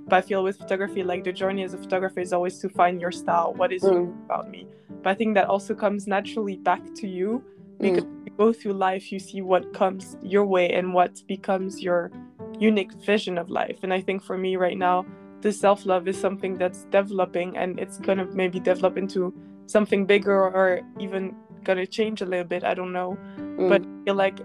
But 0.10 0.17
I 0.17 0.22
feel 0.22 0.43
with 0.43 0.58
photography, 0.58 1.04
like 1.04 1.24
the 1.24 1.32
journey 1.32 1.63
as 1.63 1.74
a 1.74 1.78
photographer 1.78 2.19
is 2.19 2.34
always 2.34 2.58
to 2.60 2.69
find 2.69 3.00
your 3.00 3.12
style. 3.12 3.54
What 3.54 3.72
is 3.72 3.84
Mm. 3.84 3.93
unique 3.93 4.15
about 4.26 4.50
me? 4.50 4.67
But 5.04 5.10
I 5.12 5.15
think 5.15 5.36
that 5.36 5.48
also 5.48 5.74
comes 5.76 6.08
naturally 6.08 6.58
back 6.58 6.82
to 6.95 7.08
you 7.08 7.43
because 7.80 8.04
Mm. 8.04 8.26
you 8.26 8.32
go 8.38 8.52
through 8.54 8.74
life, 8.74 9.12
you 9.12 9.19
see 9.19 9.41
what 9.41 9.72
comes 9.74 10.17
your 10.22 10.45
way 10.45 10.67
and 10.74 10.93
what 10.93 11.22
becomes 11.28 11.82
your 11.82 12.12
unique 12.60 12.91
vision 13.06 13.38
of 13.38 13.50
life. 13.50 13.80
And 13.84 13.93
I 13.93 14.02
think 14.02 14.22
for 14.24 14.38
me 14.38 14.58
right 14.58 14.78
now, 14.78 15.06
the 15.41 15.52
self 15.54 15.86
love 15.86 16.08
is 16.08 16.17
something 16.19 16.58
that's 16.58 16.84
developing 16.91 17.56
and 17.56 17.80
it's 17.80 17.98
gonna 18.00 18.26
maybe 18.34 18.60
develop 18.60 18.98
into 18.98 19.34
something 19.67 20.06
bigger 20.06 20.41
or 20.58 20.82
even 21.00 21.34
gonna 21.63 21.86
change 21.88 22.22
a 22.22 22.26
little 22.26 22.45
bit. 22.54 22.63
I 22.63 22.74
don't 22.74 22.91
know. 22.91 23.17
Mm. 23.38 23.69
But 23.69 23.82
I 23.84 24.04
feel 24.06 24.15
like 24.15 24.39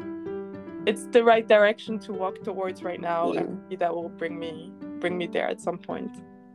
it's 0.87 1.07
the 1.07 1.24
right 1.24 1.48
direction 1.48 1.98
to 2.00 2.12
walk 2.12 2.42
towards 2.44 2.83
right 2.85 3.00
now 3.00 3.33
Yeah. 3.33 3.40
and 3.40 3.79
that 3.81 3.92
will 3.94 4.11
bring 4.11 4.38
me 4.38 4.70
bring 5.05 5.19
me 5.19 5.27
there 5.27 5.49
at 5.55 5.61
some 5.61 5.77
point. 5.77 6.12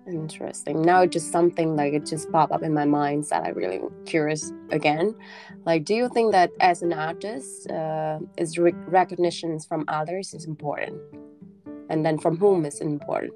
Interesting. 0.07 0.81
Now, 0.81 1.05
just 1.05 1.31
something 1.31 1.75
like 1.75 1.93
it 1.93 2.03
just 2.13 2.31
popped 2.31 2.51
up 2.51 2.63
in 2.63 2.73
my 2.73 2.87
mind 2.99 3.25
that 3.29 3.43
I 3.43 3.49
really 3.49 3.79
curious 4.07 4.51
again. 4.71 5.13
Like, 5.69 5.81
do 5.85 5.93
you 5.93 6.09
think 6.15 6.31
that 6.31 6.49
as 6.71 6.81
an 6.81 6.93
artist, 6.93 7.69
uh, 7.69 8.17
is 8.41 8.57
re- 8.57 8.73
recognitions 9.01 9.67
from 9.69 9.81
others 9.87 10.33
is 10.33 10.45
important, 10.53 10.97
and 11.91 12.03
then 12.03 12.17
from 12.17 12.37
whom 12.37 12.65
is 12.65 12.81
important? 12.81 13.33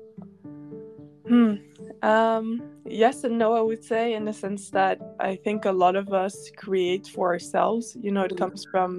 Hmm. 1.28 1.54
Um, 2.02 2.46
yes 2.86 3.24
and 3.24 3.38
no, 3.38 3.50
I 3.54 3.62
would 3.62 3.84
say, 3.84 4.16
in 4.18 4.26
the 4.26 4.34
sense 4.34 4.72
that 4.72 4.98
I 5.20 5.36
think 5.46 5.66
a 5.66 5.76
lot 5.84 5.96
of 5.96 6.08
us 6.12 6.36
create 6.64 7.06
for 7.16 7.26
ourselves. 7.34 7.86
You 8.06 8.12
know, 8.16 8.24
it 8.30 8.34
Mm. 8.34 8.42
comes 8.44 8.66
from, 8.72 8.90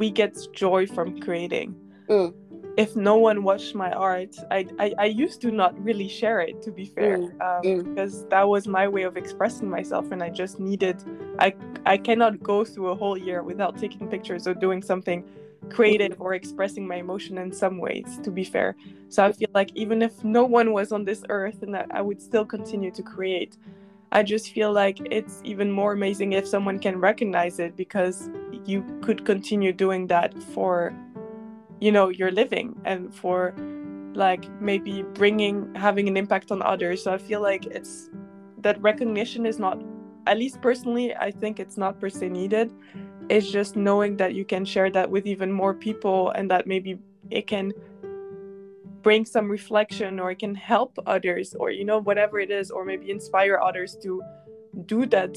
we 0.00 0.08
get 0.10 0.32
joy 0.52 0.86
from 0.86 1.18
creating. 1.26 1.68
Mm. 2.10 2.30
If 2.80 2.96
no 2.96 3.16
one 3.16 3.42
watched 3.42 3.74
my 3.74 3.92
art, 3.92 4.34
I, 4.50 4.60
I, 4.78 4.94
I 4.98 5.04
used 5.04 5.42
to 5.42 5.50
not 5.50 5.72
really 5.84 6.08
share 6.08 6.40
it, 6.40 6.62
to 6.62 6.70
be 6.70 6.86
fair, 6.86 7.18
Mm. 7.18 7.40
um, 7.46 7.62
Mm. 7.64 7.84
because 7.84 8.12
that 8.32 8.48
was 8.54 8.66
my 8.78 8.86
way 8.88 9.02
of 9.10 9.14
expressing 9.18 9.68
myself, 9.68 10.04
and 10.12 10.22
I 10.22 10.30
just 10.42 10.58
needed, 10.58 10.96
I, 11.38 11.48
I 11.84 11.98
cannot 11.98 12.42
go 12.42 12.64
through 12.64 12.88
a 12.88 12.94
whole 13.02 13.18
year 13.28 13.42
without 13.42 13.76
taking 13.84 14.08
pictures 14.08 14.46
or 14.48 14.54
doing 14.54 14.80
something 14.82 15.20
creative 15.68 16.14
or 16.24 16.32
expressing 16.32 16.84
my 16.92 16.96
emotion 17.06 17.36
in 17.44 17.52
some 17.52 17.76
ways, 17.86 18.08
to 18.24 18.30
be 18.30 18.44
fair. 18.44 18.68
So 19.10 19.18
I 19.26 19.32
feel 19.32 19.50
like 19.60 19.70
even 19.74 20.00
if 20.00 20.14
no 20.24 20.44
one 20.58 20.72
was 20.72 20.90
on 20.90 21.04
this 21.04 21.22
earth 21.28 21.58
and 21.62 21.74
that 21.74 21.88
I 21.90 22.00
would 22.00 22.20
still 22.28 22.46
continue 22.46 22.90
to 22.92 23.02
create, 23.02 23.58
I 24.10 24.22
just 24.22 24.46
feel 24.56 24.72
like 24.72 24.98
it's 25.18 25.36
even 25.44 25.70
more 25.70 25.92
amazing 25.92 26.32
if 26.32 26.46
someone 26.54 26.78
can 26.78 26.98
recognize 26.98 27.58
it 27.60 27.76
because 27.76 28.30
you 28.64 28.78
could 29.02 29.26
continue 29.32 29.72
doing 29.72 30.06
that 30.08 30.32
for 30.54 30.94
you 31.80 31.90
know 31.92 32.08
your 32.08 32.30
living 32.30 32.78
and 32.84 33.14
for 33.14 33.54
like 34.14 34.44
maybe 34.60 35.02
bringing 35.14 35.72
having 35.74 36.08
an 36.08 36.16
impact 36.16 36.50
on 36.52 36.62
others. 36.62 37.02
So 37.04 37.12
I 37.12 37.18
feel 37.18 37.40
like 37.40 37.66
it's 37.66 38.10
that 38.58 38.80
recognition 38.82 39.46
is 39.46 39.58
not 39.58 39.80
at 40.26 40.36
least 40.36 40.60
personally 40.60 41.14
I 41.14 41.30
think 41.30 41.58
it's 41.60 41.76
not 41.76 41.98
per 42.00 42.08
se 42.08 42.28
needed. 42.28 42.72
It's 43.28 43.48
just 43.50 43.76
knowing 43.76 44.16
that 44.16 44.34
you 44.34 44.44
can 44.44 44.64
share 44.64 44.90
that 44.90 45.08
with 45.10 45.26
even 45.26 45.52
more 45.52 45.72
people 45.72 46.30
and 46.30 46.50
that 46.50 46.66
maybe 46.66 46.98
it 47.30 47.46
can 47.46 47.72
bring 49.02 49.24
some 49.24 49.48
reflection 49.50 50.20
or 50.20 50.30
it 50.32 50.38
can 50.40 50.54
help 50.54 50.98
others 51.06 51.54
or 51.54 51.70
you 51.70 51.84
know 51.84 51.98
whatever 51.98 52.38
it 52.38 52.50
is 52.50 52.70
or 52.70 52.84
maybe 52.84 53.10
inspire 53.10 53.58
others 53.58 53.96
to 54.02 54.20
do 54.86 55.06
that 55.06 55.36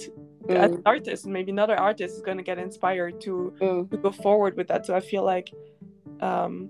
as 0.49 0.71
Mm. 0.71 0.75
an 0.75 0.81
artist 0.85 1.25
maybe 1.25 1.51
another 1.51 1.77
artist 1.79 2.15
is 2.17 2.21
going 2.21 2.35
to 2.37 2.43
get 2.43 2.57
inspired 2.57 3.21
to, 3.21 3.53
Mm. 3.61 3.89
to 3.91 3.97
go 3.97 4.11
forward 4.11 4.57
with 4.57 4.67
that 4.67 4.85
so 4.85 4.93
i 4.93 4.99
feel 4.99 5.23
like 5.23 5.53
um 6.21 6.69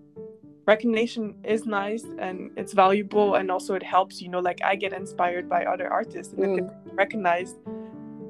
recognition 0.66 1.36
is 1.44 1.66
nice 1.66 2.06
and 2.20 2.50
it's 2.56 2.72
valuable 2.74 3.36
and 3.36 3.52
also 3.52 3.74
it 3.76 3.84
helps 3.84 4.22
you 4.22 4.30
know 4.30 4.40
like 4.40 4.60
i 4.64 4.76
get 4.76 4.94
inspired 4.94 5.50
by 5.50 5.66
other 5.66 5.92
artists 5.92 6.34
and 6.34 6.44
if 6.44 6.50
Mm. 6.50 6.56
they're 6.58 6.96
recognized 6.96 7.58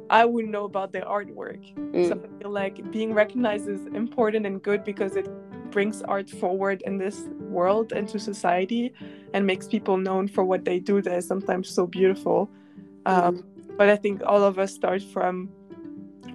i 0.10 0.26
would 0.26 0.48
know 0.48 0.66
about 0.66 0.92
their 0.92 1.06
artwork 1.06 1.64
so 2.08 2.16
Mm. 2.16 2.26
I 2.26 2.28
feel 2.42 2.52
like 2.52 2.92
being 2.92 3.14
recognized 3.14 3.68
is 3.70 3.86
important 4.04 4.46
and 4.48 4.62
good 4.64 4.84
because 4.84 5.16
it 5.16 5.28
brings 5.70 6.02
art 6.04 6.30
forward 6.30 6.82
in 6.88 6.98
this 6.98 7.18
world 7.58 7.94
and 7.94 8.08
to 8.10 8.18
society 8.20 8.94
and 9.34 9.46
makes 9.46 9.68
people 9.68 9.98
known 9.98 10.28
for 10.28 10.44
what 10.44 10.66
they 10.66 10.80
do 10.80 11.02
that 11.02 11.18
is 11.18 11.28
sometimes 11.28 11.68
so 11.70 11.86
beautiful. 11.88 12.50
Um, 13.06 13.44
But 13.78 13.90
I 13.90 13.96
think 13.96 14.22
all 14.32 14.44
of 14.44 14.60
us 14.60 14.72
start 14.74 15.02
from 15.02 15.50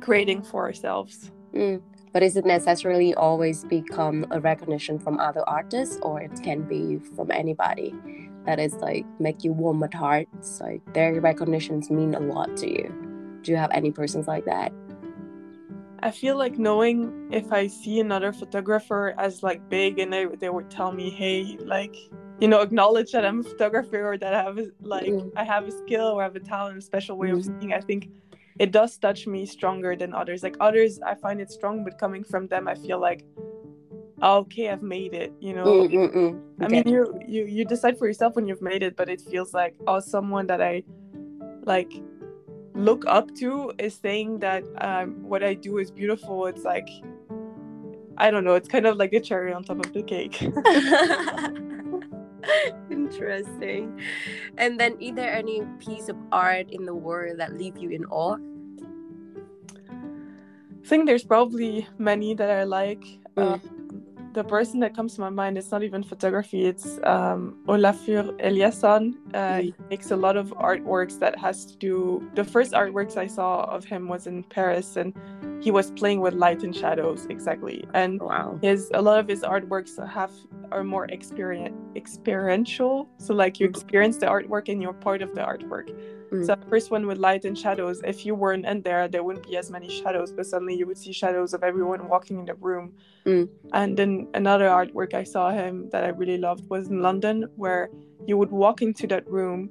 creating 0.00 0.42
for 0.42 0.60
ourselves. 0.66 1.30
Mm. 1.54 1.80
But 2.12 2.22
is 2.22 2.36
it 2.36 2.44
necessarily 2.46 3.14
always 3.14 3.64
become 3.64 4.26
a 4.30 4.40
recognition 4.40 4.98
from 4.98 5.20
other 5.20 5.42
artists, 5.48 5.98
or 6.02 6.20
it 6.20 6.42
can 6.42 6.62
be 6.62 6.98
from 7.14 7.30
anybody 7.30 7.94
that 8.46 8.58
is 8.58 8.74
like 8.76 9.04
make 9.20 9.44
you 9.44 9.52
warm 9.52 9.82
at 9.82 9.94
heart? 9.94 10.26
It's 10.38 10.60
like 10.60 10.80
their 10.94 11.20
recognitions 11.20 11.90
mean 11.90 12.14
a 12.14 12.20
lot 12.20 12.56
to 12.58 12.70
you. 12.70 13.40
Do 13.42 13.52
you 13.52 13.58
have 13.58 13.70
any 13.72 13.90
persons 13.90 14.26
like 14.26 14.44
that? 14.46 14.72
I 16.00 16.10
feel 16.12 16.36
like 16.36 16.58
knowing 16.58 17.28
if 17.32 17.52
I 17.52 17.66
see 17.66 17.98
another 18.00 18.32
photographer 18.32 19.14
as 19.18 19.42
like 19.42 19.68
big 19.68 19.98
and 19.98 20.12
they, 20.12 20.26
they 20.26 20.48
would 20.48 20.70
tell 20.70 20.92
me, 20.92 21.10
hey, 21.10 21.58
like, 21.60 21.96
you 22.40 22.46
know, 22.46 22.60
acknowledge 22.60 23.10
that 23.12 23.24
I'm 23.24 23.40
a 23.40 23.42
photographer 23.42 24.12
or 24.12 24.16
that 24.16 24.32
I 24.32 24.42
have 24.44 24.58
a, 24.58 24.68
like 24.80 25.08
Mm. 25.08 25.32
I 25.36 25.42
have 25.42 25.66
a 25.66 25.72
skill 25.72 26.06
or 26.06 26.20
I 26.20 26.24
have 26.24 26.36
a 26.36 26.40
talent, 26.40 26.78
a 26.78 26.80
special 26.80 27.16
way 27.18 27.30
of 27.30 27.40
Mhm. 27.40 27.60
seeing. 27.60 27.72
I 27.74 27.80
think 27.80 28.10
it 28.58 28.72
does 28.72 28.98
touch 28.98 29.26
me 29.26 29.46
stronger 29.46 29.96
than 29.96 30.14
others. 30.14 30.42
Like 30.42 30.56
others, 30.60 30.98
I 31.04 31.14
find 31.14 31.40
it 31.40 31.50
strong, 31.50 31.84
but 31.84 31.98
coming 31.98 32.24
from 32.24 32.48
them, 32.48 32.66
I 32.68 32.74
feel 32.74 32.98
like, 33.00 33.24
"Oh, 34.22 34.38
okay, 34.38 34.70
I've 34.70 34.82
made 34.82 35.14
it. 35.14 35.32
You 35.40 35.54
know, 35.54 35.64
Mm, 35.64 35.90
mm, 35.92 36.14
mm. 36.14 36.40
I 36.60 36.64
Okay. 36.64 36.82
mean, 36.82 36.88
you 36.94 37.18
you 37.26 37.44
you 37.44 37.64
decide 37.64 37.98
for 37.98 38.06
yourself 38.06 38.34
when 38.36 38.46
you've 38.48 38.62
made 38.62 38.82
it, 38.82 38.96
but 38.96 39.08
it 39.08 39.20
feels 39.20 39.54
like 39.54 39.74
oh, 39.86 40.00
someone 40.00 40.46
that 40.48 40.60
I 40.60 40.82
like 41.64 41.92
look 42.74 43.04
up 43.06 43.34
to 43.36 43.72
is 43.78 43.94
saying 43.94 44.38
that 44.40 44.64
um, 44.80 45.22
what 45.22 45.42
I 45.42 45.54
do 45.54 45.78
is 45.78 45.90
beautiful. 45.90 46.46
It's 46.46 46.64
like 46.64 46.88
I 48.16 48.30
don't 48.32 48.44
know. 48.44 48.54
It's 48.54 48.68
kind 48.68 48.86
of 48.86 48.96
like 48.96 49.12
the 49.12 49.20
cherry 49.20 49.52
on 49.52 49.62
top 49.62 49.78
of 49.84 49.92
the 49.92 50.02
cake. 50.02 50.42
interesting. 52.90 54.00
And 54.56 54.78
then, 54.78 54.96
is 55.00 55.14
there 55.14 55.32
any 55.32 55.62
piece 55.78 56.08
of 56.08 56.16
art 56.32 56.70
in 56.70 56.84
the 56.84 56.94
world 56.94 57.38
that 57.38 57.54
leave 57.56 57.76
you 57.78 57.90
in 57.90 58.04
awe? 58.06 58.36
I 60.82 60.86
think 60.88 61.06
there's 61.06 61.24
probably 61.24 61.86
many 61.98 62.34
that 62.34 62.50
I 62.50 62.64
like. 62.64 63.04
Mm. 63.36 63.54
Uh, 63.54 63.58
the 64.34 64.44
person 64.44 64.80
that 64.80 64.94
comes 64.94 65.14
to 65.14 65.20
my 65.20 65.30
mind 65.30 65.58
is 65.58 65.70
not 65.70 65.82
even 65.82 66.02
photography. 66.02 66.66
It's 66.66 66.98
um, 67.04 67.56
Olafur 67.66 68.30
Eliasson. 68.40 69.14
Uh, 69.34 69.62
He 69.62 69.74
makes 69.90 70.10
a 70.10 70.16
lot 70.16 70.36
of 70.36 70.50
artworks 70.52 71.18
that 71.18 71.38
has 71.38 71.64
to 71.66 71.76
do. 71.76 72.22
The 72.34 72.44
first 72.44 72.72
artworks 72.72 73.16
I 73.16 73.26
saw 73.26 73.62
of 73.64 73.84
him 73.84 74.08
was 74.08 74.26
in 74.26 74.44
Paris, 74.44 74.96
and 74.96 75.12
he 75.60 75.70
was 75.70 75.90
playing 75.92 76.20
with 76.20 76.34
light 76.34 76.62
and 76.62 76.74
shadows 76.74 77.26
exactly. 77.30 77.84
And 77.94 78.20
Wow. 78.20 78.58
his 78.62 78.90
a 78.94 79.02
lot 79.02 79.18
of 79.18 79.26
his 79.28 79.42
artworks 79.42 79.92
have 80.18 80.32
are 80.70 80.84
more 80.84 81.06
experience 81.06 81.74
experiential. 81.96 83.08
So 83.18 83.34
like 83.34 83.58
you 83.60 83.66
Mhm. 83.66 83.70
experience 83.74 84.16
the 84.18 84.26
artwork 84.26 84.68
and 84.68 84.82
you're 84.82 84.98
part 85.08 85.22
of 85.22 85.34
the 85.34 85.40
artwork. 85.40 85.88
Mm. 86.30 86.44
So 86.46 86.54
the 86.54 86.66
first 86.68 86.90
one 86.90 87.06
with 87.06 87.18
light 87.18 87.44
and 87.48 87.56
shadows. 87.56 87.96
If 88.04 88.26
you 88.26 88.34
weren't 88.34 88.66
in 88.66 88.82
there, 88.82 89.08
there 89.08 89.22
wouldn't 89.24 89.46
be 89.50 89.56
as 89.56 89.70
many 89.70 89.88
shadows, 89.88 90.30
but 90.36 90.44
suddenly 90.46 90.74
you 90.80 90.86
would 90.86 90.98
see 90.98 91.12
shadows 91.12 91.54
of 91.54 91.62
everyone 91.62 92.06
walking 92.08 92.38
in 92.40 92.44
the 92.44 92.54
room. 92.68 92.92
Mm. 93.24 93.48
And 93.72 93.96
then 93.96 94.17
another 94.34 94.66
artwork 94.66 95.14
I 95.14 95.24
saw 95.24 95.50
him 95.50 95.88
that 95.90 96.04
I 96.04 96.08
really 96.08 96.38
loved 96.38 96.68
was 96.68 96.88
in 96.88 97.02
London, 97.02 97.46
where 97.56 97.90
you 98.26 98.36
would 98.36 98.50
walk 98.50 98.82
into 98.82 99.06
that 99.08 99.28
room 99.30 99.70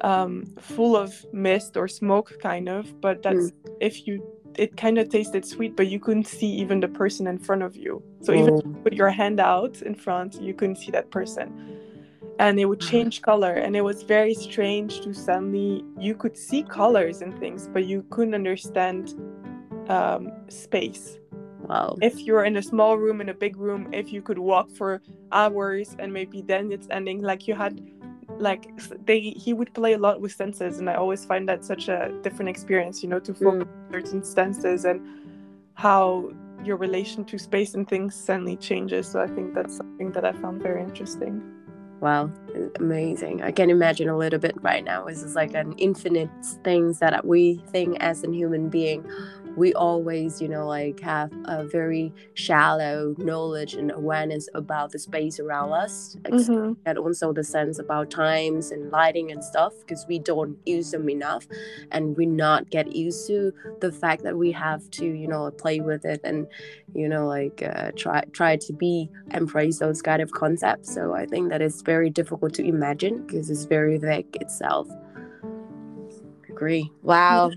um, 0.00 0.44
full 0.58 0.96
of 0.96 1.24
mist 1.32 1.76
or 1.76 1.88
smoke, 1.88 2.38
kind 2.40 2.68
of. 2.68 3.00
But 3.00 3.22
that's 3.22 3.52
if 3.80 4.06
you, 4.06 4.22
it 4.56 4.76
kind 4.76 4.98
of 4.98 5.08
tasted 5.08 5.44
sweet, 5.44 5.76
but 5.76 5.88
you 5.88 5.98
couldn't 5.98 6.26
see 6.26 6.46
even 6.46 6.80
the 6.80 6.88
person 6.88 7.26
in 7.26 7.38
front 7.38 7.62
of 7.62 7.76
you. 7.76 8.02
So 8.20 8.32
even 8.32 8.58
if 8.58 8.64
you 8.64 8.72
put 8.82 8.92
your 8.92 9.10
hand 9.10 9.40
out 9.40 9.82
in 9.82 9.94
front, 9.94 10.40
you 10.40 10.54
couldn't 10.54 10.76
see 10.76 10.90
that 10.92 11.10
person. 11.10 11.80
And 12.38 12.58
it 12.58 12.64
would 12.64 12.80
change 12.80 13.22
color, 13.22 13.52
and 13.52 13.76
it 13.76 13.82
was 13.82 14.02
very 14.02 14.34
strange 14.34 15.00
to 15.02 15.14
suddenly 15.14 15.84
you 15.98 16.16
could 16.16 16.36
see 16.36 16.64
colors 16.64 17.22
and 17.22 17.38
things, 17.38 17.68
but 17.72 17.84
you 17.86 18.04
couldn't 18.10 18.34
understand 18.34 19.14
um, 19.88 20.32
space 20.48 21.18
Wow. 21.68 21.96
if 22.02 22.20
you're 22.20 22.44
in 22.44 22.56
a 22.56 22.62
small 22.62 22.96
room 22.98 23.20
in 23.20 23.28
a 23.28 23.34
big 23.34 23.56
room 23.56 23.88
if 23.92 24.12
you 24.12 24.22
could 24.22 24.38
walk 24.38 24.70
for 24.70 25.00
hours 25.32 25.96
and 25.98 26.12
maybe 26.12 26.42
then 26.42 26.72
it's 26.72 26.86
ending 26.90 27.22
like 27.22 27.46
you 27.48 27.54
had 27.54 27.80
like 28.38 28.68
they 29.06 29.20
he 29.20 29.52
would 29.52 29.72
play 29.74 29.92
a 29.92 29.98
lot 29.98 30.20
with 30.20 30.32
senses 30.32 30.78
and 30.78 30.90
i 30.90 30.94
always 30.94 31.24
find 31.24 31.48
that 31.48 31.64
such 31.64 31.88
a 31.88 32.12
different 32.22 32.48
experience 32.48 33.02
you 33.02 33.08
know 33.08 33.20
to 33.20 33.32
focus 33.32 33.62
on 33.62 33.88
mm. 33.88 33.92
certain 33.92 34.24
senses 34.24 34.84
and 34.84 35.00
how 35.74 36.30
your 36.64 36.76
relation 36.76 37.24
to 37.24 37.38
space 37.38 37.74
and 37.74 37.88
things 37.88 38.14
suddenly 38.14 38.56
changes 38.56 39.06
so 39.06 39.20
i 39.20 39.26
think 39.26 39.54
that's 39.54 39.76
something 39.76 40.10
that 40.12 40.24
i 40.24 40.32
found 40.32 40.62
very 40.62 40.82
interesting 40.82 41.42
Wow, 42.04 42.30
amazing. 42.76 43.42
I 43.42 43.50
can 43.50 43.70
imagine 43.70 44.10
a 44.10 44.16
little 44.18 44.38
bit 44.38 44.54
right 44.60 44.84
now. 44.84 45.06
It's 45.06 45.22
just 45.22 45.34
like 45.34 45.54
an 45.54 45.72
infinite 45.78 46.28
things 46.62 46.98
that 46.98 47.24
we 47.24 47.62
think 47.68 47.96
as 48.00 48.22
a 48.22 48.30
human 48.30 48.68
being. 48.68 49.10
We 49.56 49.72
always, 49.74 50.42
you 50.42 50.48
know, 50.48 50.66
like 50.66 50.98
have 51.00 51.30
a 51.44 51.64
very 51.64 52.12
shallow 52.34 53.14
knowledge 53.18 53.74
and 53.74 53.92
awareness 53.92 54.48
about 54.54 54.90
the 54.92 54.98
space 54.98 55.38
around 55.38 55.72
us. 55.72 56.16
Mhm. 56.24 56.76
And 56.84 56.98
also 56.98 57.32
the 57.32 57.44
sense 57.44 57.78
about 57.78 58.10
times 58.10 58.70
and 58.72 58.90
lighting 58.90 59.30
and 59.30 59.42
stuff 59.44 59.72
because 59.80 60.04
we 60.08 60.18
don't 60.18 60.58
use 60.66 60.90
them 60.90 61.08
enough 61.08 61.46
and 61.92 62.16
we 62.16 62.26
not 62.26 62.70
get 62.70 62.94
used 62.96 63.26
to 63.28 63.52
the 63.80 63.92
fact 63.92 64.24
that 64.24 64.36
we 64.36 64.50
have 64.52 64.90
to, 64.92 65.04
you 65.04 65.28
know, 65.28 65.50
play 65.52 65.80
with 65.80 66.04
it 66.04 66.20
and, 66.24 66.46
you 66.94 67.08
know, 67.08 67.26
like 67.26 67.62
uh, 67.62 67.92
try 67.96 68.22
try 68.32 68.56
to 68.56 68.72
be 68.72 69.08
embrace 69.32 69.78
those 69.78 70.02
kind 70.02 70.20
of 70.20 70.32
concepts. 70.32 70.92
So 70.92 71.14
I 71.14 71.26
think 71.26 71.50
that 71.50 71.62
it's 71.62 71.82
very 71.82 72.10
difficult 72.10 72.54
to 72.54 72.64
imagine 72.64 73.24
because 73.26 73.50
it's 73.50 73.64
very 73.64 73.98
vague 73.98 74.36
itself. 74.40 74.88
Agree. 76.48 76.90
Wow. 77.02 77.50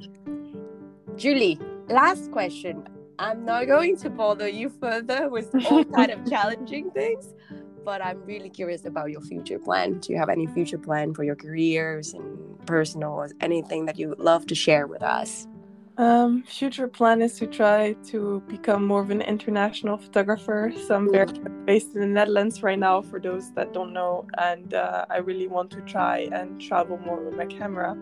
Julie, 1.15 1.59
last 1.87 2.31
question. 2.31 2.87
I'm 3.19 3.45
not 3.45 3.65
going 3.65 3.97
to 3.97 4.09
bother 4.09 4.47
you 4.47 4.69
further 4.69 5.29
with 5.29 5.53
all 5.65 5.83
kind 5.85 6.11
of 6.11 6.29
challenging 6.29 6.91
things, 6.91 7.33
but 7.83 8.01
I'm 8.01 8.23
really 8.25 8.49
curious 8.49 8.85
about 8.85 9.09
your 9.09 9.21
future 9.21 9.57
plan. 9.57 9.99
Do 9.99 10.13
you 10.13 10.19
have 10.19 10.29
any 10.29 10.45
future 10.47 10.77
plan 10.77 11.13
for 11.13 11.23
your 11.23 11.35
careers 11.35 12.13
and 12.13 12.65
personal 12.67 13.13
or 13.13 13.31
anything 13.41 13.85
that 13.85 13.97
you 13.97 14.09
would 14.09 14.19
love 14.19 14.45
to 14.47 14.55
share 14.55 14.85
with 14.85 15.01
us? 15.01 15.47
Um, 15.97 16.43
future 16.43 16.87
plan 16.87 17.23
is 17.23 17.33
to 17.39 17.47
try 17.47 17.93
to 18.09 18.43
become 18.47 18.85
more 18.85 19.01
of 19.01 19.09
an 19.09 19.21
international 19.21 19.97
photographer. 19.97 20.71
So 20.85 20.93
I'm 20.93 21.11
very 21.11 21.33
based 21.65 21.95
in 21.95 22.01
the 22.01 22.07
Netherlands 22.07 22.61
right 22.61 22.77
now, 22.77 23.01
for 23.01 23.19
those 23.19 23.51
that 23.53 23.73
don't 23.73 23.93
know, 23.93 24.27
and 24.37 24.75
uh, 24.75 25.05
I 25.09 25.17
really 25.17 25.47
want 25.47 25.71
to 25.71 25.81
try 25.81 26.29
and 26.31 26.61
travel 26.61 26.99
more 26.99 27.19
with 27.19 27.35
my 27.35 27.47
camera. 27.47 27.97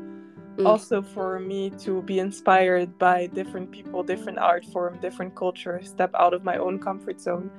Mm. 0.58 0.66
Also, 0.66 1.01
for 1.01 1.39
me 1.39 1.70
to 1.80 2.01
be 2.03 2.20
inspired 2.20 2.97
by 2.97 3.28
different 3.28 3.72
people, 3.72 4.03
different 4.03 4.39
art 4.39 4.66
form, 4.66 4.97
different 5.01 5.36
culture, 5.36 5.82
step 5.84 6.12
out 6.18 6.34
of 6.34 6.43
my 6.43 6.58
own 6.58 6.80
comfort 6.80 7.20
zone, 7.20 7.51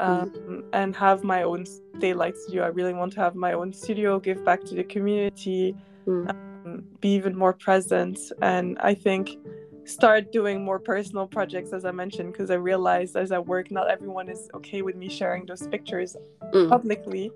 um, 0.00 0.64
and 0.72 0.96
have 0.96 1.24
my 1.24 1.42
own 1.42 1.64
daylight 1.98 2.36
studio. 2.36 2.64
I 2.64 2.68
really 2.68 2.94
want 2.94 3.12
to 3.14 3.20
have 3.20 3.34
my 3.34 3.52
own 3.52 3.72
studio, 3.72 4.18
give 4.18 4.44
back 4.44 4.64
to 4.64 4.74
the 4.74 4.84
community, 4.84 5.76
Mm. 6.06 6.30
um, 6.30 6.84
be 7.00 7.10
even 7.10 7.36
more 7.36 7.52
present, 7.52 8.18
and 8.40 8.78
I 8.80 8.94
think 8.94 9.36
start 9.84 10.32
doing 10.32 10.62
more 10.64 10.78
personal 10.78 11.26
projects 11.26 11.72
as 11.72 11.86
i 11.86 11.90
mentioned 11.90 12.30
because 12.30 12.50
i 12.50 12.54
realized 12.54 13.16
as 13.16 13.32
i 13.32 13.38
work 13.38 13.70
not 13.70 13.88
everyone 13.88 14.28
is 14.28 14.50
okay 14.52 14.82
with 14.82 14.94
me 14.96 15.08
sharing 15.08 15.46
those 15.46 15.66
pictures 15.68 16.14
Mm. 16.52 16.68
publicly 16.68 17.30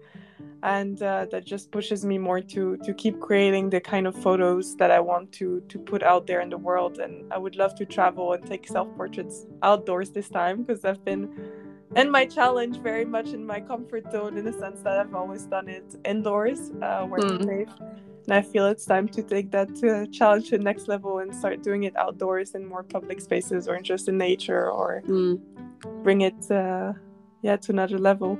and 0.63 1.03
uh, 1.03 1.27
that 1.31 1.45
just 1.45 1.71
pushes 1.73 2.05
me 2.05 2.19
more 2.19 2.41
to 2.41 2.77
to 2.85 2.95
keep 2.95 3.19
creating 3.21 3.71
the 3.71 3.81
kind 3.81 4.07
of 4.07 4.15
photos 4.23 4.77
that 4.77 4.91
i 4.91 5.01
want 5.01 5.33
to 5.33 5.61
to 5.69 5.79
put 5.79 6.03
out 6.03 6.27
there 6.27 6.41
in 6.41 6.49
the 6.51 6.59
world 6.59 6.99
and 6.99 7.25
i 7.33 7.39
would 7.39 7.57
love 7.57 7.75
to 7.75 7.85
travel 7.85 8.33
and 8.33 8.47
take 8.47 8.67
self 8.69 8.89
portraits 8.97 9.47
outdoors 9.63 10.11
this 10.11 10.29
time 10.29 10.63
because 10.63 10.85
i've 10.85 11.05
been 11.05 11.29
in 11.97 12.11
my 12.11 12.25
challenge 12.25 12.81
very 12.83 13.05
much 13.05 13.35
in 13.35 13.45
my 13.45 13.61
comfort 13.61 14.05
zone 14.13 14.37
in 14.39 14.45
the 14.45 14.53
sense 14.53 14.81
that 14.83 14.99
i've 14.99 15.15
always 15.15 15.45
done 15.47 15.69
it 15.69 15.85
indoors 16.05 16.71
uh, 16.83 17.03
where 17.03 17.21
Mm. 17.21 17.45
safe 17.45 17.69
and 18.27 18.35
I 18.35 18.43
feel 18.43 18.67
it's 18.67 18.85
time 18.85 19.09
to 19.09 19.23
take 19.23 19.51
that 19.51 19.69
uh, 19.83 20.07
challenge 20.13 20.51
to 20.51 20.59
the 20.59 20.63
next 20.63 20.87
level 20.87 21.19
and 21.19 21.35
start 21.35 21.63
doing 21.63 21.83
it 21.83 21.97
outdoors 21.97 22.55
in 22.55 22.65
more 22.65 22.85
public 22.85 23.21
spaces 23.21 23.67
or 23.67 23.81
just 23.81 24.07
in 24.09 24.17
nature 24.17 24.71
or 24.71 25.03
Mm. 25.09 25.41
bring 26.05 26.21
it, 26.21 26.51
uh, 26.51 26.93
yeah, 27.43 27.57
to 27.57 27.73
another 27.73 27.99
level. 27.99 28.39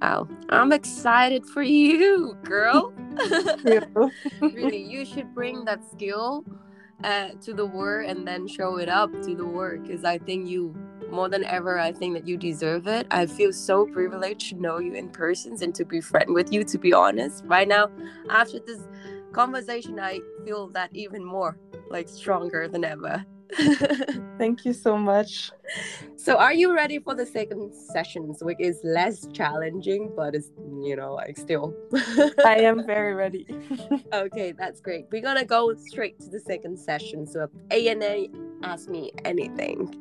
Wow. 0.00 0.28
I'm 0.48 0.72
excited 0.72 1.44
for 1.46 1.62
you, 1.62 2.36
girl. 2.44 2.92
Yeah. 3.64 3.80
really, 4.40 4.82
you 4.82 5.04
should 5.04 5.34
bring 5.34 5.66
that 5.66 5.84
skill 5.90 6.44
uh, 7.04 7.30
to 7.42 7.52
the 7.52 7.66
work 7.66 8.06
and 8.08 8.26
then 8.26 8.48
show 8.48 8.78
it 8.78 8.88
up 8.88 9.12
to 9.22 9.34
the 9.34 9.44
work 9.44 9.82
because 9.82 10.04
I 10.04 10.16
think 10.18 10.48
you 10.48 10.74
more 11.10 11.28
than 11.28 11.44
ever 11.44 11.78
I 11.78 11.92
think 11.92 12.14
that 12.14 12.26
you 12.26 12.36
deserve 12.36 12.86
it. 12.86 13.06
I 13.10 13.26
feel 13.26 13.52
so 13.52 13.86
privileged 13.86 14.50
to 14.50 14.54
know 14.56 14.78
you 14.78 14.94
in 14.94 15.10
person 15.10 15.56
and 15.60 15.74
to 15.74 15.84
be 15.84 16.00
friend 16.00 16.32
with 16.32 16.52
you 16.52 16.64
to 16.64 16.78
be 16.78 16.92
honest. 16.92 17.44
Right 17.46 17.68
now 17.68 17.90
after 18.30 18.58
this 18.60 18.80
conversation 19.32 19.98
I 20.00 20.20
feel 20.44 20.68
that 20.68 20.90
even 20.94 21.24
more 21.24 21.58
like 21.90 22.08
stronger 22.08 22.68
than 22.68 22.84
ever. 22.84 23.24
Thank 24.38 24.64
you 24.64 24.72
so 24.72 24.96
much. 24.96 25.50
so 26.16 26.36
are 26.36 26.52
you 26.52 26.74
ready 26.74 26.98
for 26.98 27.14
the 27.14 27.26
second 27.26 27.72
sessions 27.72 28.42
which 28.42 28.58
is 28.60 28.80
less 28.84 29.26
challenging 29.32 30.12
but 30.16 30.34
it's 30.34 30.50
you 30.82 30.96
know 30.96 31.14
like 31.14 31.36
still 31.36 31.74
I 32.44 32.56
am 32.60 32.86
very 32.86 33.14
ready. 33.14 33.46
Okay, 34.12 34.52
that's 34.52 34.80
great. 34.80 35.06
We're 35.12 35.22
gonna 35.22 35.44
go 35.44 35.74
straight 35.74 36.18
to 36.20 36.28
the 36.28 36.40
second 36.40 36.78
session. 36.78 37.26
So 37.26 37.44
if 37.44 37.50
ANA 37.70 38.26
ask 38.62 38.88
me 38.88 39.12
anything. 39.24 39.94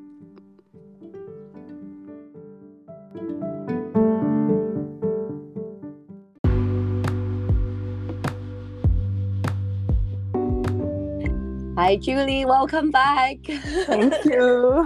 Hi 11.79 11.95
Julie, 11.95 12.43
welcome 12.43 12.91
back. 12.91 13.37
Thank 13.45 14.25
you. 14.25 14.85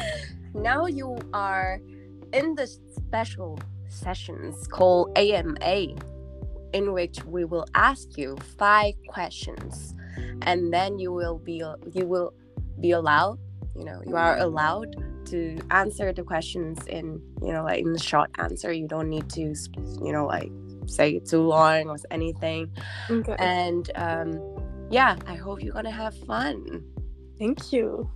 now 0.54 0.86
you 0.86 1.18
are 1.34 1.78
in 2.32 2.54
the 2.54 2.66
special 2.66 3.58
sessions 3.90 4.66
called 4.66 5.12
AMA, 5.18 5.88
in 6.72 6.94
which 6.94 7.22
we 7.26 7.44
will 7.44 7.66
ask 7.74 8.16
you 8.16 8.38
five 8.56 8.94
questions, 9.08 9.94
and 10.40 10.72
then 10.72 10.98
you 10.98 11.12
will 11.12 11.36
be 11.36 11.62
you 11.92 12.06
will 12.06 12.32
be 12.80 12.92
allowed, 12.92 13.38
you 13.76 13.84
know, 13.84 14.00
you 14.06 14.16
are 14.16 14.38
allowed 14.38 14.96
to 15.26 15.58
answer 15.70 16.14
the 16.14 16.22
questions 16.22 16.78
in 16.86 17.20
you 17.42 17.52
know 17.52 17.62
like 17.62 17.80
in 17.80 17.92
the 17.92 17.98
short 17.98 18.30
answer. 18.38 18.72
You 18.72 18.88
don't 18.88 19.10
need 19.10 19.28
to 19.32 19.54
you 20.02 20.12
know 20.12 20.24
like 20.24 20.50
say 20.86 21.16
it 21.16 21.26
too 21.26 21.42
long 21.42 21.88
or 21.88 21.98
anything. 22.10 22.70
Okay. 23.10 23.36
And 23.38 23.90
um, 23.96 24.51
yeah, 24.92 25.16
I 25.26 25.34
hope 25.34 25.62
you're 25.62 25.72
gonna 25.72 25.90
have 25.90 26.14
fun. 26.26 26.84
Thank 27.38 27.72
you. 27.72 28.08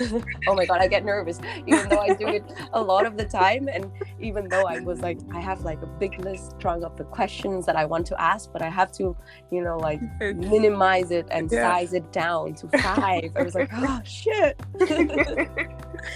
oh 0.48 0.54
my 0.54 0.66
god, 0.66 0.80
I 0.80 0.88
get 0.88 1.04
nervous, 1.04 1.38
even 1.66 1.88
though 1.88 2.00
I 2.00 2.12
do 2.12 2.26
it 2.26 2.44
a 2.72 2.82
lot 2.82 3.06
of 3.06 3.16
the 3.16 3.24
time. 3.24 3.68
And 3.68 3.90
even 4.20 4.48
though 4.48 4.66
I 4.66 4.80
was 4.80 5.00
like, 5.00 5.18
I 5.32 5.40
have 5.40 5.62
like 5.62 5.80
a 5.80 5.86
big 5.86 6.18
list 6.18 6.56
strung 6.58 6.84
up 6.84 6.96
the 6.96 7.04
questions 7.04 7.64
that 7.66 7.76
I 7.76 7.84
want 7.84 8.04
to 8.08 8.20
ask, 8.20 8.52
but 8.52 8.60
I 8.60 8.68
have 8.68 8.92
to, 8.92 9.16
you 9.50 9.62
know, 9.62 9.78
like 9.78 10.02
minimize 10.20 11.12
it 11.12 11.26
and 11.30 11.50
yeah. 11.50 11.62
size 11.62 11.94
it 11.94 12.12
down 12.12 12.56
to 12.56 12.68
five. 12.78 13.30
I 13.36 13.42
was 13.42 13.54
like, 13.54 13.70
oh 13.72 14.02
shit. 14.04 14.60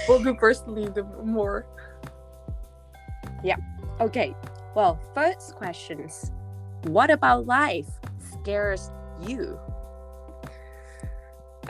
we'll 0.09 0.23
do 0.23 0.35
personally 0.35 0.89
the 0.89 1.05
more. 1.23 1.65
Yeah. 3.43 3.57
Okay. 4.01 4.35
Well, 4.75 5.01
first 5.15 5.55
questions. 5.55 6.33
What 6.83 7.11
about 7.11 7.47
life 7.47 7.89
scares 8.43 8.91
you? 9.27 9.59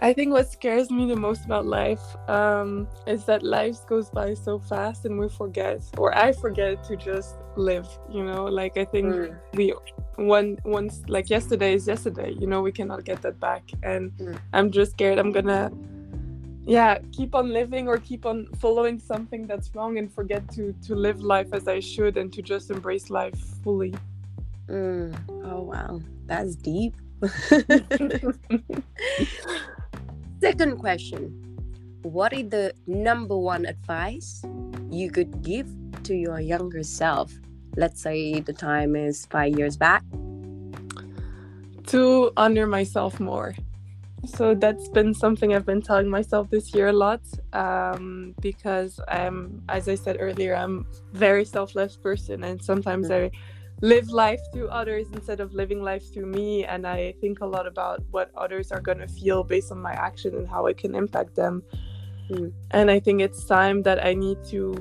I 0.01 0.13
think 0.13 0.33
what 0.33 0.51
scares 0.51 0.91
me 0.91 1.07
the 1.07 1.15
most 1.17 1.45
about 1.45 1.67
life 1.67 2.01
um, 2.29 2.87
is 3.07 3.25
that 3.25 3.43
life 3.43 3.85
goes 3.87 4.11
by 4.11 4.35
so 4.35 4.61
fast 4.61 5.05
and 5.05 5.19
we 5.19 5.29
forget, 5.29 5.83
or 5.97 6.17
I 6.17 6.31
forget 6.33 6.85
to 6.85 6.97
just 6.97 7.35
live. 7.57 7.89
You 8.09 8.25
know, 8.25 8.45
like 8.45 8.77
I 8.77 8.85
think 8.85 9.07
mm. 9.07 9.37
we 9.55 9.75
one 10.17 10.59
once 10.65 11.03
like 11.09 11.31
yesterday 11.31 11.75
is 11.75 11.89
yesterday. 11.89 12.33
You 12.39 12.47
know, 12.47 12.63
we 12.63 12.71
cannot 12.71 13.05
get 13.05 13.23
that 13.23 13.41
back, 13.41 13.65
and 13.83 14.13
mm. 14.19 14.39
I'm 14.53 14.71
just 14.71 14.93
scared 14.93 15.19
I'm 15.19 15.33
gonna, 15.33 15.73
yeah, 16.65 16.99
keep 17.11 17.35
on 17.35 17.53
living 17.53 17.89
or 17.89 17.99
keep 17.99 18.25
on 18.25 18.47
following 18.61 19.01
something 19.01 19.49
that's 19.49 19.75
wrong 19.75 19.99
and 19.99 20.13
forget 20.13 20.49
to 20.53 20.73
to 20.87 20.95
live 20.95 21.21
life 21.21 21.49
as 21.53 21.67
I 21.67 21.81
should 21.81 22.17
and 22.17 22.33
to 22.35 22.43
just 22.43 22.71
embrace 22.71 23.11
life 23.11 23.37
fully. 23.65 23.95
Mm. 24.69 25.13
Oh 25.45 25.63
wow, 25.63 26.01
that's 26.27 26.55
deep. 26.55 26.95
Second 30.41 30.79
question 30.79 31.35
What 32.03 32.33
is 32.33 32.49
the 32.51 32.73
number 32.87 33.37
one 33.37 33.67
advice 33.67 34.45
you 34.91 35.11
could 35.11 35.43
give 35.43 35.69
to 36.05 36.15
your 36.15 36.41
younger 36.41 36.83
self? 36.83 37.33
Let's 37.77 38.01
say 38.01 38.41
the 38.41 38.53
time 38.53 38.95
is 38.95 39.27
five 39.27 39.59
years 39.59 39.77
back. 39.77 40.05
To 41.87 42.33
honor 42.37 42.67
myself 42.67 43.19
more. 43.19 43.55
So 44.27 44.55
that's 44.55 44.89
been 44.89 45.15
something 45.15 45.55
I've 45.55 45.65
been 45.65 45.83
telling 45.83 46.09
myself 46.09 46.51
this 46.51 46.75
year 46.75 46.89
a 46.89 46.93
lot 46.93 47.21
um, 47.53 48.35
because 48.41 49.01
I'm, 49.09 49.63
as 49.69 49.89
I 49.89 49.95
said 49.95 50.17
earlier, 50.19 50.55
I'm 50.55 50.87
very 51.13 51.45
selfless 51.45 51.97
person, 51.97 52.45
and 52.45 52.61
sometimes 52.61 53.09
mm-hmm. 53.09 53.35
I 53.35 53.39
live 53.81 54.09
life 54.11 54.41
through 54.53 54.69
others 54.69 55.07
instead 55.13 55.41
of 55.41 55.55
living 55.55 55.83
life 55.83 56.13
through 56.13 56.27
me 56.27 56.65
and 56.65 56.87
i 56.87 57.15
think 57.21 57.41
a 57.41 57.47
lot 57.47 57.67
about 57.67 58.03
what 58.11 58.31
others 58.37 58.73
are 58.73 58.81
going 58.81 58.99
to 58.99 59.07
feel 59.07 59.45
based 59.45 59.71
on 59.71 59.81
my 59.81 59.93
action 59.93 60.35
and 60.35 60.49
how 60.49 60.67
it 60.67 60.77
can 60.77 60.95
impact 60.95 61.35
them 61.37 61.63
mm. 62.31 62.53
and 62.73 62.91
i 62.91 62.99
think 62.99 63.21
it's 63.21 63.45
time 63.45 63.83
that 63.83 64.05
i 64.05 64.13
need 64.13 64.43
to 64.45 64.75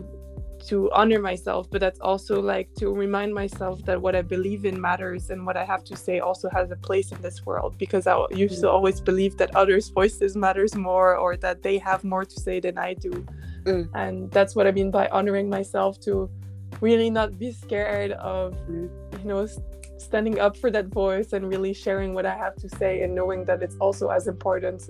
to 0.66 0.92
honor 0.92 1.20
myself 1.20 1.70
but 1.70 1.80
that's 1.80 2.00
also 2.00 2.42
like 2.42 2.74
to 2.74 2.90
remind 2.90 3.32
myself 3.32 3.80
that 3.86 4.02
what 4.02 4.16
i 4.16 4.22
believe 4.22 4.66
in 4.66 4.82
matters 4.82 5.30
and 5.30 5.46
what 5.46 5.56
i 5.56 5.64
have 5.64 5.84
to 5.84 5.96
say 5.96 6.20
also 6.20 6.50
has 6.50 6.72
a 6.72 6.76
place 6.76 7.12
in 7.12 7.22
this 7.22 7.46
world 7.46 7.78
because 7.78 8.08
i 8.08 8.26
used 8.32 8.58
mm. 8.58 8.62
to 8.62 8.70
always 8.70 9.00
believe 9.00 9.38
that 9.38 9.56
others 9.56 9.90
voices 9.90 10.36
matters 10.36 10.76
more 10.76 11.16
or 11.16 11.38
that 11.38 11.62
they 11.62 11.78
have 11.78 12.04
more 12.04 12.26
to 12.26 12.40
say 12.40 12.60
than 12.60 12.80
i 12.80 12.96
do 12.96 13.12
mm. 13.64 13.88
and 13.94 14.32
that's 14.32 14.56
what 14.56 14.66
i 14.66 14.72
mean 14.72 14.90
by 14.90 15.08
honoring 15.10 15.48
myself 15.48 16.00
to 16.00 16.28
really 16.82 17.10
not 17.10 17.38
be 17.40 17.52
scared 17.52 18.12
of 18.14 18.58
you 18.70 18.90
know 19.24 19.48
standing 19.98 20.40
up 20.40 20.56
for 20.56 20.70
that 20.70 20.88
voice 20.88 21.34
and 21.34 21.48
really 21.50 21.74
sharing 21.74 22.14
what 22.14 22.26
i 22.26 22.36
have 22.36 22.56
to 22.56 22.70
say 22.70 23.02
and 23.02 23.14
knowing 23.16 23.44
that 23.46 23.64
it's 23.64 23.76
also 23.78 24.10
as 24.10 24.28
important 24.28 24.90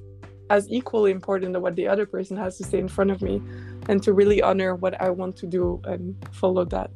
as 0.50 0.70
equally 0.70 1.12
important 1.12 1.54
to 1.54 1.60
what 1.60 1.76
the 1.76 1.88
other 1.88 2.06
person 2.06 2.38
has 2.38 2.58
to 2.58 2.64
say 2.64 2.80
in 2.80 2.88
front 2.88 3.12
of 3.12 3.22
me 3.22 3.42
and 3.90 4.02
to 4.04 4.14
really 4.14 4.42
honor 4.42 4.76
what 4.76 5.00
i 5.02 5.10
want 5.10 5.36
to 5.36 5.46
do 5.46 5.82
and 5.86 6.16
follow 6.32 6.66
that. 6.66 6.92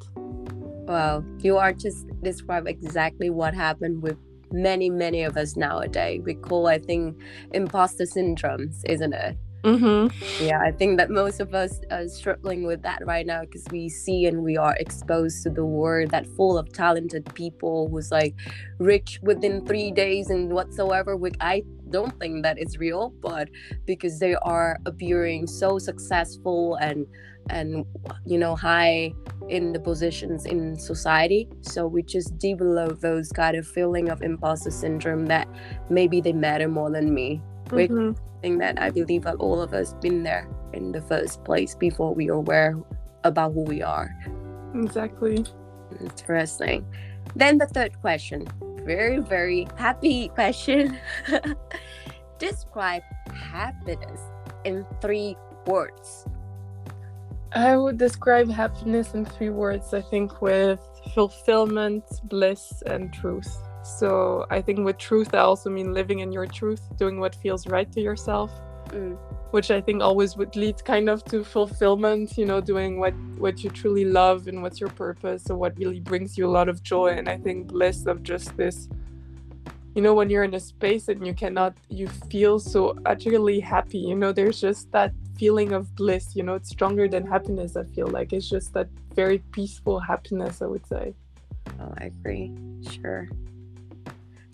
Well 0.87 1.23
you 1.39 1.57
are 1.57 1.73
just 1.73 2.05
describe 2.21 2.67
exactly 2.67 3.29
what 3.29 3.53
happened 3.53 4.01
with 4.01 4.17
many 4.51 4.89
many 4.89 5.23
of 5.23 5.37
us 5.37 5.55
nowadays. 5.55 6.21
We 6.23 6.33
call 6.33 6.67
i 6.67 6.77
think 6.77 7.17
imposter 7.53 8.03
syndromes 8.03 8.81
isn't 8.85 9.13
it 9.13 9.37
Mm-hmm. 9.63 10.43
Yeah, 10.43 10.59
I 10.59 10.71
think 10.71 10.97
that 10.97 11.11
most 11.11 11.39
of 11.39 11.53
us 11.53 11.81
are 11.91 12.07
struggling 12.07 12.63
with 12.63 12.81
that 12.81 13.05
right 13.05 13.25
now 13.25 13.41
because 13.41 13.63
we 13.71 13.89
see 13.89 14.25
and 14.25 14.43
we 14.43 14.57
are 14.57 14.75
exposed 14.77 15.43
to 15.43 15.51
the 15.51 15.65
world 15.65 16.09
that 16.11 16.25
full 16.25 16.57
of 16.57 16.73
talented 16.73 17.31
people 17.35 17.87
who's 17.89 18.11
like 18.11 18.35
rich 18.79 19.19
within 19.21 19.65
three 19.65 19.91
days 19.91 20.29
and 20.31 20.51
whatsoever. 20.51 21.15
Which 21.15 21.35
I 21.39 21.63
don't 21.91 22.17
think 22.19 22.43
that 22.43 22.57
is 22.57 22.79
real, 22.79 23.13
but 23.21 23.49
because 23.85 24.17
they 24.19 24.35
are 24.35 24.79
appearing 24.85 25.45
so 25.45 25.77
successful 25.77 26.75
and 26.75 27.05
and 27.49 27.85
you 28.25 28.37
know 28.37 28.55
high 28.55 29.13
in 29.49 29.73
the 29.73 29.79
positions 29.79 30.45
in 30.45 30.77
society 30.77 31.49
so 31.61 31.87
we 31.87 32.03
just 32.03 32.37
develop 32.37 32.99
those 33.01 33.31
kind 33.31 33.57
of 33.57 33.67
feeling 33.67 34.09
of 34.09 34.21
imposter 34.21 34.69
syndrome 34.69 35.25
that 35.25 35.47
maybe 35.89 36.21
they 36.21 36.33
matter 36.33 36.67
more 36.67 36.91
than 36.91 37.13
me 37.13 37.41
mm-hmm 37.71 38.11
thing 38.41 38.57
that 38.57 38.81
I 38.81 38.89
believe 38.89 39.23
that 39.23 39.35
all 39.35 39.61
of 39.61 39.73
us 39.73 39.93
been 40.01 40.23
there 40.23 40.47
in 40.73 40.91
the 40.91 41.01
first 41.01 41.43
place 41.43 41.75
before 41.75 42.13
we 42.13 42.29
are 42.29 42.33
aware 42.33 42.77
about 43.23 43.53
who 43.53 43.61
we 43.61 43.81
are. 43.81 44.15
Exactly. 44.75 45.45
Interesting. 45.99 46.85
Then 47.35 47.57
the 47.57 47.67
third 47.67 47.99
question, 48.01 48.47
very, 48.83 49.19
very 49.19 49.67
happy 49.77 50.29
question. 50.29 50.97
Describe 52.39 53.03
happiness 53.33 54.19
in 54.65 54.85
three 55.01 55.37
words. 55.65 56.25
I 57.53 57.75
would 57.75 57.97
describe 57.97 58.49
happiness 58.49 59.13
in 59.13 59.25
three 59.25 59.49
words, 59.49 59.93
I 59.93 60.01
think, 60.01 60.41
with 60.41 60.79
fulfillment, 61.13 62.05
bliss, 62.23 62.81
and 62.85 63.11
truth. 63.11 63.53
So 63.97 64.45
I 64.49 64.61
think 64.61 64.79
with 64.85 64.97
truth, 64.97 65.33
I 65.33 65.39
also 65.39 65.69
mean 65.69 65.93
living 65.93 66.19
in 66.19 66.31
your 66.31 66.45
truth, 66.47 66.81
doing 66.97 67.19
what 67.19 67.35
feels 67.35 67.67
right 67.67 67.91
to 67.91 68.01
yourself, 68.01 68.51
mm. 68.87 69.17
which 69.51 69.69
I 69.69 69.81
think 69.81 70.01
always 70.01 70.37
would 70.37 70.55
lead 70.55 70.83
kind 70.83 71.09
of 71.09 71.23
to 71.25 71.43
fulfillment. 71.43 72.37
You 72.37 72.45
know, 72.45 72.61
doing 72.61 72.99
what 72.99 73.13
what 73.37 73.63
you 73.63 73.69
truly 73.69 74.05
love 74.05 74.47
and 74.47 74.61
what's 74.61 74.79
your 74.79 74.89
purpose, 74.89 75.49
or 75.49 75.57
what 75.57 75.77
really 75.77 75.99
brings 75.99 76.37
you 76.37 76.47
a 76.47 76.51
lot 76.51 76.69
of 76.69 76.81
joy. 76.83 77.09
And 77.09 77.27
I 77.27 77.37
think 77.37 77.67
bliss 77.67 78.05
of 78.05 78.23
just 78.23 78.55
this. 78.57 78.87
You 79.93 80.01
know, 80.01 80.13
when 80.13 80.29
you're 80.29 80.45
in 80.45 80.53
a 80.53 80.59
space 80.59 81.09
and 81.09 81.27
you 81.27 81.33
cannot, 81.33 81.75
you 81.89 82.07
feel 82.07 82.59
so 82.59 82.97
utterly 83.05 83.59
happy. 83.59 83.97
You 83.97 84.15
know, 84.15 84.31
there's 84.31 84.61
just 84.61 84.89
that 84.93 85.11
feeling 85.37 85.73
of 85.73 85.93
bliss. 85.97 86.33
You 86.33 86.43
know, 86.43 86.55
it's 86.55 86.69
stronger 86.69 87.09
than 87.09 87.27
happiness. 87.27 87.75
I 87.75 87.83
feel 87.83 88.07
like 88.07 88.31
it's 88.31 88.49
just 88.49 88.73
that 88.73 88.87
very 89.13 89.39
peaceful 89.51 89.99
happiness. 89.99 90.61
I 90.61 90.67
would 90.67 90.85
say. 90.87 91.13
Oh, 91.79 91.93
I 91.97 92.05
agree. 92.05 92.53
Sure 92.89 93.27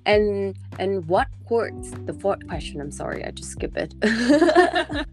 and 0.07 0.57
and 0.79 1.05
what 1.07 1.27
quotes 1.45 1.91
the 2.05 2.13
fourth 2.13 2.45
question 2.47 2.81
i'm 2.81 2.91
sorry 2.91 3.23
i 3.23 3.29
just 3.31 3.51
skip 3.51 3.77
it. 3.77 3.93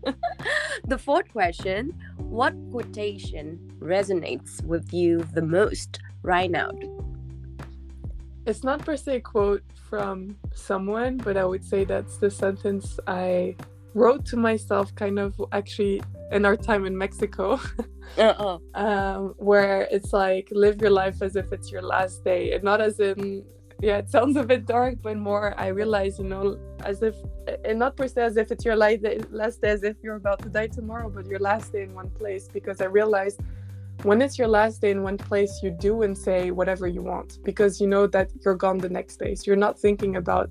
The 0.87 0.99
fourth 0.99 1.33
question 1.33 1.93
what 2.19 2.55
quotation 2.71 3.59
resonates 3.79 4.63
with 4.65 4.93
you 4.93 5.27
the 5.33 5.41
most? 5.41 6.01
Right 6.23 6.51
now 6.51 6.71
it's 8.47 8.63
not 8.63 8.85
per 8.85 8.97
se 8.97 9.17
a 9.17 9.21
quote 9.21 9.63
from 9.89 10.37
someone 10.55 11.17
but 11.17 11.37
i 11.37 11.45
would 11.45 11.65
say 11.65 11.85
that's 11.85 12.19
the 12.19 12.31
sentence 12.31 12.99
i 13.07 13.57
wrote 13.95 14.25
to 14.27 14.37
myself 14.37 14.95
kind 14.95 15.19
of 15.19 15.41
actually 15.53 16.03
in 16.33 16.45
our 16.45 16.57
time 16.57 16.85
in 16.85 16.97
mexico. 16.97 17.59
Uh-uh. 18.19 18.59
um, 18.75 19.35
where 19.39 19.89
it's 19.91 20.13
like 20.13 20.47
live 20.53 20.81
your 20.81 20.91
life 20.91 21.23
as 21.23 21.37
if 21.37 21.53
it's 21.53 21.73
your 21.73 21.83
last 21.83 22.23
day 22.23 22.53
and 22.53 22.63
not 22.63 22.81
as 22.81 23.01
in 23.01 23.45
yeah 23.81 23.99
it 23.99 24.09
sounds 24.09 24.37
a 24.37 24.43
bit 24.43 24.67
dark 24.67 24.95
but 25.03 25.17
more 25.17 25.55
i 25.59 25.69
realize 25.69 26.19
you 26.19 26.25
know 26.25 26.59
as 26.85 27.03
if 27.03 27.15
and 27.65 27.79
not 27.79 27.97
per 27.97 28.07
se 28.07 28.23
as 28.23 28.37
if 28.37 28.51
it's 28.51 28.65
your 28.65 28.77
last 28.77 29.03
day, 29.03 29.69
as 29.69 29.83
if 29.83 29.97
you're 30.03 30.17
about 30.17 30.39
to 30.41 30.49
die 30.49 30.67
tomorrow 30.67 31.11
but 31.11 31.27
your 31.27 31.41
last 31.41 31.73
day 31.73 31.83
in 31.83 31.95
one 31.95 32.11
place 32.11 32.49
because 32.49 32.81
i 32.81 32.85
realized 32.85 33.41
when 34.03 34.21
it's 34.21 34.39
your 34.39 34.49
last 34.49 34.83
day 34.83 34.91
in 34.91 35.03
one 35.03 35.17
place 35.17 35.61
you 35.63 35.71
do 35.71 36.03
and 36.03 36.17
say 36.17 36.51
whatever 36.51 36.87
you 36.87 37.01
want 37.01 37.39
because 37.43 37.81
you 37.81 37.87
know 37.87 38.07
that 38.07 38.29
you're 38.45 38.55
gone 38.55 38.77
the 38.77 38.89
next 38.89 39.17
day. 39.17 39.35
So 39.35 39.45
you're 39.47 39.57
not 39.57 39.79
thinking 39.79 40.17
about 40.17 40.51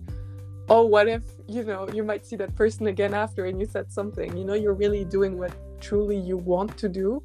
oh 0.70 0.86
what 0.86 1.08
if 1.08 1.24
you 1.48 1.64
know 1.64 1.88
you 1.90 2.04
might 2.04 2.26
see 2.26 2.36
that 2.38 2.56
person 2.56 2.88
again 2.88 3.14
after 3.14 3.46
and 3.46 3.60
you 3.60 3.66
said 3.66 3.92
something. 3.92 4.36
You 4.36 4.46
know 4.46 4.56
you're 4.56 4.74
really 4.74 5.06
doing 5.06 5.38
what 5.38 5.54
truly 5.80 6.18
you 6.18 6.38
want 6.38 6.78
to 6.78 6.90
do. 6.90 7.22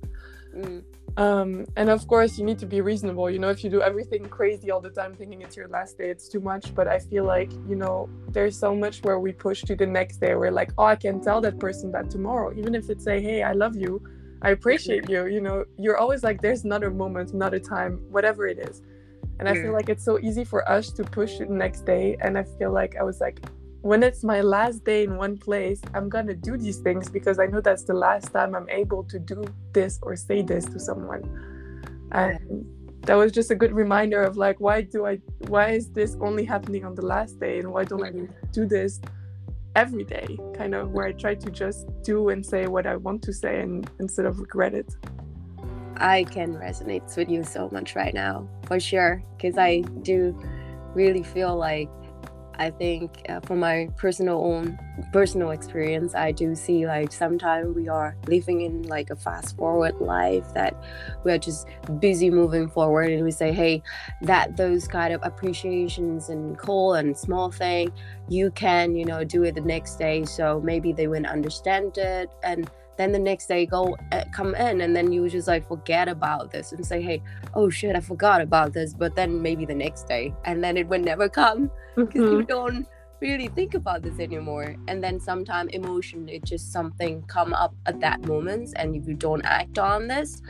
Mm. 0.55 0.82
Um, 1.18 1.66
and 1.74 1.90
of 1.90 2.06
course, 2.06 2.38
you 2.38 2.44
need 2.44 2.60
to 2.60 2.66
be 2.66 2.80
reasonable. 2.80 3.28
You 3.28 3.40
know, 3.40 3.48
if 3.48 3.64
you 3.64 3.70
do 3.70 3.82
everything 3.82 4.24
crazy 4.26 4.70
all 4.70 4.80
the 4.80 4.90
time, 4.90 5.16
thinking 5.16 5.42
it's 5.42 5.56
your 5.56 5.66
last 5.66 5.98
day, 5.98 6.10
it's 6.10 6.28
too 6.28 6.38
much. 6.38 6.72
But 6.76 6.86
I 6.86 7.00
feel 7.00 7.24
like, 7.24 7.50
you 7.68 7.74
know, 7.74 8.08
there's 8.28 8.56
so 8.56 8.72
much 8.72 9.02
where 9.02 9.18
we 9.18 9.32
push 9.32 9.62
to 9.62 9.74
the 9.74 9.84
next 9.84 10.18
day. 10.18 10.36
We're 10.36 10.52
like, 10.52 10.70
oh, 10.78 10.84
I 10.84 10.94
can 10.94 11.20
tell 11.20 11.40
that 11.40 11.58
person 11.58 11.90
that 11.90 12.08
tomorrow, 12.08 12.54
even 12.56 12.72
if 12.76 12.88
it's 12.88 13.02
say, 13.02 13.20
hey, 13.20 13.42
I 13.42 13.50
love 13.50 13.74
you, 13.74 14.00
I 14.42 14.50
appreciate 14.50 15.10
you. 15.10 15.26
You 15.26 15.40
know, 15.40 15.64
you're 15.76 15.98
always 15.98 16.22
like, 16.22 16.40
there's 16.40 16.64
another 16.64 16.90
moment, 16.90 17.32
another 17.32 17.58
time, 17.58 17.94
whatever 18.10 18.46
it 18.46 18.60
is. 18.60 18.80
And 19.40 19.48
I 19.48 19.54
feel 19.54 19.72
like 19.72 19.88
it's 19.88 20.04
so 20.04 20.20
easy 20.20 20.44
for 20.44 20.68
us 20.70 20.92
to 20.92 21.02
push 21.02 21.38
the 21.38 21.46
next 21.46 21.84
day. 21.84 22.16
And 22.20 22.38
I 22.38 22.44
feel 22.44 22.72
like 22.72 22.96
I 22.96 23.02
was 23.02 23.20
like, 23.20 23.40
when 23.83 24.03
it's 24.03 24.24
my 24.24 24.41
last 24.41 24.85
day 24.85 25.05
in 25.05 25.16
one 25.16 25.39
place, 25.39 25.81
I'm 25.95 26.09
gonna 26.09 26.35
do 26.35 26.57
these 26.57 26.79
things 26.79 27.09
because 27.09 27.39
I 27.39 27.47
know 27.47 27.61
that's 27.61 27.85
the 27.85 27.95
last 27.95 28.33
time 28.33 28.55
I'm 28.55 28.68
able 28.68 29.05
to 29.05 29.18
do 29.18 29.45
this 29.72 29.99
or 30.03 30.16
say 30.16 30.43
this 30.43 30.64
to 30.66 30.81
someone. 30.81 31.22
And 32.12 32.66
that 33.03 33.14
was 33.14 33.33
just 33.33 33.51
a 33.51 33.55
good 33.55 33.72
reminder 33.72 34.22
of 34.22 34.37
like, 34.37 34.61
why 34.61 34.83
do 34.83 35.07
I, 35.07 35.20
why 35.47 35.70
is 35.70 35.91
this 35.91 36.16
only 36.20 36.45
happening 36.45 36.85
on 36.85 36.95
the 36.95 37.07
last 37.07 37.39
day, 37.39 37.61
and 37.61 37.72
why 37.72 37.85
don't 37.85 38.05
I 38.05 38.11
mm-hmm. 38.11 38.33
do 38.53 38.66
this 38.66 39.01
every 39.76 40.05
day? 40.05 40.37
Kind 40.55 40.74
of 40.74 40.91
where 40.91 41.07
I 41.07 41.12
try 41.12 41.35
to 41.37 41.51
just 41.51 41.87
do 42.03 42.31
and 42.31 42.45
say 42.45 42.66
what 42.66 42.87
I 42.87 42.97
want 42.97 43.22
to 43.22 43.33
say, 43.33 43.61
and 43.61 43.89
instead 44.01 44.26
of 44.26 44.41
regret 44.41 44.74
it. 44.74 44.93
I 45.97 46.24
can 46.24 46.55
resonate 46.55 47.16
with 47.16 47.29
you 47.29 47.45
so 47.45 47.68
much 47.72 47.97
right 47.97 48.14
now, 48.14 48.49
for 48.66 48.79
sure, 48.79 49.22
because 49.37 49.57
I 49.57 49.81
do 50.03 50.39
really 50.95 51.22
feel 51.22 51.57
like 51.57 51.89
I 52.59 52.70
think 52.70 53.24
uh, 53.28 53.40
from 53.40 53.61
my 53.61 53.88
personal 53.96 54.44
own 54.44 54.78
personal 55.12 55.50
experience, 55.50 56.14
I 56.14 56.32
do 56.32 56.54
see 56.54 56.86
like 56.86 57.12
sometimes 57.12 57.76
we 57.76 57.88
are 57.88 58.16
living 58.26 58.62
in 58.62 58.82
like 58.82 59.11
a 59.11 59.16
fast 59.16 59.56
forward 59.56 59.94
life 60.00 60.52
that 60.54 60.74
we 61.24 61.30
are 61.32 61.38
just 61.38 61.68
busy 62.00 62.30
moving 62.30 62.68
forward, 62.68 63.12
and 63.12 63.22
we 63.24 63.30
say, 63.30 63.52
hey, 63.52 63.82
that 64.22 64.56
those 64.56 64.88
kind 64.88 65.14
of 65.14 65.20
appreciations 65.22 66.28
and 66.28 66.59
cool 66.59 66.94
and 66.94 67.16
small 67.16 67.50
thing, 67.50 67.92
you 68.28 68.50
can 68.50 68.96
you 68.96 69.04
know 69.04 69.22
do 69.22 69.44
it 69.44 69.54
the 69.54 69.61
next 69.61 69.96
day, 69.96 70.24
so 70.24 70.61
maybe 70.61 70.92
they 70.92 71.06
wouldn't 71.06 71.28
understand 71.28 71.96
it 71.96 72.28
and 72.42 72.68
then 72.99 73.12
the 73.12 73.18
next 73.18 73.46
day 73.46 73.64
go 73.64 73.96
uh, 74.12 74.24
come 74.32 74.55
in 74.55 74.82
and 74.82 74.94
then 74.94 75.11
you 75.12 75.28
just 75.28 75.49
like 75.49 75.66
forget 75.66 76.09
about 76.09 76.51
this 76.51 76.72
and 76.72 76.84
say 76.84 77.01
hey 77.01 77.22
oh 77.55 77.70
shit 77.70 77.96
i 77.96 78.01
forgot 78.01 78.40
about 78.40 78.72
this 78.72 78.92
but 78.92 79.14
then 79.14 79.40
maybe 79.40 79.64
the 79.64 79.74
next 79.74 80.09
day 80.09 80.34
and 80.44 80.62
then 80.62 80.76
it 80.76 80.86
would 80.88 81.05
never 81.05 81.28
come 81.28 81.70
because 81.96 82.20
mm-hmm. 82.20 82.40
you 82.40 82.42
don't 82.42 82.86
really 83.20 83.49
think 83.49 83.74
about 83.74 84.03
this 84.03 84.18
anymore. 84.20 84.76
And 84.86 85.03
then 85.03 85.18
sometimes 85.18 85.70
emotion 85.72 86.28
it 86.28 86.44
just 86.44 86.72
something 86.72 87.22
come 87.22 87.53
up 87.53 87.74
at 87.86 88.01
that 88.01 88.22
moment 88.22 88.74
and 88.76 88.94
if 88.94 89.07
you 89.09 89.14
don't 89.14 89.44
act 89.44 89.78
on 89.78 90.09
this 90.09 90.42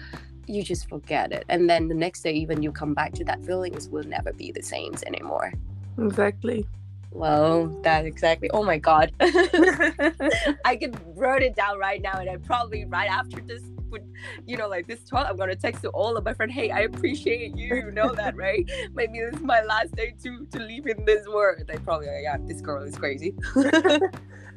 you 0.46 0.62
just 0.62 0.88
forget 0.88 1.30
it. 1.30 1.44
And 1.50 1.68
then 1.68 1.88
the 1.88 1.94
next 1.94 2.22
day 2.22 2.32
even 2.32 2.62
you 2.62 2.72
come 2.72 2.94
back 2.94 3.12
to 3.14 3.24
that 3.24 3.44
feelings 3.44 3.88
will 3.88 4.04
never 4.04 4.32
be 4.32 4.50
the 4.50 4.62
same 4.62 4.94
anymore. 5.06 5.52
Exactly 5.98 6.66
well, 7.10 7.68
that's 7.82 8.06
exactly. 8.06 8.50
Oh 8.50 8.62
my 8.62 8.78
god, 8.78 9.12
I 9.20 10.76
could 10.80 10.98
write 11.16 11.42
it 11.42 11.56
down 11.56 11.78
right 11.78 12.00
now, 12.00 12.18
and 12.18 12.28
I 12.28 12.36
probably 12.36 12.84
right 12.84 13.10
after 13.10 13.40
this, 13.40 13.62
would 13.90 14.04
you 14.46 14.56
know, 14.56 14.68
like 14.68 14.86
this 14.86 15.04
talk, 15.04 15.26
I'm 15.28 15.36
gonna 15.36 15.56
text 15.56 15.82
to 15.82 15.88
all 15.90 16.16
of 16.16 16.24
my 16.24 16.34
friends. 16.34 16.52
Hey, 16.52 16.70
I 16.70 16.80
appreciate 16.80 17.56
you. 17.56 17.76
You 17.76 17.90
know 17.90 18.14
that, 18.14 18.36
right? 18.44 18.70
Maybe 18.94 19.20
this 19.20 19.34
is 19.34 19.40
my 19.40 19.62
last 19.62 19.94
day 19.94 20.14
to 20.22 20.46
to 20.46 20.58
leave 20.58 20.86
in 20.86 21.04
this 21.04 21.26
world. 21.26 21.62
They 21.66 21.78
probably, 21.78 22.08
like, 22.08 22.22
yeah, 22.22 22.36
this 22.40 22.60
girl 22.60 22.82
is 22.82 22.96
crazy. 22.96 23.34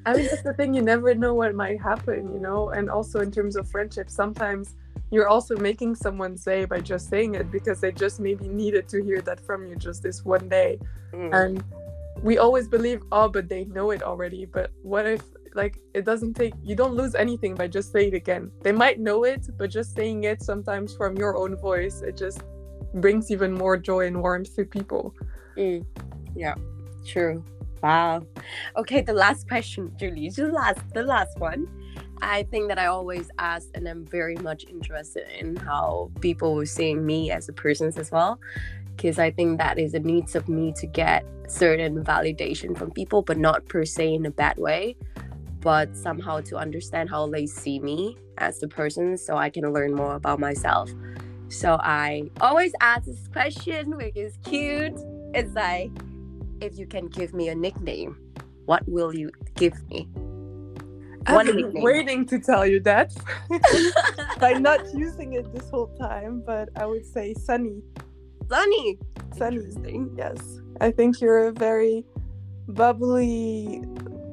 I 0.03 0.13
mean, 0.13 0.25
that's 0.25 0.41
the 0.41 0.53
thing. 0.57 0.73
You 0.73 0.81
never 0.81 1.13
know 1.13 1.33
what 1.33 1.53
might 1.55 1.79
happen, 1.79 2.33
you 2.33 2.39
know. 2.39 2.69
And 2.69 2.89
also 2.89 3.19
in 3.19 3.31
terms 3.31 3.55
of 3.55 3.69
friendship, 3.69 4.09
sometimes 4.09 4.75
you're 5.11 5.27
also 5.27 5.55
making 5.57 5.95
someone 5.95 6.37
say 6.37 6.65
by 6.65 6.79
just 6.79 7.09
saying 7.09 7.35
it 7.35 7.51
because 7.51 7.81
they 7.81 7.91
just 7.91 8.19
maybe 8.19 8.47
needed 8.47 8.87
to 8.89 9.03
hear 9.03 9.21
that 9.21 9.39
from 9.39 9.67
you 9.67 9.75
just 9.75 10.03
this 10.03 10.25
one 10.25 10.49
day, 10.49 10.79
mm. 11.13 11.33
and 11.33 11.63
we 12.21 12.37
always 12.37 12.67
believe 12.67 13.01
oh 13.11 13.27
but 13.27 13.49
they 13.49 13.65
know 13.65 13.91
it 13.91 14.03
already. 14.03 14.45
But 14.45 14.71
what 14.81 15.05
if 15.05 15.23
like 15.53 15.79
it 15.93 16.05
doesn't 16.05 16.33
take 16.33 16.53
you 16.63 16.75
don't 16.75 16.95
lose 16.95 17.15
anything 17.15 17.55
by 17.55 17.67
just 17.67 17.91
saying 17.91 18.09
it 18.09 18.15
again. 18.15 18.51
They 18.61 18.71
might 18.71 18.99
know 18.99 19.23
it 19.23 19.47
but 19.57 19.69
just 19.69 19.95
saying 19.95 20.23
it 20.23 20.41
sometimes 20.41 20.95
from 20.95 21.17
your 21.17 21.35
own 21.35 21.57
voice 21.57 22.01
it 22.01 22.17
just 22.17 22.41
brings 22.95 23.31
even 23.31 23.53
more 23.53 23.77
joy 23.77 24.07
and 24.07 24.21
warmth 24.21 24.55
to 24.55 24.65
people. 24.65 25.13
Mm. 25.57 25.85
yeah 26.35 26.55
true. 27.05 27.43
Wow. 27.83 28.25
Okay 28.77 29.01
the 29.01 29.13
last 29.13 29.47
question 29.47 29.91
julie 29.99 30.29
the 30.29 30.47
last 30.47 30.81
the 30.93 31.03
last 31.03 31.39
one. 31.39 31.67
I 32.23 32.43
think 32.43 32.67
that 32.67 32.77
I 32.77 32.85
always 32.85 33.31
ask, 33.39 33.67
and 33.73 33.87
I'm 33.87 34.05
very 34.05 34.35
much 34.35 34.63
interested 34.69 35.25
in 35.39 35.55
how 35.55 36.11
people 36.19 36.55
are 36.59 36.67
seeing 36.67 37.03
me 37.03 37.31
as 37.31 37.49
a 37.49 37.53
person 37.53 37.91
as 37.97 38.11
well 38.11 38.39
because 39.01 39.17
I 39.17 39.31
think 39.31 39.57
that 39.57 39.79
is 39.79 39.95
a 39.95 39.99
needs 39.99 40.35
of 40.35 40.47
me 40.47 40.71
to 40.73 40.85
get 40.85 41.25
certain 41.47 42.03
validation 42.03 42.77
from 42.77 42.91
people, 42.91 43.23
but 43.23 43.35
not 43.35 43.67
per 43.67 43.83
se 43.83 44.13
in 44.13 44.27
a 44.27 44.31
bad 44.31 44.59
way, 44.59 44.95
but 45.59 45.97
somehow 45.97 46.41
to 46.41 46.57
understand 46.57 47.09
how 47.09 47.27
they 47.27 47.47
see 47.47 47.79
me 47.79 48.15
as 48.37 48.59
the 48.59 48.67
person 48.67 49.17
so 49.17 49.37
I 49.37 49.49
can 49.49 49.73
learn 49.73 49.95
more 49.95 50.13
about 50.13 50.39
myself. 50.39 50.91
So 51.49 51.79
I 51.81 52.29
always 52.41 52.73
ask 52.79 53.05
this 53.05 53.27
question, 53.33 53.97
which 53.97 54.15
is 54.15 54.37
cute. 54.43 54.93
It's 55.33 55.53
like, 55.55 55.89
if 56.61 56.77
you 56.77 56.85
can 56.85 57.07
give 57.07 57.33
me 57.33 57.49
a 57.49 57.55
nickname, 57.55 58.15
what 58.65 58.87
will 58.87 59.15
you 59.15 59.31
give 59.55 59.73
me? 59.89 60.07
I've 61.25 61.47
been 61.47 61.73
waiting 61.73 62.27
to 62.27 62.39
tell 62.39 62.67
you 62.67 62.79
that 62.81 63.15
by 64.39 64.53
not 64.53 64.93
using 64.93 65.33
it 65.33 65.51
this 65.53 65.67
whole 65.71 65.87
time, 65.99 66.43
but 66.45 66.69
I 66.75 66.85
would 66.85 67.05
say 67.05 67.33
Sunny. 67.33 67.81
Sunny. 68.51 68.99
Sunny. 69.37 70.07
Yes. 70.17 70.59
I 70.81 70.91
think 70.91 71.21
you're 71.21 71.47
a 71.47 71.53
very 71.53 72.03
bubbly 72.67 73.81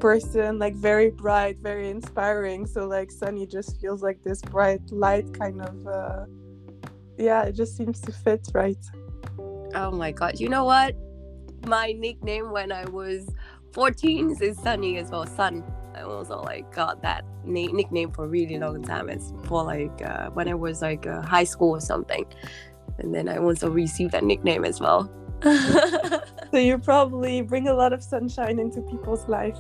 person, 0.00 0.58
like 0.58 0.74
very 0.74 1.10
bright, 1.10 1.58
very 1.58 1.88
inspiring. 1.88 2.66
So 2.66 2.88
like 2.88 3.12
Sunny 3.12 3.46
just 3.46 3.80
feels 3.80 4.02
like 4.02 4.20
this 4.24 4.42
bright 4.42 4.80
light 4.90 5.32
kind 5.38 5.62
of 5.62 5.86
uh 5.86 6.24
yeah, 7.16 7.44
it 7.44 7.52
just 7.52 7.76
seems 7.76 8.00
to 8.00 8.12
fit 8.12 8.48
right. 8.54 8.84
Oh 9.74 9.92
my 9.92 10.10
god. 10.10 10.40
You 10.40 10.48
know 10.48 10.64
what? 10.64 10.96
My 11.64 11.92
nickname 11.92 12.50
when 12.50 12.72
I 12.72 12.86
was 12.86 13.28
14 13.72 14.36
is 14.40 14.58
Sunny 14.58 14.98
as 14.98 15.10
well. 15.10 15.26
Sun. 15.26 15.62
I 15.94 16.02
also 16.02 16.42
like 16.42 16.72
got 16.74 17.02
that 17.02 17.24
na- 17.44 17.72
nickname 17.72 18.10
for 18.10 18.24
a 18.24 18.28
really 18.28 18.58
long 18.58 18.82
time. 18.82 19.08
It's 19.08 19.32
for 19.44 19.62
like 19.62 20.02
uh, 20.02 20.30
when 20.30 20.48
I 20.48 20.54
was 20.54 20.82
like 20.82 21.06
uh, 21.06 21.22
high 21.22 21.44
school 21.44 21.70
or 21.70 21.80
something 21.80 22.24
and 22.98 23.14
then 23.14 23.28
I 23.28 23.38
also 23.38 23.70
received 23.70 24.12
that 24.12 24.24
nickname 24.24 24.64
as 24.64 24.80
well. 24.80 25.10
so 25.42 26.58
you 26.58 26.78
probably 26.78 27.42
bring 27.42 27.68
a 27.68 27.74
lot 27.74 27.92
of 27.92 28.02
sunshine 28.02 28.58
into 28.58 28.82
people's 28.82 29.28
life. 29.28 29.58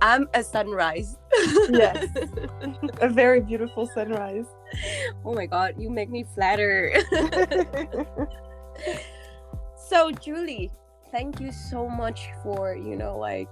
I'm 0.00 0.28
a 0.34 0.44
sunrise. 0.44 1.16
yes. 1.70 2.06
A 3.00 3.08
very 3.08 3.40
beautiful 3.40 3.86
sunrise. 3.86 4.46
Oh 5.24 5.34
my 5.34 5.46
god, 5.46 5.74
you 5.78 5.90
make 5.90 6.10
me 6.10 6.24
flatter. 6.34 6.94
so 9.76 10.12
Julie, 10.12 10.70
thank 11.10 11.40
you 11.40 11.50
so 11.50 11.88
much 11.88 12.28
for, 12.42 12.76
you 12.76 12.96
know, 12.96 13.18
like 13.18 13.48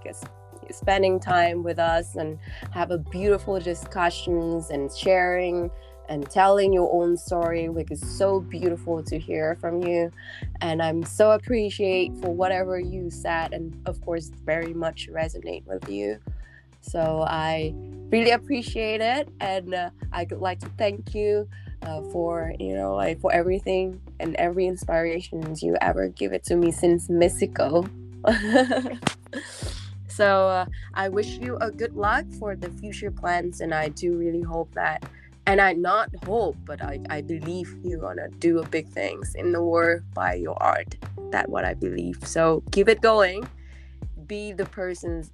spending 0.71 1.19
time 1.19 1.63
with 1.63 1.79
us 1.79 2.15
and 2.15 2.37
have 2.71 2.91
a 2.91 2.97
beautiful 2.97 3.59
discussions 3.59 4.69
and 4.69 4.91
sharing 4.95 5.69
and 6.09 6.29
telling 6.29 6.73
your 6.73 6.89
own 6.93 7.17
story, 7.17 7.69
which 7.69 7.91
is 7.91 8.17
so 8.17 8.39
beautiful 8.39 9.03
to 9.03 9.17
hear 9.19 9.57
from 9.59 9.83
you. 9.83 10.11
And 10.61 10.81
I'm 10.81 11.03
so 11.03 11.31
appreciate 11.31 12.15
for 12.17 12.33
whatever 12.33 12.79
you 12.79 13.09
said, 13.09 13.53
and 13.53 13.79
of 13.85 13.99
course, 14.01 14.31
very 14.45 14.73
much 14.73 15.09
resonate 15.09 15.65
with 15.65 15.89
you. 15.89 16.19
So 16.81 17.25
I 17.27 17.73
really 18.09 18.31
appreciate 18.31 19.01
it, 19.01 19.29
and 19.41 19.73
uh, 19.73 19.89
I'd 20.13 20.31
like 20.31 20.59
to 20.59 20.69
thank 20.77 21.13
you 21.13 21.47
uh, 21.83 22.01
for 22.11 22.53
you 22.59 22.73
know 22.73 22.95
like 22.95 23.19
for 23.19 23.31
everything 23.31 24.01
and 24.19 24.35
every 24.35 24.65
inspiration 24.65 25.55
you 25.61 25.77
ever 25.81 26.07
give 26.09 26.33
it 26.33 26.43
to 26.45 26.55
me 26.55 26.71
since 26.71 27.09
Mexico. 27.09 27.85
so 30.07 30.47
uh, 30.47 30.65
I 30.93 31.09
wish 31.09 31.37
you 31.39 31.57
a 31.57 31.71
good 31.71 31.95
luck 31.95 32.25
for 32.39 32.55
the 32.55 32.69
future 32.69 33.11
plans, 33.11 33.61
and 33.61 33.73
I 33.73 33.89
do 33.89 34.15
really 34.15 34.41
hope 34.41 34.73
that 34.73 35.03
and 35.47 35.61
I 35.61 35.73
not 35.73 36.09
hope, 36.25 36.57
but 36.65 36.83
I, 36.83 36.99
I 37.09 37.21
believe 37.21 37.73
you're 37.81 38.01
gonna 38.01 38.27
do 38.37 38.59
a 38.59 38.67
big 38.67 38.89
things 38.89 39.33
in 39.33 39.53
the 39.53 39.63
world 39.63 40.01
by 40.13 40.33
your 40.33 40.61
art. 40.61 40.95
That 41.31 41.49
what 41.49 41.63
I 41.63 41.73
believe. 41.73 42.19
So 42.27 42.61
keep 42.71 42.89
it 42.89 43.01
going. 43.01 43.47
Be 44.27 44.51
the 44.51 44.65
persons 44.65 45.31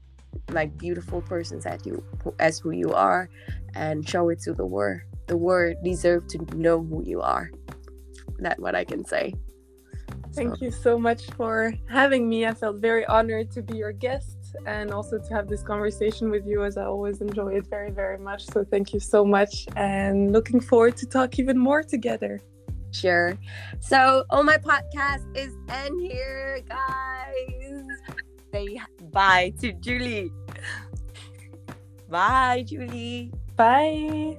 like 0.52 0.78
beautiful 0.78 1.22
persons 1.22 1.64
that 1.64 1.86
you 1.86 2.04
as 2.40 2.60
who 2.60 2.72
you 2.72 2.94
are 2.94 3.28
and 3.76 4.08
show 4.08 4.30
it 4.30 4.40
to 4.42 4.54
the 4.54 4.66
world. 4.66 5.02
The 5.28 5.38
world 5.38 5.78
deserve 5.84 6.28
to 6.28 6.38
know 6.56 6.82
who 6.84 7.04
you 7.04 7.22
are. 7.22 7.50
That 8.38 8.60
what 8.60 8.76
I 8.76 8.84
can 8.84 9.04
say. 9.06 9.34
Thank 10.34 10.58
so. 10.58 10.66
you 10.66 10.72
so 10.72 11.00
much 11.00 11.26
for 11.32 11.74
having 11.90 12.30
me. 12.30 12.46
I 12.46 12.54
felt 12.54 12.78
very 12.78 13.06
honored 13.08 13.50
to 13.52 13.64
be 13.64 13.78
your 13.78 13.92
guest 13.92 14.33
and 14.66 14.92
also 14.92 15.20
to 15.20 15.34
have 15.34 15.48
this 15.48 15.64
conversation 15.64 16.30
with 16.30 16.46
you 16.46 16.64
as 16.64 16.78
I 16.78 16.86
always 16.86 17.22
enjoy 17.22 17.56
it 17.56 17.68
very, 17.68 17.92
very 17.92 18.18
much. 18.18 18.46
So 18.46 18.64
thank 18.64 18.94
you 18.94 19.00
so 19.00 19.26
much 19.26 19.66
and 19.76 20.32
looking 20.32 20.60
forward 20.60 20.98
to 20.98 21.06
talk 21.06 21.40
even 21.40 21.58
more 21.58 21.84
together. 21.84 22.40
Sure. 22.92 23.38
So 23.80 24.24
on 24.30 24.46
my 24.46 24.58
podcast 24.58 25.26
is 25.36 25.54
end 25.70 26.00
here, 26.00 26.62
guys. 26.68 27.86
Say 28.52 28.80
bye 29.12 29.54
to 29.62 29.74
Julie. 29.74 30.32
Bye, 32.08 32.64
Julie. 32.68 33.32
Bye. 33.56 34.38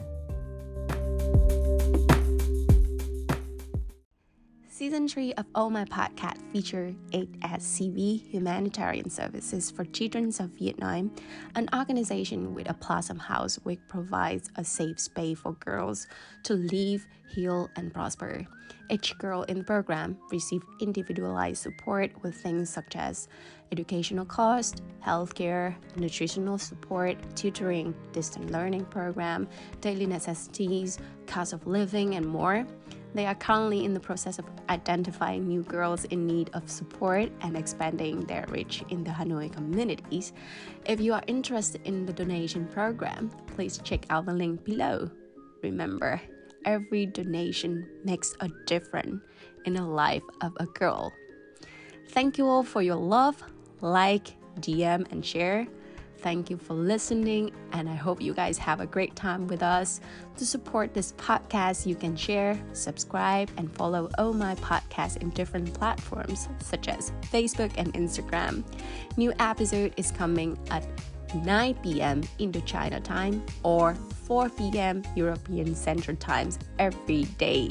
Season 4.76 5.06
3 5.06 5.34
of 5.34 5.46
All 5.54 5.70
My 5.70 5.84
Podcast 5.84 6.42
feature 6.50 6.92
HSCV 7.12 8.28
Humanitarian 8.28 9.08
Services 9.08 9.70
for 9.70 9.84
Children 9.84 10.32
of 10.40 10.50
Vietnam, 10.58 11.12
an 11.54 11.68
organization 11.72 12.52
with 12.56 12.68
a 12.68 12.74
Blossom 12.74 13.20
House 13.20 13.54
which 13.62 13.78
provides 13.86 14.50
a 14.56 14.64
safe 14.64 14.98
space 14.98 15.38
for 15.38 15.52
girls 15.52 16.08
to 16.42 16.54
live, 16.54 17.06
heal, 17.32 17.70
and 17.76 17.94
prosper. 17.94 18.44
Each 18.90 19.16
girl 19.18 19.44
in 19.44 19.58
the 19.58 19.64
program 19.64 20.18
receives 20.32 20.66
individualized 20.80 21.62
support 21.62 22.10
with 22.24 22.34
things 22.34 22.68
such 22.68 22.96
as 22.96 23.28
educational 23.70 24.24
cost, 24.24 24.82
healthcare, 25.06 25.76
nutritional 25.94 26.58
support, 26.58 27.16
tutoring, 27.36 27.94
distant 28.10 28.50
learning 28.50 28.86
program, 28.86 29.46
daily 29.80 30.06
necessities, 30.06 30.98
cost 31.28 31.52
of 31.52 31.64
living, 31.64 32.16
and 32.16 32.26
more. 32.26 32.66
They 33.14 33.26
are 33.26 33.34
currently 33.36 33.84
in 33.84 33.94
the 33.94 34.00
process 34.00 34.40
of 34.40 34.44
identifying 34.68 35.46
new 35.46 35.62
girls 35.62 36.04
in 36.06 36.26
need 36.26 36.50
of 36.52 36.68
support 36.68 37.30
and 37.42 37.56
expanding 37.56 38.22
their 38.22 38.44
reach 38.48 38.82
in 38.88 39.04
the 39.04 39.10
Hanoi 39.10 39.52
communities. 39.52 40.32
If 40.84 41.00
you 41.00 41.14
are 41.14 41.22
interested 41.28 41.80
in 41.84 42.06
the 42.06 42.12
donation 42.12 42.66
program, 42.66 43.30
please 43.46 43.78
check 43.78 44.04
out 44.10 44.26
the 44.26 44.32
link 44.32 44.64
below. 44.64 45.08
Remember, 45.62 46.20
every 46.64 47.06
donation 47.06 47.88
makes 48.04 48.34
a 48.40 48.48
difference 48.66 49.22
in 49.64 49.74
the 49.74 49.84
life 49.84 50.22
of 50.42 50.52
a 50.58 50.66
girl. 50.66 51.12
Thank 52.08 52.36
you 52.36 52.46
all 52.46 52.64
for 52.64 52.82
your 52.82 52.96
love, 52.96 53.40
like, 53.80 54.34
DM, 54.60 55.10
and 55.12 55.24
share. 55.24 55.66
Thank 56.24 56.48
you 56.48 56.56
for 56.56 56.72
listening, 56.72 57.52
and 57.72 57.86
I 57.86 57.92
hope 57.92 58.22
you 58.22 58.32
guys 58.32 58.56
have 58.56 58.80
a 58.80 58.86
great 58.86 59.14
time 59.14 59.46
with 59.46 59.62
us. 59.62 60.00
To 60.38 60.46
support 60.46 60.94
this 60.94 61.12
podcast, 61.12 61.84
you 61.84 61.94
can 61.94 62.16
share, 62.16 62.58
subscribe, 62.72 63.50
and 63.58 63.70
follow 63.70 64.08
all 64.16 64.32
my 64.32 64.54
podcasts 64.54 65.18
in 65.18 65.28
different 65.30 65.74
platforms 65.74 66.48
such 66.60 66.88
as 66.88 67.12
Facebook 67.24 67.72
and 67.76 67.92
Instagram. 67.92 68.64
New 69.18 69.34
episode 69.38 69.92
is 69.98 70.10
coming 70.10 70.58
at 70.70 70.86
9 71.34 71.74
p.m. 71.82 72.22
Indochina 72.40 73.04
time 73.04 73.44
or 73.62 73.94
4 74.24 74.48
p.m. 74.48 75.02
European 75.14 75.74
Central 75.74 76.16
Times 76.16 76.58
every 76.78 77.24
day. 77.36 77.68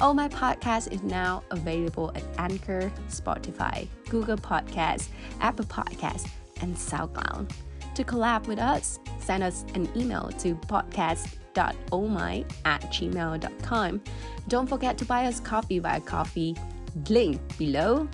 All 0.00 0.14
my 0.14 0.30
podcast 0.30 0.90
is 0.94 1.02
now 1.02 1.42
available 1.50 2.10
at 2.14 2.24
Anchor, 2.38 2.90
Spotify, 3.10 3.86
Google 4.08 4.38
Podcasts, 4.38 5.08
Apple 5.42 5.66
Podcasts, 5.66 6.30
and 6.62 6.74
SoundCloud. 6.74 7.52
To 7.96 8.04
collab 8.04 8.46
with 8.46 8.58
us, 8.58 9.00
send 9.20 9.42
us 9.42 9.64
an 9.72 9.88
email 9.96 10.28
to 10.40 10.54
podcast.omai 10.54 12.44
at 12.66 12.82
gmail.com. 12.82 14.02
Don't 14.48 14.68
forget 14.68 14.98
to 14.98 15.06
buy 15.06 15.24
us 15.24 15.40
coffee 15.40 15.78
via 15.78 16.02
coffee 16.02 16.54
link 17.08 17.40
below. 17.56 18.06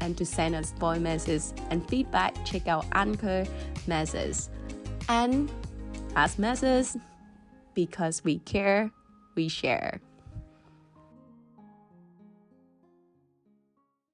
And 0.00 0.18
to 0.18 0.26
send 0.26 0.56
us 0.56 0.72
voice 0.72 0.98
messages 0.98 1.54
and 1.70 1.88
feedback, 1.88 2.34
check 2.44 2.66
out 2.66 2.84
Anchor 2.94 3.46
Messages. 3.86 4.50
And 5.08 5.48
as 6.16 6.36
messages, 6.36 6.96
because 7.74 8.24
we 8.24 8.40
care, 8.40 8.90
we 9.36 9.46
share. 9.46 10.00